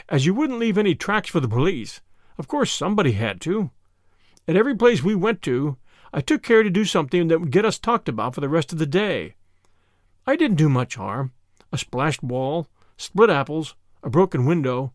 as 0.08 0.26
you 0.26 0.34
wouldn't 0.34 0.58
leave 0.58 0.78
any 0.78 0.94
tracks 0.94 1.28
for 1.28 1.40
the 1.40 1.48
police, 1.48 2.00
of 2.38 2.48
course 2.48 2.72
somebody 2.72 3.12
had 3.12 3.40
to. 3.42 3.70
At 4.48 4.56
every 4.56 4.74
place 4.74 5.02
we 5.02 5.14
went 5.14 5.42
to, 5.42 5.76
I 6.12 6.20
took 6.20 6.42
care 6.42 6.62
to 6.62 6.70
do 6.70 6.84
something 6.84 7.28
that 7.28 7.40
would 7.40 7.50
get 7.50 7.64
us 7.64 7.78
talked 7.78 8.08
about 8.08 8.34
for 8.34 8.40
the 8.40 8.48
rest 8.48 8.72
of 8.72 8.78
the 8.78 8.86
day. 8.86 9.34
I 10.26 10.36
didn't 10.36 10.56
do 10.56 10.68
much 10.68 10.96
harm 10.96 11.32
a 11.74 11.78
splashed 11.78 12.22
wall, 12.22 12.68
split 12.98 13.30
apples, 13.30 13.74
a 14.02 14.10
broken 14.10 14.44
window. 14.44 14.92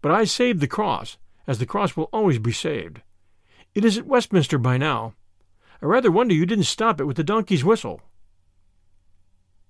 But 0.00 0.12
I 0.12 0.24
saved 0.24 0.60
the 0.60 0.68
cross, 0.68 1.16
as 1.48 1.58
the 1.58 1.66
cross 1.66 1.96
will 1.96 2.10
always 2.12 2.38
be 2.38 2.52
saved. 2.52 3.00
It 3.74 3.84
is 3.84 3.96
at 3.96 4.06
Westminster 4.06 4.58
by 4.58 4.76
now. 4.76 5.14
I 5.82 5.86
rather 5.86 6.10
wonder 6.10 6.34
you 6.34 6.46
didn't 6.46 6.64
stop 6.64 7.00
it 7.00 7.04
with 7.04 7.16
the 7.16 7.24
donkey's 7.24 7.64
whistle. 7.64 8.02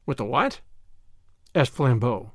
With 0.05 0.19
the 0.19 0.25
what? 0.25 0.61
asked 1.55 1.75
Flambeau. 1.75 2.33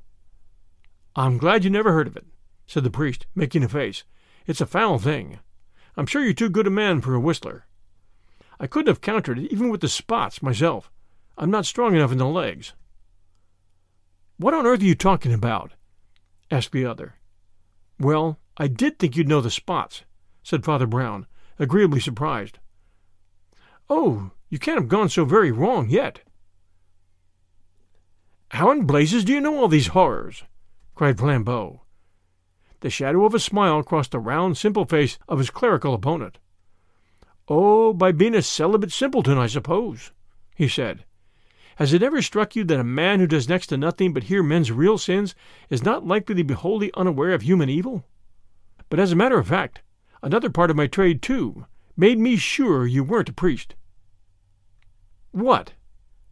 I'm 1.14 1.38
glad 1.38 1.62
you 1.62 1.70
never 1.70 1.92
heard 1.92 2.06
of 2.06 2.16
it, 2.16 2.24
said 2.66 2.84
the 2.84 2.90
priest, 2.90 3.26
making 3.34 3.62
a 3.62 3.68
face. 3.68 4.02
It's 4.46 4.60
a 4.60 4.66
foul 4.66 4.98
thing. 4.98 5.38
I'm 5.96 6.06
sure 6.06 6.24
you're 6.24 6.32
too 6.32 6.50
good 6.50 6.66
a 6.66 6.70
man 6.70 7.00
for 7.00 7.14
a 7.14 7.20
whistler. 7.20 7.66
I 8.58 8.66
couldn't 8.66 8.88
have 8.88 9.00
countered 9.00 9.38
it 9.38 9.52
even 9.52 9.68
with 9.68 9.80
the 9.82 9.88
spots 9.88 10.42
myself. 10.42 10.90
I'm 11.36 11.50
not 11.50 11.66
strong 11.66 11.94
enough 11.94 12.12
in 12.12 12.18
the 12.18 12.26
legs. 12.26 12.72
What 14.38 14.54
on 14.54 14.66
earth 14.66 14.80
are 14.80 14.84
you 14.84 14.94
talking 14.94 15.32
about? 15.32 15.72
asked 16.50 16.72
the 16.72 16.86
other. 16.86 17.14
Well, 17.98 18.38
I 18.56 18.68
did 18.68 18.98
think 18.98 19.16
you'd 19.16 19.28
know 19.28 19.40
the 19.40 19.50
spots, 19.50 20.04
said 20.42 20.64
Father 20.64 20.86
Brown, 20.86 21.26
agreeably 21.58 22.00
surprised. 22.00 22.58
Oh, 23.90 24.30
you 24.48 24.58
can't 24.58 24.78
have 24.78 24.88
gone 24.88 25.08
so 25.08 25.24
very 25.24 25.50
wrong 25.50 25.90
yet. 25.90 26.20
How 28.50 28.70
in 28.70 28.86
blazes 28.86 29.24
do 29.24 29.32
you 29.32 29.40
know 29.40 29.56
all 29.56 29.68
these 29.68 29.88
horrors? 29.88 30.44
cried 30.94 31.18
Flambeau. 31.18 31.80
The 32.80 32.90
shadow 32.90 33.24
of 33.24 33.34
a 33.34 33.40
smile 33.40 33.82
crossed 33.82 34.12
the 34.12 34.20
round, 34.20 34.56
simple 34.56 34.84
face 34.84 35.18
of 35.26 35.38
his 35.38 35.50
clerical 35.50 35.92
opponent. 35.92 36.38
Oh, 37.48 37.92
by 37.92 38.12
being 38.12 38.34
a 38.34 38.42
celibate 38.42 38.92
simpleton, 38.92 39.38
I 39.38 39.48
suppose, 39.48 40.12
he 40.54 40.68
said. 40.68 41.04
Has 41.76 41.92
it 41.92 42.02
ever 42.02 42.22
struck 42.22 42.54
you 42.54 42.62
that 42.64 42.78
a 42.78 42.84
man 42.84 43.18
who 43.18 43.26
does 43.26 43.48
next 43.48 43.66
to 43.68 43.76
nothing 43.76 44.12
but 44.12 44.24
hear 44.24 44.42
men's 44.42 44.70
real 44.70 44.98
sins 44.98 45.34
is 45.68 45.82
not 45.82 46.06
likely 46.06 46.36
to 46.36 46.44
be 46.44 46.54
wholly 46.54 46.92
unaware 46.94 47.32
of 47.32 47.42
human 47.42 47.68
evil? 47.68 48.04
But 48.94 49.00
as 49.00 49.10
a 49.10 49.16
matter 49.16 49.40
of 49.40 49.48
fact, 49.48 49.82
another 50.22 50.48
part 50.48 50.70
of 50.70 50.76
my 50.76 50.86
trade, 50.86 51.20
too, 51.20 51.66
made 51.96 52.16
me 52.16 52.36
sure 52.36 52.86
you 52.86 53.02
weren't 53.02 53.28
a 53.28 53.32
priest. 53.32 53.74
What? 55.32 55.72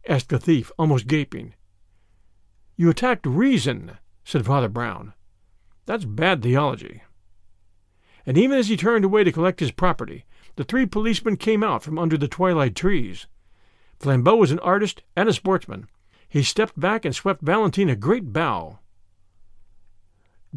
asked 0.07 0.29
the 0.29 0.39
thief, 0.39 0.71
almost 0.79 1.07
gaping. 1.07 1.55
You 2.77 2.89
attacked 2.89 3.25
reason, 3.25 3.97
said 4.23 4.45
Father 4.45 4.69
Brown. 4.69 5.11
That's 5.87 6.05
bad 6.05 6.41
theology. 6.41 7.03
And 8.25 8.37
even 8.37 8.57
as 8.57 8.69
he 8.69 8.77
turned 8.77 9.03
away 9.03 9.25
to 9.25 9.31
collect 9.33 9.59
his 9.59 9.71
property, 9.71 10.23
the 10.55 10.63
three 10.63 10.85
policemen 10.85 11.35
came 11.35 11.65
out 11.65 11.83
from 11.83 11.99
under 11.99 12.17
the 12.17 12.29
twilight 12.29 12.77
trees. 12.77 13.27
Flambeau 13.99 14.37
was 14.37 14.51
an 14.51 14.59
artist 14.59 15.03
and 15.17 15.27
a 15.27 15.33
sportsman. 15.33 15.89
He 16.29 16.43
stepped 16.43 16.79
back 16.79 17.03
and 17.03 17.13
swept 17.13 17.41
Valentine 17.41 17.89
a 17.89 17.97
great 17.97 18.31
bow. 18.31 18.79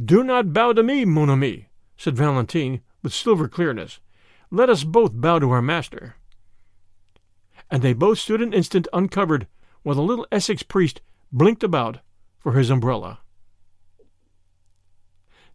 Do 0.01 0.23
not 0.23 0.53
bow 0.53 0.73
to 0.73 0.85
me, 0.85 1.05
mon 1.05 1.31
ami, 1.31 1.66
said 1.97 2.17
Valentine 2.17 2.81
with 3.03 3.15
silver 3.15 3.49
clearness. 3.49 4.01
Let 4.51 4.71
us 4.71 4.85
both 4.85 5.13
bow 5.13 5.39
to 5.39 5.51
our 5.51 5.63
master. 5.63 6.17
And 7.71 7.83
they 7.83 7.93
both 7.93 8.19
stood 8.19 8.41
an 8.41 8.53
instant 8.53 8.87
uncovered 8.93 9.47
while 9.83 9.97
the 9.97 10.03
little 10.03 10.27
Essex 10.31 10.63
priest 10.63 11.01
blinked 11.33 11.65
about 11.65 11.99
for 12.39 12.53
his 12.53 12.71
umbrella. 12.71 13.21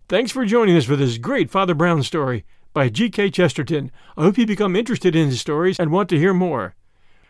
Thanks 0.10 0.32
for 0.32 0.46
joining 0.46 0.76
us 0.76 0.86
for 0.86 0.98
this 0.98 1.18
great 1.18 1.50
Father 1.50 1.74
Brown 1.74 2.04
story 2.04 2.44
by 2.74 2.90
G.K. 2.90 3.32
Chesterton. 3.32 3.92
I 4.18 4.24
hope 4.24 4.38
you 4.38 4.46
become 4.46 4.76
interested 4.76 5.16
in 5.16 5.30
his 5.30 5.40
stories 5.40 5.80
and 5.80 5.92
want 5.92 6.10
to 6.10 6.18
hear 6.18 6.34
more. 6.34 6.76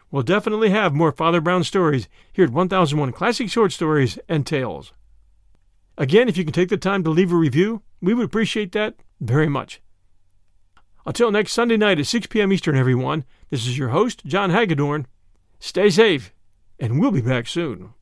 We'll 0.10 0.24
definitely 0.24 0.72
have 0.72 0.94
more 0.94 1.12
Father 1.12 1.42
Brown 1.42 1.64
stories 1.64 2.10
here 2.34 2.46
at 2.46 2.52
1001 2.52 3.12
Classic 3.14 3.50
Short 3.50 3.72
Stories 3.72 4.20
and 4.28 4.46
Tales. 4.46 4.94
Again, 6.02 6.28
if 6.28 6.36
you 6.36 6.44
can 6.44 6.52
take 6.52 6.70
the 6.70 6.78
time 6.78 7.04
to 7.04 7.12
leave 7.12 7.32
a 7.32 7.36
review, 7.36 7.84
we 8.02 8.16
would 8.16 8.26
appreciate 8.26 8.72
that 8.72 8.96
very 9.20 9.48
much. 9.48 9.84
Until 11.06 11.30
next 11.30 11.54
Sunday 11.54 11.78
night 11.78 12.00
at 12.00 12.08
6 12.08 12.26
p.m. 12.26 12.52
Eastern, 12.52 12.76
everyone, 12.76 13.24
this 13.52 13.68
is 13.68 13.78
your 13.78 13.90
host, 13.90 14.26
John 14.26 14.50
Hagedorn. 14.50 15.06
Stay 15.60 15.92
safe, 15.92 16.34
and 16.80 17.00
we'll 17.00 17.12
be 17.12 17.22
back 17.22 17.46
soon. 17.46 17.94